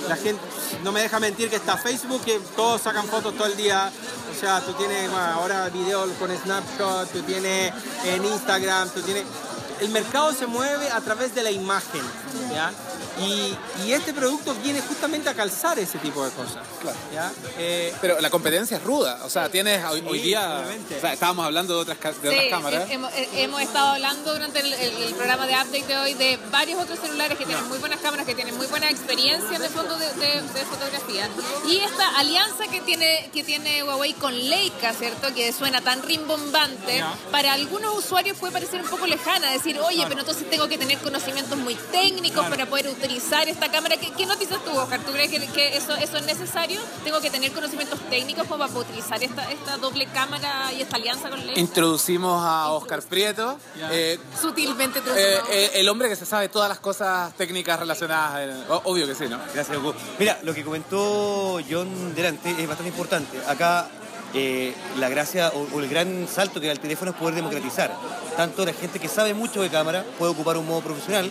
La 0.07 0.15
gente, 0.15 0.41
no 0.83 0.91
me 0.91 1.01
deja 1.01 1.19
mentir 1.19 1.49
que 1.49 1.55
está 1.55 1.77
Facebook, 1.77 2.23
que 2.23 2.39
todos 2.55 2.81
sacan 2.81 3.05
fotos 3.05 3.35
todo 3.35 3.47
el 3.47 3.57
día. 3.57 3.91
O 4.31 4.39
sea, 4.39 4.61
tú 4.61 4.73
tienes 4.73 5.09
ahora 5.11 5.69
videos 5.69 6.09
con 6.19 6.35
Snapshot, 6.35 7.11
tú 7.11 7.21
tienes 7.21 7.73
en 8.05 8.25
Instagram, 8.25 8.89
tú 8.89 9.01
tienes... 9.01 9.25
El 9.79 9.89
mercado 9.89 10.33
se 10.33 10.45
mueve 10.45 10.89
a 10.91 11.01
través 11.01 11.33
de 11.33 11.43
la 11.43 11.51
imagen, 11.51 12.01
¿ya? 12.53 12.71
Y, 13.19 13.55
y 13.85 13.91
este 13.93 14.13
producto 14.13 14.55
viene 14.63 14.81
justamente 14.81 15.29
a 15.29 15.33
calzar 15.33 15.77
ese 15.79 15.97
tipo 15.99 16.23
de 16.23 16.31
cosas. 16.31 16.63
Claro. 16.81 16.97
¿ya? 17.13 17.31
Eh, 17.57 17.93
Pero 18.01 18.19
la 18.21 18.29
competencia 18.29 18.77
es 18.77 18.83
ruda. 18.83 19.19
O 19.25 19.29
sea, 19.29 19.49
tienes 19.49 19.83
hoy, 19.85 19.99
Sí, 19.99 20.05
hoy 20.09 20.19
día. 20.19 20.63
o 20.97 21.01
sea, 21.01 21.13
estábamos 21.13 21.45
hablando 21.45 21.75
de 21.75 21.81
otras, 21.81 21.99
de 22.21 22.29
otras 22.29 22.43
Sí, 22.43 22.49
cámaras. 22.49 22.89
he- 22.89 22.93
hemos, 22.93 23.13
he- 23.13 23.43
hemos 23.43 23.61
estado 23.61 23.89
hablando 23.89 24.33
durante 24.33 24.59
el, 24.61 24.73
el- 24.73 24.97
el 25.03 25.13
programa 25.13 25.45
de 25.45 25.53
update 25.53 25.85
de 25.87 25.97
hoy 25.97 26.13
de 26.13 26.39
varios 26.51 26.81
otros 26.81 26.99
celulares 26.99 27.37
que 27.37 27.45
tienen 27.45 27.67
muy 27.67 27.77
buenas 27.79 27.99
cámaras, 27.99 28.25
que 28.25 28.33
tienen 28.33 28.55
muy 28.57 28.67
buena 28.67 28.89
experiencia 28.89 29.55
en 29.57 29.63
el 29.63 29.69
fondo 29.69 29.97
de, 29.97 30.05
de- 30.13 30.41
de 30.41 30.65
fotografía. 30.65 31.27
Y 31.67 31.77
esta 31.79 32.17
alianza 32.17 32.67
que 32.71 32.81
tiene, 32.81 33.29
que 33.33 33.43
tiene 33.43 33.83
Huawei 33.83 34.13
con 34.13 34.33
Leica, 34.49 34.93
¿cierto? 34.93 35.33
Que 35.35 35.51
suena 35.53 35.81
tan 35.81 36.01
rimbombante, 36.01 36.97
Ya. 36.97 37.13
para 37.29 37.53
algunos 37.53 37.97
usuarios 37.97 38.37
puede 38.37 38.53
parecer 38.53 38.81
un 38.81 38.87
poco 38.89 39.05
lejana, 39.05 39.51
decir, 39.51 39.77
oye, 39.79 40.03
pero 40.07 40.21
entonces 40.21 40.49
tengo 40.49 40.67
que 40.67 40.77
tener 40.77 40.97
conocimientos 40.99 41.57
muy 41.57 41.75
técnicos 41.91 42.45
para 42.47 42.65
poder 42.65 42.87
utilizar 43.05 43.47
esta 43.49 43.69
cámara. 43.71 43.97
¿Qué, 43.97 44.11
qué 44.15 44.25
noticias 44.25 44.59
tú, 44.63 44.71
Oscar? 44.77 44.99
¿Tú 45.01 45.11
crees 45.11 45.29
que, 45.31 45.39
que 45.47 45.75
eso, 45.77 45.93
eso 45.95 46.17
es 46.17 46.25
necesario? 46.25 46.79
¿Tengo 47.03 47.19
que 47.19 47.29
tener 47.29 47.51
conocimientos 47.51 47.99
técnicos 48.09 48.45
para 48.47 48.65
utilizar 48.67 49.21
esta, 49.23 49.49
esta 49.51 49.77
doble 49.77 50.05
cámara 50.07 50.71
y 50.73 50.81
esta 50.81 50.97
alianza 50.97 51.29
con 51.29 51.39
Leica? 51.45 51.59
Introducimos 51.59 52.41
a 52.43 52.71
Oscar 52.71 53.01
Prieto, 53.01 53.57
Ya. 53.77 53.89
eh, 53.91 54.19
Sutilmente 54.39 54.99
eh, 55.15 55.39
eh, 55.51 55.71
el 55.75 55.89
hombre 55.89 56.09
que 56.09 56.15
se 56.15 56.25
sabe 56.25 56.49
todas 56.49 56.69
las 56.69 56.79
cosas 56.79 57.33
técnicas 57.35 57.79
relacionadas. 57.79 58.41
en- 58.41 58.71
o- 58.71 58.81
obvio 58.85 59.07
que 59.07 59.15
sí, 59.15 59.25
¿no? 59.27 59.39
Gracias, 59.53 59.77
Hugo. 59.77 59.93
Mira, 60.19 60.39
lo 60.43 60.53
que 60.53 60.63
comentó 60.63 61.59
John 61.69 62.13
delante 62.15 62.51
es 62.51 62.67
bastante 62.67 62.89
importante. 62.89 63.39
Acá 63.47 63.87
eh, 64.33 64.73
la 64.97 65.09
gracia 65.09 65.51
o, 65.53 65.67
o 65.75 65.79
el 65.79 65.89
gran 65.89 66.27
salto 66.27 66.61
que 66.61 66.67
da 66.67 66.73
el 66.73 66.79
teléfono 66.79 67.11
es 67.11 67.17
poder 67.17 67.35
democratizar. 67.35 67.93
Tanto 68.37 68.65
la 68.65 68.73
gente 68.73 68.99
que 68.99 69.07
sabe 69.09 69.33
mucho 69.33 69.61
de 69.61 69.69
cámara 69.69 70.05
puede 70.17 70.31
ocupar 70.31 70.55
un 70.57 70.65
modo 70.67 70.81
profesional 70.81 71.29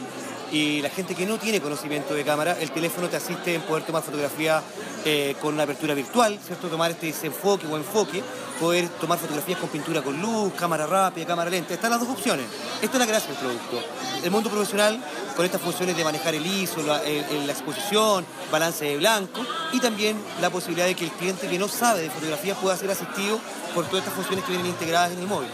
y 0.50 0.82
la 0.82 0.90
gente 0.90 1.14
que 1.14 1.26
no 1.26 1.38
tiene 1.38 1.60
conocimiento 1.60 2.14
de 2.14 2.24
cámara, 2.24 2.56
el 2.60 2.70
teléfono 2.70 3.08
te 3.08 3.16
asiste 3.16 3.54
en 3.54 3.62
poder 3.62 3.84
tomar 3.84 4.02
fotografía 4.02 4.62
eh, 5.04 5.36
con 5.40 5.54
una 5.54 5.62
apertura 5.62 5.94
virtual, 5.94 6.38
¿cierto? 6.44 6.68
Tomar 6.68 6.90
este 6.90 7.06
desenfoque 7.06 7.66
o 7.66 7.76
enfoque, 7.76 8.22
poder 8.58 8.88
tomar 9.00 9.18
fotografías 9.18 9.58
con 9.58 9.68
pintura 9.68 10.02
con 10.02 10.20
luz, 10.20 10.52
cámara 10.54 10.86
rápida, 10.86 11.26
cámara 11.26 11.50
lenta. 11.50 11.74
Están 11.74 11.90
las 11.90 12.00
dos 12.00 12.08
opciones. 12.08 12.46
Esta 12.82 12.96
es 12.96 12.98
la 12.98 13.06
gracia 13.06 13.30
del 13.30 13.38
producto. 13.38 13.80
El 14.24 14.30
mundo 14.30 14.50
profesional, 14.50 15.00
con 15.36 15.44
estas 15.44 15.60
funciones 15.60 15.96
de 15.96 16.04
manejar 16.04 16.34
el 16.34 16.44
ISO, 16.44 16.82
la, 16.82 17.00
exposición, 17.02 18.26
balance 18.50 18.84
de 18.84 18.96
blanco 18.96 19.40
y 19.72 19.80
también 19.80 20.20
la 20.40 20.50
posibilidad 20.50 20.86
de 20.86 20.94
que 20.94 21.04
el 21.04 21.12
cliente 21.12 21.48
que 21.48 21.58
no 21.58 21.68
sabe 21.68 22.02
de 22.02 22.10
fotografía 22.10 22.54
pueda 22.54 22.76
ser 22.76 22.90
asistido 22.90 23.38
por 23.74 23.86
todas 23.86 24.00
estas 24.00 24.14
funciones 24.14 24.44
que 24.44 24.52
vienen 24.52 24.70
integradas 24.70 25.12
en 25.12 25.20
el 25.20 25.26
móvil. 25.26 25.48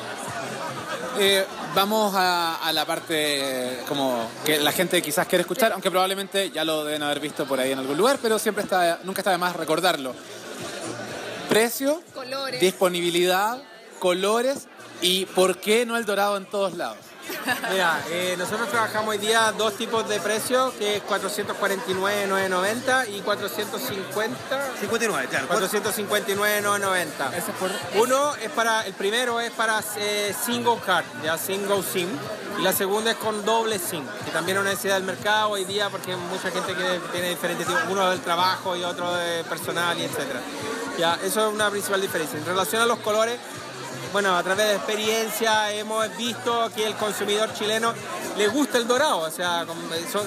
Eh, 1.18 1.44
vamos 1.77 2.15
a, 2.15 2.57
a 2.57 2.73
la 2.73 2.87
parte 2.87 3.81
como 3.87 4.31
que 4.47 4.59
la 4.59 4.73
gente 4.73 5.03
quizás 5.03 5.27
quiere 5.27 5.43
escuchar, 5.43 5.73
aunque 5.73 5.91
probablemente 5.91 6.51
ya 6.51 6.65
lo 6.65 6.85
deben 6.85 7.03
haber 7.03 7.21
visto 7.21 7.45
por 7.45 7.61
ahí 7.61 7.71
en 7.73 7.79
algún 7.79 7.99
lugar, 7.99 8.19
pero 8.23 8.39
siempre 8.39 8.65
está, 8.65 9.01
nunca 9.05 9.21
está 9.21 9.31
de 9.31 9.37
más 9.37 9.55
recordarlo. 9.55 10.15
Precio, 11.51 12.03
Colores. 12.15 12.61
disponibilidad, 12.61 13.62
colores 13.99 14.69
y 15.03 15.27
por 15.27 15.59
qué 15.59 15.85
no 15.85 15.99
el 15.99 16.07
dorado 16.07 16.39
en 16.39 16.47
todos 16.47 16.75
lados. 16.79 16.97
Mira, 17.71 18.01
eh, 18.11 18.35
nosotros 18.39 18.69
trabajamos 18.69 19.11
hoy 19.11 19.19
día 19.19 19.53
dos 19.53 19.75
tipos 19.75 20.09
de 20.09 20.21
precios, 20.21 20.73
que 20.75 20.97
es 20.97 21.03
449,990 21.03 23.09
y 23.09 23.21
450. 23.21 24.73
59, 24.81 25.29
claro. 25.29 25.49
459,990. 25.49 27.37
Ese 27.37 27.51
es 27.51 27.57
por... 27.57 27.71
Uno 28.01 28.35
es 28.37 28.51
para, 28.51 28.87
el 28.87 28.95
primero 28.95 29.41
es 29.41 29.51
para 29.53 29.83
eh, 29.99 30.35
single 30.45 30.79
card, 30.85 31.05
ya 31.23 31.39
single 31.39 31.83
SIM, 31.83 32.09
y 32.59 32.62
la 32.62 32.73
segunda 32.73 33.12
es 33.12 33.17
con 33.17 33.45
doble 33.45 33.79
SIM, 33.79 34.05
que 34.25 34.31
también 34.31 34.57
es 34.57 34.62
una 34.62 34.71
necesidad 34.71 34.95
del 34.95 35.05
mercado 35.05 35.51
hoy 35.51 35.65
día 35.65 35.91
porque 35.91 36.17
mucha 36.17 36.51
gente 36.51 36.75
que 36.75 37.01
tiene 37.12 37.31
diferentes 37.31 37.67
tipos, 37.67 37.83
uno 37.91 38.11
del 38.11 38.21
trabajo 38.21 38.77
y 38.77 38.83
otro 38.83 39.15
de 39.15 39.45
personal 39.45 39.99
y 39.99 40.05
etcétera. 40.05 40.41
Ya, 40.99 41.19
eso 41.23 41.47
es 41.47 41.55
una 41.55 41.71
principal 41.71 42.01
diferencia. 42.01 42.39
En 42.39 42.47
relación 42.47 42.81
a 42.81 42.87
los 42.87 42.99
colores, 43.01 43.39
bueno, 44.12 44.37
a 44.37 44.42
través 44.42 44.66
de 44.69 44.75
experiencia 44.77 45.73
hemos 45.73 46.16
visto 46.16 46.71
que 46.75 46.87
el 46.87 46.95
consumidor 46.95 47.53
chileno 47.55 47.92
le 48.37 48.49
gusta 48.49 48.79
el 48.79 48.87
dorado, 48.87 49.19
o 49.19 49.31
sea, 49.31 49.66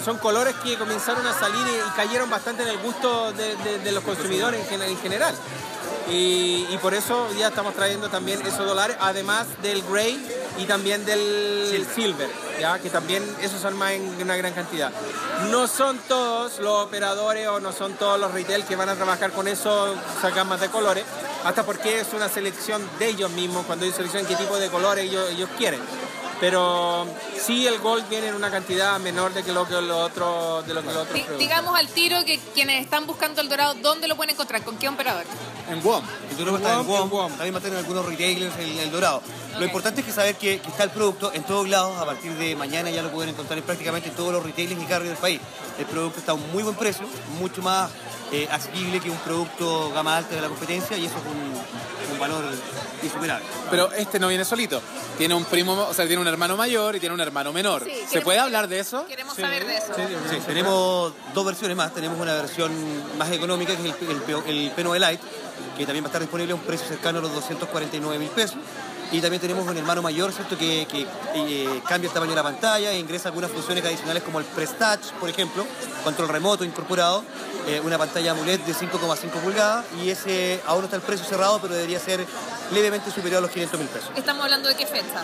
son, 0.04 0.18
colores 0.18 0.56
que 0.64 0.78
comenzaron 0.78 1.26
a 1.26 1.34
salir 1.38 1.62
y, 1.68 1.90
cayeron 1.96 2.30
bastante 2.30 2.64
en 2.64 2.70
el 2.70 2.78
gusto 2.80 3.32
de, 3.34 3.92
los 3.92 4.04
consumidores 4.04 4.62
en, 4.62 4.68
gen- 4.68 4.82
en 4.90 4.98
general. 5.00 5.36
Y, 6.10 6.66
y 6.70 6.78
por 6.82 6.94
eso 6.96 7.28
día 7.34 7.50
estamos 7.50 7.74
trayendo 7.76 8.10
también 8.10 8.42
esos 8.46 8.66
dólares, 8.66 8.98
además 9.00 9.46
del 9.62 9.84
gray 9.84 10.20
y 10.60 10.66
también 10.66 11.06
del 11.06 11.86
silver, 11.96 12.30
¿ya? 12.60 12.80
que 12.80 12.90
también 12.90 13.24
esos 13.42 13.62
son 13.62 13.78
más 13.78 13.92
en 13.94 14.22
una 14.22 14.36
gran 14.36 14.54
cantidad. 14.54 14.92
No 15.50 15.68
son 15.68 15.98
todos 16.08 16.60
los 16.60 16.86
operadores 16.86 17.48
o 17.48 17.60
no 17.60 17.72
son 17.72 17.94
todos 17.94 18.20
los 18.20 18.32
retail 18.34 18.66
que 18.66 18.76
van 18.76 18.90
a 18.90 18.96
trabajar 18.96 19.32
con 19.32 19.48
eso, 19.48 19.96
esas 20.18 20.36
gamas 20.36 20.60
de 20.60 20.70
colores, 20.70 21.06
hasta 21.46 21.64
porque 21.64 22.00
es 22.02 22.08
una 22.14 22.28
selección 22.30 22.82
de 23.00 23.08
ellos 23.10 23.32
mismos, 23.32 23.66
cuando 23.66 23.86
ellos 23.86 23.96
seleccionan 23.98 24.28
qué 24.28 24.36
tipo 24.36 24.58
de 24.58 24.70
colores 24.70 25.06
ellos, 25.06 25.30
ellos 25.32 25.50
quieren. 25.58 25.80
Pero 26.40 27.06
sí 27.38 27.68
el 27.68 27.80
gold 27.80 28.08
viene 28.08 28.28
en 28.28 28.34
una 28.36 28.50
cantidad 28.50 28.98
menor 29.00 29.34
de 29.34 29.44
que 29.44 29.52
lo 29.52 29.68
que 29.68 29.74
los 29.82 29.92
otros 30.10 30.66
de 30.66 30.74
lo 30.74 30.80
que 30.82 30.88
los 30.88 30.96
otros 30.96 31.14
Di- 31.14 31.22
productos. 31.24 31.38
digamos 31.40 31.78
al 31.78 31.88
tiro 31.90 32.24
que 32.24 32.40
quienes 32.54 32.82
están 32.82 33.06
buscando 33.06 33.42
el 33.42 33.50
dorado, 33.50 33.74
¿dónde 33.82 34.08
lo 34.08 34.16
pueden 34.16 34.36
encontrar? 34.36 34.64
¿Con 34.64 34.78
qué 34.78 34.88
operador? 34.88 35.26
En 35.70 35.84
WOM. 35.84 36.02
El 36.32 36.38
dorado 36.38 36.58
está 36.58 36.74
en 36.80 36.88
WOM. 37.10 37.30
también 37.32 37.54
va 37.56 37.60
a 37.60 37.62
tener 37.62 37.78
algunos 37.80 38.06
retailers 38.06 38.58
el, 38.58 38.80
el 38.80 38.90
dorado. 38.90 39.22
Lo 39.58 39.66
importante 39.66 40.02
es 40.02 40.08
que 40.08 40.14
saber 40.14 40.36
que, 40.36 40.60
que 40.60 40.70
está 40.70 40.84
el 40.84 40.90
producto 40.90 41.32
en 41.34 41.44
todos 41.44 41.68
lados, 41.68 41.98
a 41.98 42.06
partir 42.06 42.34
de 42.34 42.56
mañana 42.56 42.90
ya 42.90 43.02
lo 43.02 43.12
pueden 43.12 43.32
encontrar 43.32 43.58
en 43.58 43.64
prácticamente 43.64 44.10
todos 44.12 44.32
los 44.32 44.44
retailers 44.44 44.82
y 44.82 44.86
carriers 44.86 45.16
del 45.16 45.18
país. 45.18 45.40
El 45.78 45.86
producto 45.86 46.20
está 46.20 46.34
a 46.34 46.36
un 46.36 46.52
muy 46.52 46.64
buen 46.64 46.76
precio, 46.76 47.06
mucho 47.40 47.62
más 47.62 47.90
eh, 48.32 48.48
asequible 48.52 49.00
que 49.00 49.10
un 49.10 49.18
producto 49.18 49.92
gama 49.92 50.18
alta 50.18 50.36
de 50.36 50.42
la 50.42 50.48
competencia 50.48 50.98
y 50.98 51.06
eso 51.06 51.16
es 51.18 51.24
un, 51.26 52.14
un 52.14 52.20
valor 52.20 52.44
insuperable. 53.02 53.46
Pero 53.72 53.92
este 53.94 54.20
no 54.20 54.28
viene 54.28 54.46
solito. 54.46 54.82
Tiene 55.18 55.34
un 55.34 55.46
primo, 55.46 55.74
o 55.74 55.94
sea, 55.94 56.06
tiene 56.06 56.22
un 56.22 56.28
hermano 56.28 56.56
mayor 56.56 56.96
y 56.96 57.00
tiene 57.00 57.16
un 57.16 57.22
hermano 57.22 57.52
menor. 57.52 57.84
Sí, 57.86 57.92
¿Se 58.08 58.22
puede 58.22 58.40
hablar 58.40 58.68
de 58.68 58.80
eso? 58.80 59.06
Queremos 59.08 59.36
saber 59.36 59.66
de 59.66 59.78
eso. 59.78 59.94
Sí, 60.30 60.38
tenemos 60.46 61.14
dos 61.34 61.46
versiones 61.46 61.76
más. 61.76 61.94
Tenemos 61.94 62.20
una 62.20 62.34
versión 62.36 62.72
más 63.18 63.32
económica, 63.32 63.76
que 63.76 63.90
es 63.90 63.96
el, 64.02 64.48
el, 64.48 64.66
el 64.66 64.76
P9 64.76 65.10
Lite, 65.10 65.24
que 65.78 65.86
también 65.86 66.04
va 66.04 66.08
a 66.08 66.10
estar 66.10 66.22
disponible 66.22 66.54
a 66.54 66.56
un 66.56 66.62
precio 66.62 66.88
cercano 66.88 67.20
a 67.20 67.22
los 67.22 67.34
249 67.34 68.20
mil 68.20 68.30
pesos. 68.30 68.58
Y 69.12 69.22
también 69.22 69.42
tenemos 69.42 69.68
un 69.68 69.76
hermano 69.76 70.02
mayor, 70.04 70.32
¿cierto? 70.32 70.58
Que, 70.58 70.88
que, 70.90 71.08
eh, 71.34 71.82
cambia 71.88 72.08
el 72.08 72.14
tamaño 72.14 72.32
de 72.32 72.36
la 72.36 72.44
pantalla 72.44 72.92
e 72.92 73.00
ingresa 73.00 73.30
algunas 73.30 73.50
funciones 73.50 73.84
adicionales 73.84 74.22
como 74.22 74.40
el 74.40 74.46
Press 74.46 74.78
Touch, 74.78 75.12
por 75.20 75.30
ejemplo, 75.30 75.66
control 76.04 76.30
remoto 76.30 76.64
incorporado, 76.64 77.24
eh, 77.68 77.82
una 77.84 77.98
pantalla 77.98 78.32
AMOLED 78.32 78.60
de 78.62 78.74
5,5 78.74 79.30
pulgadas 79.42 79.86
y 80.04 80.10
ese 80.12 80.62
aún 80.68 80.82
no 80.82 80.86
está 80.86 80.98
el 80.98 81.02
precio 81.02 81.26
cerrado, 81.26 81.60
pero 81.60 81.74
debería 81.74 82.00
ser 82.00 82.24
levemente 82.72 83.10
superior 83.12 83.40
a 83.40 83.42
los 83.42 83.52
500 83.52 83.80
mil 83.80 83.90
pesos. 83.90 84.10
Estamos 84.16 84.44
hablando 84.44 84.70
de 84.70 84.76
qué 84.76 84.86
fecha. 84.86 85.24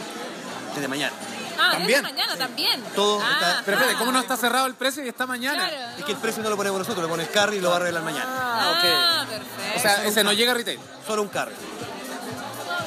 Desde 0.74 0.88
mañana. 0.88 1.13
Ah, 1.58 1.71
También. 1.71 2.02
desde 2.02 2.13
mañana 2.13 2.36
también. 2.36 2.84
Todo 2.95 3.21
ah, 3.24 3.32
está- 3.34 3.62
Pero 3.65 3.78
espérate, 3.78 4.00
¿cómo 4.00 4.12
no 4.12 4.19
está 4.19 4.36
cerrado 4.36 4.65
el 4.67 4.74
precio 4.74 5.06
y 5.06 5.08
está 5.08 5.26
mañana? 5.26 5.69
Claro. 5.69 5.98
Es 6.00 6.04
que 6.06 6.12
el 6.12 6.17
precio 6.17 6.43
no 6.43 6.50
lo 6.50 6.58
ponemos 6.58 6.80
nosotros, 6.80 7.02
lo 7.04 7.10
pone 7.10 7.24
el 7.24 7.30
carry 7.30 7.58
y 7.58 7.62
lo 7.62 7.69
va 7.69 7.76
a 7.76 7.80
arreglar 7.80 8.04
mañana. 8.04 8.26
Ah. 8.28 9.21
Ah, 9.21 9.26
perfecto. 9.30 9.78
O 9.78 9.80
sea, 9.80 10.06
ese 10.06 10.24
no 10.24 10.34
llega 10.34 10.52
a 10.52 10.56
retail. 10.56 10.80
Solo 11.08 11.21
un 11.21 11.30
carry. 11.30 11.54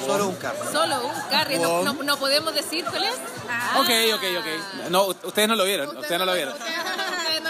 Solo 0.08 0.28
un 0.28 0.36
carry. 0.36 0.58
Solo 0.72 1.06
un 1.06 1.30
carry, 1.30 1.58
no, 1.58 1.82
no, 1.82 1.92
no 2.02 2.16
podemos 2.16 2.54
decir 2.54 2.84
cuál 2.86 3.04
es. 3.04 3.14
Ah. 3.48 3.78
Ok, 3.80 3.90
ok, 4.14 4.22
ok. 4.38 4.90
No, 4.90 5.04
ustedes 5.06 5.48
no 5.48 5.54
lo 5.54 5.64
vieron. 5.64 5.96
Ustedes 5.96 6.18
no 6.18 6.24
lo 6.24 6.32
vieron. 6.32 6.54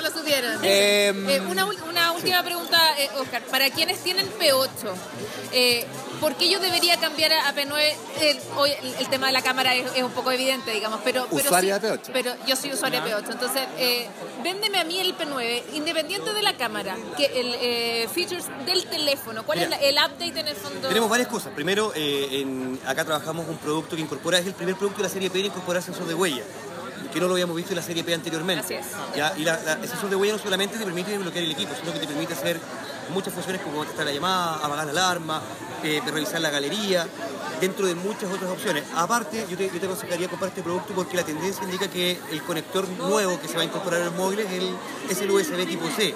Lo 0.09 0.19
supieron. 0.19 0.59
Eh, 0.63 1.09
Eh, 1.29 1.41
una, 1.49 1.67
una 1.67 2.13
última 2.13 2.43
pregunta, 2.43 2.79
eh, 2.99 3.09
Oscar. 3.21 3.43
Para 3.45 3.71
quienes 3.71 3.99
tienen 4.03 4.27
P8, 4.39 4.69
eh, 5.53 5.87
¿por 6.21 6.35
qué 6.37 6.51
yo 6.51 6.59
debería 6.61 6.97
cambiar 6.99 7.33
a, 7.33 7.49
a 7.49 7.55
P9? 7.55 7.75
Eh, 8.21 8.41
hoy 8.57 8.71
el, 8.83 8.95
el 8.95 9.09
tema 9.09 9.27
de 9.29 9.33
la 9.33 9.43
cámara 9.43 9.75
es, 9.75 9.91
es 9.95 10.03
un 10.03 10.11
poco 10.13 10.31
evidente, 10.33 10.71
digamos, 10.73 11.01
pero... 11.05 11.27
pero 11.31 11.43
Usuaria 11.45 11.77
sí- 11.81 11.87
de 11.87 11.93
P8. 11.93 12.11
Pero 12.13 12.35
yo 12.47 12.57
soy 12.57 12.73
usuaria 12.73 13.01
de 13.01 13.11
P8, 13.15 13.31
entonces 13.33 13.63
eh, 13.79 14.09
véndeme 14.43 14.79
a 14.79 14.85
mí 14.85 14.99
el 14.99 15.17
P9, 15.17 15.63
independiente 15.75 16.33
de 16.33 16.43
la 16.43 16.57
cámara, 16.57 16.97
que 17.17 17.27
el 17.27 17.55
eh, 17.61 18.09
features 18.13 18.47
del 18.67 18.85
teléfono. 18.87 19.45
¿Cuál 19.45 19.59
Mira. 19.61 19.77
es 19.77 19.81
la- 19.83 19.89
el 19.89 20.11
update 20.13 20.41
en 20.41 20.49
el 20.49 20.57
fondo? 20.57 20.89
Tenemos 20.89 21.09
varias 21.11 21.29
cosas. 21.29 21.53
Primero, 21.55 21.93
eh, 21.95 22.41
en- 22.41 22.81
acá 22.87 23.05
trabajamos 23.05 23.47
un 23.49 23.59
producto 23.59 23.97
que 23.97 24.03
incorpora, 24.03 24.39
es 24.39 24.47
el 24.47 24.55
primer 24.55 24.77
producto 24.77 24.99
de 25.03 25.09
la 25.09 25.13
serie 25.13 25.31
P 25.31 25.41
en 25.41 25.47
incorporar 25.47 25.83
sensor 25.83 26.07
de 26.07 26.15
huella, 26.15 26.43
que 27.19 27.23
no 27.23 27.27
lo 27.29 27.35
habíamos 27.35 27.57
visto 27.57 27.73
en 27.73 27.77
la 27.77 27.83
serie 27.83 28.05
P 28.05 28.15
anteriormente. 28.15 28.65
Así 28.65 28.75
es. 28.75 28.87
¿Ya? 29.17 29.33
Y 29.37 29.43
la- 29.45 29.59
la- 29.65 29.73
el 29.75 29.89
sensor 29.89 30.09
de 30.11 30.17
huella 30.17 30.35
no 30.35 30.39
solamente 30.39 30.79
te 30.79 30.85
permite 30.85 31.11
desbloquear 31.11 31.45
el 31.45 31.51
equipo, 31.51 31.75
sino 31.79 31.93
que 31.93 31.99
te 31.99 32.07
permite 32.07 32.33
hacer 32.35 32.61
muchas 33.13 33.33
funciones 33.35 33.61
como 33.63 33.79
contestar 33.79 34.05
la 34.07 34.13
llamada, 34.13 34.57
apagar 34.57 34.85
la 34.87 34.91
alarma, 34.93 35.43
eh, 35.83 36.01
revisar 36.07 36.41
la 36.41 36.51
galería, 36.51 37.07
dentro 37.61 37.87
de 37.87 37.95
muchas 37.97 38.31
otras 38.31 38.51
opciones. 38.51 38.85
Aparte, 38.95 39.45
yo 39.51 39.57
te, 39.57 39.67
yo 39.69 39.81
te 39.81 39.87
aconsejaría 39.87 40.29
comprar 40.29 40.51
este 40.51 40.63
producto 40.63 40.93
porque 40.95 41.17
la 41.17 41.25
tendencia 41.25 41.65
indica 41.65 41.89
que 41.89 42.19
el 42.31 42.43
conector 42.43 42.89
nuevo 42.89 43.41
que 43.41 43.49
se 43.49 43.57
va 43.57 43.63
a 43.63 43.65
incorporar 43.65 44.01
en 44.03 44.07
el 44.09 44.13
móvil 44.13 44.41
es 44.41 44.53
el, 44.53 44.71
es 45.11 45.21
el 45.21 45.31
USB 45.31 45.67
tipo 45.67 45.89
C. 45.97 46.15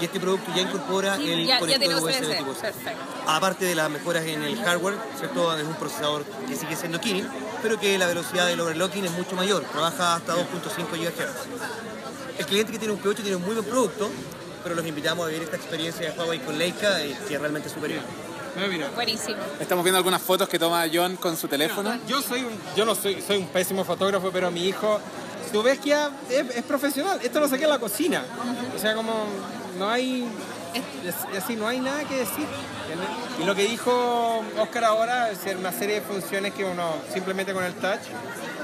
Y 0.00 0.04
este 0.04 0.20
producto 0.20 0.50
ya 0.54 0.62
incorpora 0.62 1.16
el 1.16 1.46
ya, 1.46 1.54
ya 1.54 1.58
conector 1.58 1.80
tiene 1.80 1.94
USB 1.96 2.08
USB. 2.22 2.38
tipo 2.38 2.54
C. 2.54 2.60
Perfecto. 2.60 3.02
Aparte 3.26 3.64
de 3.66 3.74
las 3.74 3.90
mejoras 3.90 4.24
en 4.24 4.42
el 4.42 4.56
hardware, 4.62 4.94
¿cierto? 5.18 5.54
Es 5.58 5.64
un 5.66 5.74
procesador 5.74 6.24
que 6.48 6.56
sigue 6.56 6.76
siendo 6.76 6.98
Kirin, 7.00 7.28
pero 7.62 7.78
que 7.78 7.96
la 7.98 8.06
velocidad 8.06 8.46
del 8.46 8.60
overclocking 8.60 9.04
es 9.04 9.12
mucho 9.12 9.36
mayor, 9.36 9.62
trabaja 9.64 10.16
hasta 10.16 10.34
2.5 10.34 10.90
GHz. 10.90 12.38
el 12.38 12.46
cliente 12.46 12.72
que 12.72 12.78
tiene 12.78 12.94
un 12.94 13.02
P8 13.02 13.16
tiene 13.16 13.36
un 13.36 13.42
muy 13.42 13.54
buen 13.54 13.66
producto, 13.66 14.10
pero 14.62 14.74
los 14.74 14.86
invitamos 14.86 15.24
a 15.24 15.28
vivir 15.28 15.42
esta 15.42 15.56
experiencia 15.56 16.10
de 16.10 16.18
Huawei 16.18 16.40
con 16.40 16.58
Leica 16.58 17.04
y 17.04 17.14
que 17.14 17.34
es 17.34 17.40
realmente 17.40 17.68
superior. 17.68 18.02
Mira. 18.68 18.90
Buenísimo. 18.94 19.38
Estamos 19.58 19.84
viendo 19.84 19.98
algunas 19.98 20.20
fotos 20.20 20.48
que 20.48 20.58
toma 20.58 20.84
John 20.92 21.16
con 21.16 21.36
su 21.36 21.48
teléfono. 21.48 21.98
Yo 22.06 22.20
soy 22.20 22.42
un, 22.42 22.52
yo 22.76 22.84
no 22.84 22.94
soy, 22.94 23.22
soy 23.22 23.38
un 23.38 23.46
pésimo 23.46 23.84
fotógrafo, 23.84 24.30
pero 24.32 24.50
mi 24.50 24.66
hijo, 24.66 25.00
tú 25.52 25.62
ves 25.62 25.78
que 25.78 25.90
ya 25.90 26.10
es, 26.28 26.56
es 26.56 26.64
profesional. 26.64 27.20
Esto 27.22 27.40
lo 27.40 27.48
saqué 27.48 27.64
en 27.64 27.70
la 27.70 27.78
cocina. 27.78 28.24
O 28.76 28.78
sea, 28.78 28.94
como 28.94 29.12
no 29.78 29.88
hay, 29.88 30.26
es 30.74 31.42
así, 31.42 31.56
no 31.56 31.66
hay 31.68 31.80
nada 31.80 32.04
que 32.04 32.16
decir. 32.18 32.46
Y 33.40 33.44
lo 33.44 33.54
que 33.54 33.62
dijo 33.64 34.42
Oscar 34.58 34.84
ahora 34.84 35.30
es 35.30 35.38
ser 35.38 35.56
una 35.56 35.72
serie 35.72 35.96
de 35.96 36.00
funciones 36.02 36.52
que 36.54 36.64
uno 36.64 36.94
simplemente 37.12 37.52
con 37.52 37.64
el 37.64 37.74
touch, 37.74 38.00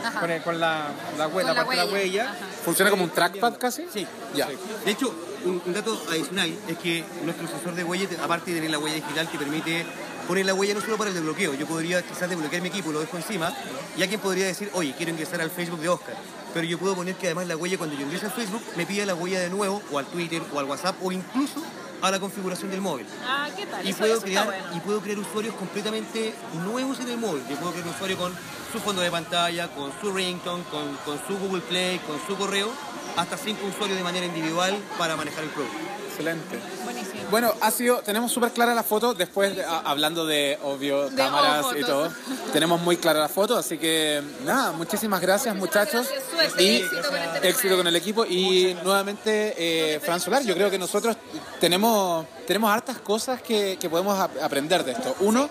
Ajá. 0.05 0.21
con, 0.21 0.31
el- 0.31 0.43
con 0.43 0.61
la, 0.61 0.89
la, 1.19 1.29
hue- 1.29 1.33
Con 1.33 1.43
la 1.47 1.53
la 1.53 1.55
parte 1.65 1.71
de 1.71 1.77
la 1.77 1.85
huella. 1.85 1.95
huella. 1.95 2.25
Ajá. 2.31 2.37
¿Funciona 2.65 2.91
como 2.91 3.05
un 3.05 3.11
trackpad 3.11 3.55
casi? 3.59 3.87
Sí, 3.93 4.07
Ya. 4.35 4.49
De 4.85 4.91
hecho, 4.91 5.13
un, 5.45 5.63
un 5.65 5.73
dato 5.73 6.01
adicional 6.11 6.53
es 6.69 6.79
que 6.79 7.05
nuestro 7.25 7.47
sensor 7.49 7.75
de 7.75 7.85
huella, 7.85 8.09
aparte 8.23 8.51
de 8.51 8.57
tener 8.57 8.71
la 8.71 8.79
huella 8.79 8.97
digital, 8.97 9.29
te 9.29 9.39
permite 9.39 9.87
poner 10.27 10.45
la 10.45 10.55
huella 10.55 10.75
no 10.75 10.81
solo 10.81 10.97
para 10.99 11.11
el 11.11 11.15
desbloqueo. 11.15 11.55
Yo 11.55 11.67
podría 11.67 12.03
quizás 12.03 12.29
desbloquear 12.29 12.61
mi 12.61 12.69
equipo, 12.69 12.91
lo 12.91 12.99
dejo 13.01 13.17
encima, 13.17 13.55
y 13.97 14.03
alguien 14.03 14.21
podría 14.21 14.47
decir, 14.47 14.69
oye, 14.75 14.93
quiero 14.97 15.13
ingresar 15.13 15.41
al 15.41 15.51
Facebook 15.51 15.81
de 15.81 15.89
Oscar. 15.89 16.17
Pero 16.53 16.67
yo 16.67 16.79
puedo 16.79 16.97
poner 16.97 17.15
que 17.15 17.27
además 17.27 17.47
la 17.47 17.57
huella, 17.57 17.79
cuando 17.79 17.95
yo 17.97 18.03
ingrese 18.03 18.27
al 18.27 18.33
Facebook, 18.33 18.63
me 18.77 18.85
pida 18.87 19.07
la 19.07 19.15
huella 19.15 19.39
de 19.39 19.51
nuevo, 19.51 19.81
o 19.93 19.99
al 20.01 20.07
Twitter, 20.07 20.43
o 20.53 20.59
al 20.59 20.65
WhatsApp, 20.65 20.97
o 21.03 21.13
incluso 21.13 21.63
a 22.03 22.11
la 22.11 22.21
configuración 22.21 22.71
del 22.71 22.81
móvil. 22.81 23.07
Ah, 23.27 23.49
¿qué 23.57 23.67
tal? 23.67 23.85
Y 23.87 23.91
Eso- 23.91 23.99
puedo, 23.99 24.17
eso 24.17 24.27
está 24.27 24.43
crear, 24.43 24.47
bueno. 24.63 24.77
y 24.77 24.81
puedo 24.81 25.01
crear 25.01 25.19
usuarios 25.19 25.55
completamente 25.55 26.35
nuevos 26.65 27.01
en 27.01 27.09
el 27.11 27.19
móvil. 27.19 27.43
Yo 27.49 27.57
puedo 27.57 27.73
crear 27.73 27.87
un 27.89 27.95
usuario 27.95 28.17
con 28.19 28.33
su 28.73 28.79
fondo 28.81 29.03
de 29.03 29.11
pantalla, 29.11 29.69
con 29.69 29.93
su 30.01 30.13
ringtone, 30.13 30.63
con, 30.71 30.97
con 31.05 31.19
su 31.27 31.39
Google 31.39 31.63
Play, 31.63 31.99
con 32.01 32.19
su 32.27 32.37
correo, 32.37 32.71
hasta 33.17 33.37
cinco 33.37 33.67
usuarios 33.67 33.97
de 33.99 34.05
manera 34.05 34.27
individual 34.27 34.77
para 34.99 35.17
manejar 35.17 35.45
el 35.45 35.51
producto. 35.51 35.77
Excelente. 36.09 36.59
Buenísimo. 36.85 37.06
Bueno, 37.31 37.53
ha 37.61 37.73
sido, 37.73 37.99
tenemos 38.03 38.31
súper 38.31 38.53
clara 38.53 38.73
la 38.73 38.85
foto, 38.85 39.13
después 39.13 39.57
de- 39.57 39.65
a- 39.65 39.81
hablando 39.81 40.25
de, 40.27 40.59
obvio, 40.63 41.11
De 41.11 41.17
cámaras 41.17 41.67
y 41.77 41.83
todo, 41.83 42.09
tenemos 42.53 42.81
muy 42.81 42.97
clara 42.99 43.19
la 43.19 43.29
foto, 43.29 43.57
así 43.59 43.79
que 43.79 44.23
nada, 44.45 44.71
muchísimas 44.73 45.21
gracias 45.21 45.55
muchachos. 45.57 46.07
gracias, 46.33 46.61
y 46.61 46.77
éxito 46.77 47.03
con 47.09 47.17
este 47.19 47.49
éxito 47.49 47.77
con 47.79 47.87
el 47.89 47.97
equipo. 47.97 48.25
Y 48.25 48.77
nuevamente 48.85 49.55
eh, 49.59 50.01
Fran 50.01 50.21
Solar, 50.21 50.43
yo 50.45 50.55
creo 50.55 50.71
que 50.71 50.79
nosotros 50.79 51.17
tenemos, 51.59 52.27
tenemos 52.47 52.71
hartas 52.71 52.99
cosas 52.99 53.43
que, 53.43 53.77
que 53.81 53.91
podemos 53.91 54.17
ap- 54.21 54.41
aprender 54.41 54.85
de 54.85 54.93
esto. 54.93 55.17
Uno 55.21 55.49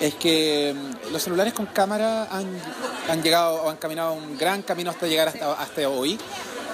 es 0.00 0.14
que 0.16 0.74
mm, 0.76 1.12
los 1.12 1.22
celulares 1.22 1.54
con 1.54 1.64
cámara 1.64 2.28
han, 2.30 2.46
han 3.08 3.22
llegado 3.22 3.62
o 3.62 3.70
han 3.70 3.78
caminado 3.78 4.12
un 4.12 4.36
gran 4.36 4.60
camino 4.62 4.90
hasta 4.90 5.06
llegar 5.06 5.28
hasta, 5.28 5.52
hasta 5.54 5.88
hoy, 5.88 6.18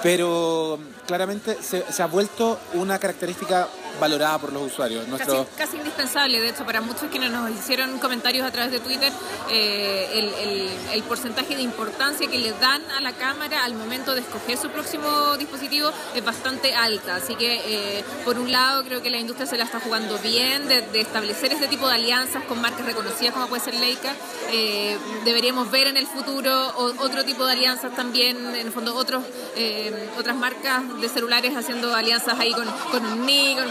pero 0.03 0.77
claramente 1.07 1.57
se, 1.63 1.89
se 1.89 2.03
ha 2.03 2.07
vuelto 2.07 2.59
una 2.73 2.99
característica 2.99 3.69
valorada 3.99 4.37
por 4.39 4.51
los 4.53 4.63
usuarios. 4.71 5.07
Nuestro, 5.07 5.45
Casi, 5.45 5.57
casi 5.57 5.77
indispensable, 5.77 6.39
de 6.39 6.49
hecho, 6.49 6.65
para 6.65 6.81
muchos 6.81 7.09
quienes 7.09 7.31
nos 7.31 7.49
hicieron 7.51 7.99
comentarios 7.99 8.45
a 8.45 8.51
través 8.51 8.71
de 8.71 8.79
Twitter, 8.79 9.11
eh, 9.49 10.09
el, 10.13 10.33
el- 10.49 10.69
el 10.93 11.03
porcentaje 11.03 11.55
de 11.55 11.61
importancia 11.61 12.27
que 12.29 12.37
le 12.39 12.51
dan 12.53 12.81
a 12.91 13.01
la 13.01 13.13
cámara 13.13 13.63
al 13.63 13.73
momento 13.75 14.13
de 14.15 14.21
escoger 14.21 14.57
su 14.57 14.69
próximo 14.69 15.35
dispositivo 15.37 15.89
es 16.15 16.23
bastante 16.23 16.75
alta. 16.75 17.15
Así 17.15 17.35
que, 17.35 17.61
eh, 17.99 18.03
por 18.25 18.37
un 18.37 18.51
lado, 18.51 18.83
creo 18.83 19.01
que 19.01 19.09
la 19.09 19.17
industria 19.17 19.47
se 19.47 19.57
la 19.57 19.63
está 19.65 19.79
jugando 19.79 20.17
bien, 20.19 20.67
de, 20.67 20.81
de 20.81 21.01
establecer 21.01 21.51
este 21.53 21.67
tipo 21.67 21.87
de 21.87 21.95
alianzas 21.95 22.43
con 22.45 22.61
marcas 22.61 22.85
reconocidas 22.85 23.33
como 23.33 23.47
puede 23.47 23.63
ser 23.63 23.75
Leica. 23.75 24.13
Eh, 24.51 24.97
deberíamos 25.25 25.69
ver 25.71 25.87
en 25.87 25.97
el 25.97 26.05
futuro 26.07 26.73
otro 26.99 27.23
tipo 27.25 27.45
de 27.45 27.53
alianzas 27.53 27.95
también, 27.95 28.37
en 28.47 28.55
el 28.67 28.71
fondo, 28.71 28.95
otros, 28.95 29.23
eh, 29.55 30.09
otras 30.17 30.35
marcas 30.35 30.81
de 31.01 31.09
celulares 31.09 31.55
haciendo 31.55 31.93
alianzas 31.95 32.39
ahí 32.39 32.51
con, 32.51 32.65
con 32.91 33.05
un 33.05 33.25
Nikon, 33.25 33.69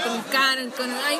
con 0.77 0.91
ay, 0.91 1.19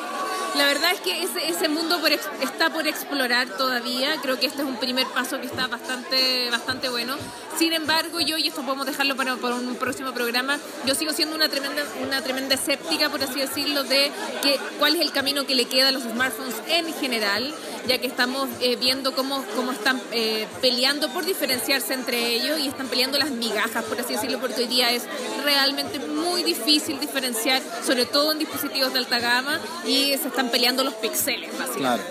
la 0.55 0.65
verdad 0.67 0.91
es 0.91 0.99
que 0.99 1.23
ese, 1.23 1.47
ese 1.49 1.67
mundo 1.67 1.99
por 1.99 2.11
está 2.11 2.69
por 2.71 2.87
explorar 2.87 3.47
todavía. 3.57 4.17
Creo 4.21 4.39
que 4.39 4.45
este 4.45 4.61
es 4.61 4.67
un 4.67 4.77
primer 4.77 5.07
paso 5.07 5.39
que 5.39 5.47
está 5.47 5.67
bastante, 5.67 6.49
bastante 6.51 6.89
bueno. 6.89 7.15
Sin 7.57 7.73
embargo, 7.73 8.19
yo, 8.19 8.37
y 8.37 8.47
esto 8.47 8.61
podemos 8.63 8.85
dejarlo 8.85 9.15
para, 9.15 9.35
para 9.35 9.55
un 9.55 9.75
próximo 9.75 10.11
programa, 10.11 10.59
yo 10.85 10.95
sigo 10.95 11.13
siendo 11.13 11.35
una 11.35 11.49
tremenda, 11.49 11.83
una 12.01 12.21
tremenda 12.21 12.55
escéptica, 12.55 13.09
por 13.09 13.23
así 13.23 13.39
decirlo, 13.39 13.83
de 13.83 14.11
que, 14.41 14.59
cuál 14.79 14.95
es 14.95 15.01
el 15.01 15.11
camino 15.11 15.45
que 15.45 15.55
le 15.55 15.65
queda 15.65 15.89
a 15.89 15.91
los 15.91 16.03
smartphones 16.03 16.55
en 16.67 16.91
general, 16.95 17.53
ya 17.87 17.99
que 17.99 18.07
estamos 18.07 18.49
eh, 18.59 18.75
viendo 18.75 19.15
cómo, 19.15 19.43
cómo 19.55 19.71
están 19.71 20.01
eh, 20.11 20.47
peleando 20.61 21.09
por 21.09 21.25
diferenciarse 21.25 21.93
entre 21.93 22.27
ellos 22.35 22.59
y 22.59 22.67
están 22.67 22.87
peleando 22.87 23.17
las 23.17 23.29
migajas, 23.31 23.83
por 23.85 23.99
así 23.99 24.13
decirlo, 24.13 24.39
porque 24.39 24.61
hoy 24.61 24.67
día 24.67 24.91
es 24.91 25.03
realmente 25.43 25.99
muy 25.99 26.43
difícil 26.43 26.99
diferenciar, 26.99 27.61
sobre 27.85 28.05
todo 28.05 28.31
en 28.31 28.39
dispositivos 28.39 28.82
de 28.91 28.99
alta 28.99 29.19
gama, 29.19 29.59
y 29.85 30.17
se 30.17 30.27
están 30.27 30.49
peleando 30.49 30.83
los 30.83 30.95
píxeles, 30.95 31.51
básicamente. 31.57 31.79
Claro. 31.79 32.03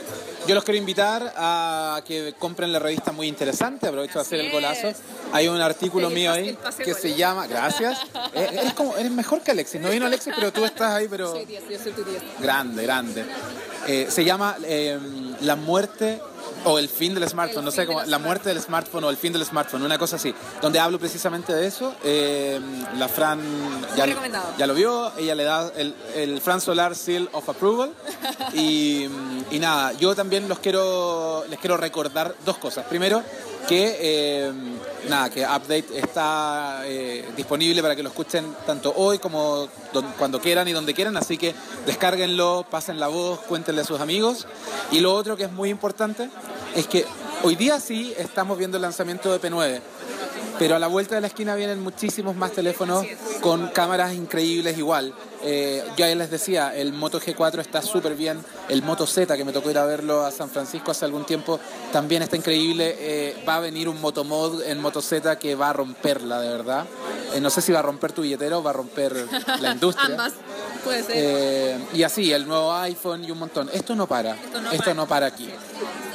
Yo 0.46 0.56
los 0.56 0.64
quiero 0.64 0.78
invitar 0.78 1.32
a 1.36 2.02
que 2.04 2.34
compren 2.36 2.72
la 2.72 2.80
revista 2.80 3.12
muy 3.12 3.28
interesante, 3.28 3.86
aprovecho 3.86 4.14
de 4.14 4.20
hacer 4.22 4.40
el 4.40 4.50
golazo. 4.50 4.88
es. 4.88 4.96
Hay 5.32 5.46
un 5.46 5.60
artículo 5.60 6.10
mío 6.10 6.32
ahí 6.32 6.58
que 6.84 6.94
se 6.94 7.14
llama, 7.14 7.46
gracias, 7.46 7.98
Eh, 8.34 8.48
eres, 8.52 8.72
como, 8.74 8.96
eres 8.96 9.10
mejor 9.10 9.42
que 9.42 9.50
Alexis, 9.50 9.80
no 9.80 9.90
vino 9.90 10.06
Alexis, 10.06 10.32
pero 10.34 10.52
tú 10.52 10.64
estás 10.64 10.92
ahí, 10.92 11.06
pero 11.08 11.32
Soy 11.32 11.44
10, 11.44 11.68
yo 11.68 11.78
soy 11.78 11.92
tu 11.92 12.02
10. 12.02 12.22
grande, 12.40 12.82
grande. 12.82 13.24
Eh, 13.86 14.06
se 14.08 14.24
llama 14.24 14.56
eh, 14.64 14.98
La 15.42 15.54
muerte 15.56 16.20
o 16.64 16.78
el 16.78 16.88
fin 16.88 17.14
del 17.14 17.28
smartphone, 17.28 17.60
El 17.60 17.64
no 17.64 17.70
sé 17.70 17.86
del 17.86 18.10
la 18.10 18.18
muerte 18.18 18.48
del 18.48 18.60
smartphone 18.60 19.04
o 19.04 19.10
el 19.10 19.16
fin 19.16 19.32
del 19.32 19.44
smartphone, 19.44 19.82
una 19.82 19.98
cosa 19.98 20.16
así, 20.16 20.34
donde 20.60 20.78
hablo 20.78 20.98
precisamente 20.98 21.52
de 21.52 21.66
eso. 21.66 21.94
Eh, 22.04 22.60
la 22.96 23.08
Fran 23.08 23.40
ya, 23.96 24.06
ya 24.58 24.66
lo 24.66 24.74
vio, 24.74 25.12
ella 25.18 25.34
le 25.34 25.44
da 25.44 25.70
el, 25.76 25.94
el 26.14 26.40
Fran 26.40 26.60
Solar 26.60 26.94
Seal 26.94 27.28
of 27.32 27.48
Approval. 27.48 27.92
Y, 28.54 29.08
y 29.50 29.58
nada, 29.58 29.92
yo 29.92 30.14
también 30.14 30.48
los 30.48 30.58
quiero, 30.58 31.44
les 31.48 31.58
quiero 31.58 31.76
recordar 31.76 32.34
dos 32.44 32.58
cosas. 32.58 32.86
Primero, 32.86 33.22
que 33.68 33.96
eh, 34.00 34.52
nada, 35.08 35.30
que 35.30 35.44
Update 35.44 35.98
está 35.98 36.82
eh, 36.84 37.24
disponible 37.36 37.82
para 37.82 37.96
que 37.96 38.02
lo 38.02 38.08
escuchen 38.08 38.54
tanto 38.66 38.92
hoy 38.96 39.18
como 39.18 39.68
cuando 40.18 40.40
quieran 40.40 40.68
y 40.68 40.72
donde 40.72 40.94
quieran, 40.94 41.16
así 41.16 41.36
que 41.38 41.54
descárguenlo, 41.86 42.66
pasen 42.70 42.98
la 42.98 43.08
voz, 43.08 43.40
cuéntenle 43.40 43.82
a 43.82 43.84
sus 43.84 44.00
amigos. 44.00 44.46
Y 44.90 45.00
lo 45.00 45.14
otro 45.14 45.36
que 45.36 45.44
es 45.44 45.52
muy 45.52 45.70
importante 45.70 46.28
es 46.74 46.86
que 46.86 47.04
hoy 47.42 47.56
día 47.56 47.80
sí 47.80 48.14
estamos 48.16 48.58
viendo 48.58 48.76
el 48.76 48.82
lanzamiento 48.82 49.36
de 49.36 49.40
P9. 49.40 49.80
Pero 50.62 50.76
a 50.76 50.78
la 50.78 50.86
vuelta 50.86 51.16
de 51.16 51.20
la 51.20 51.26
esquina 51.26 51.56
vienen 51.56 51.82
muchísimos 51.82 52.36
más 52.36 52.52
teléfonos 52.52 53.04
con 53.40 53.66
cámaras 53.70 54.14
increíbles 54.14 54.78
igual. 54.78 55.12
Eh, 55.42 55.82
yo 55.96 56.06
ya 56.06 56.14
les 56.14 56.30
decía, 56.30 56.72
el 56.76 56.92
Moto 56.92 57.20
G4 57.20 57.58
está 57.58 57.82
súper 57.82 58.14
bien, 58.14 58.38
el 58.68 58.80
Moto 58.84 59.04
Z, 59.04 59.36
que 59.36 59.44
me 59.44 59.50
tocó 59.52 59.72
ir 59.72 59.78
a 59.78 59.84
verlo 59.84 60.24
a 60.24 60.30
San 60.30 60.48
Francisco 60.48 60.92
hace 60.92 61.04
algún 61.04 61.26
tiempo, 61.26 61.58
también 61.90 62.22
está 62.22 62.36
increíble. 62.36 62.94
Eh, 62.96 63.42
va 63.46 63.56
a 63.56 63.60
venir 63.60 63.88
un 63.88 64.00
Moto 64.00 64.22
Mod 64.22 64.62
en 64.62 64.80
Moto 64.80 65.02
Z 65.02 65.36
que 65.40 65.56
va 65.56 65.70
a 65.70 65.72
romperla, 65.72 66.40
de 66.40 66.48
verdad. 66.50 66.86
Eh, 67.34 67.40
no 67.40 67.50
sé 67.50 67.60
si 67.60 67.72
va 67.72 67.80
a 67.80 67.82
romper 67.82 68.12
tu 68.12 68.22
billetero 68.22 68.60
o 68.60 68.62
va 68.62 68.70
a 68.70 68.74
romper 68.74 69.26
la 69.60 69.72
industria. 69.72 70.06
Ambas, 70.06 70.32
puede 70.84 71.02
ser. 71.02 71.80
Y 71.92 72.04
así, 72.04 72.32
el 72.32 72.46
nuevo 72.46 72.72
iPhone 72.74 73.24
y 73.24 73.32
un 73.32 73.38
montón. 73.40 73.68
Esto 73.72 73.96
no 73.96 74.06
para, 74.06 74.36
Esto 74.70 74.94
no 74.94 75.08
para. 75.08 75.26
aquí. 75.26 75.50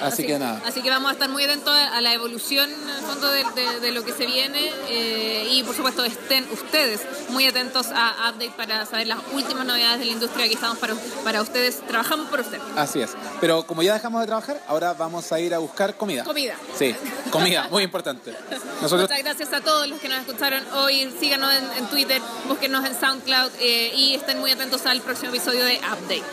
Así, 0.01 0.25
que 0.25 0.37
nada. 0.39 0.61
Así 0.65 0.81
que 0.81 0.89
vamos 0.89 1.09
a 1.09 1.13
estar 1.13 1.29
muy 1.29 1.43
atentos 1.43 1.73
a 1.73 2.01
la 2.01 2.13
evolución 2.13 2.69
en 2.71 2.89
el 2.89 3.01
fondo 3.03 3.29
de, 3.31 3.43
de- 3.55 3.79
de 3.79 3.91
lo 3.91 4.03
que 4.03 4.13
se 4.13 4.25
viene 4.25 4.71
eh, 4.89 5.47
y 5.51 5.63
por 5.63 5.75
supuesto 5.75 6.03
estén 6.05 6.45
ustedes 6.51 7.01
muy 7.29 7.45
atentos 7.47 7.87
a 7.93 8.29
Update 8.29 8.51
para 8.57 8.85
saber 8.85 9.07
las 9.07 9.19
últimas 9.33 9.65
novedades 9.65 9.99
de 9.99 10.05
la 10.05 10.11
industria. 10.11 10.45
Aquí 10.45 10.53
estamos 10.55 10.77
para, 10.77 10.95
para 11.23 11.41
ustedes, 11.41 11.79
trabajamos 11.87 12.27
por 12.27 12.39
ustedes. 12.41 12.61
Así 12.75 13.01
es. 13.01 13.11
Pero 13.41 13.63
como 13.63 13.83
ya 13.83 13.93
dejamos 13.93 14.21
de 14.21 14.27
trabajar, 14.27 14.61
ahora 14.67 14.93
vamos 14.93 15.31
a 15.31 15.39
ir 15.39 15.53
a 15.53 15.59
buscar 15.59 15.95
comida. 15.95 16.23
Comida. 16.23 16.55
Sí, 16.77 16.95
comida, 17.31 17.67
muy 17.69 17.83
importante. 17.83 18.31
Nosotros 18.81 19.09
Muchas 19.09 19.23
gracias 19.23 19.53
a 19.53 19.61
todos 19.61 19.87
los 19.87 19.99
que 19.99 20.09
nos 20.09 20.19
escucharon 20.19 20.63
hoy. 20.75 21.11
Síganos 21.19 21.53
en, 21.53 21.65
en 21.77 21.87
Twitter, 21.87 22.21
búsquenos 22.47 22.85
en 22.85 22.99
SoundCloud 22.99 23.51
eh, 23.59 23.91
y 23.95 24.15
estén 24.15 24.39
muy 24.39 24.51
atentos 24.51 24.85
al 24.85 25.01
próximo 25.01 25.29
episodio 25.29 25.63
de 25.65 25.75
Update. 25.77 26.23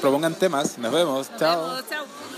propongan 0.00 0.34
temas. 0.34 0.76
Nos 0.78 0.92
vemos. 0.92 1.28
Chao. 1.38 1.56
Nos 1.68 1.76
vemos, 1.76 1.90
chao. 1.90 2.35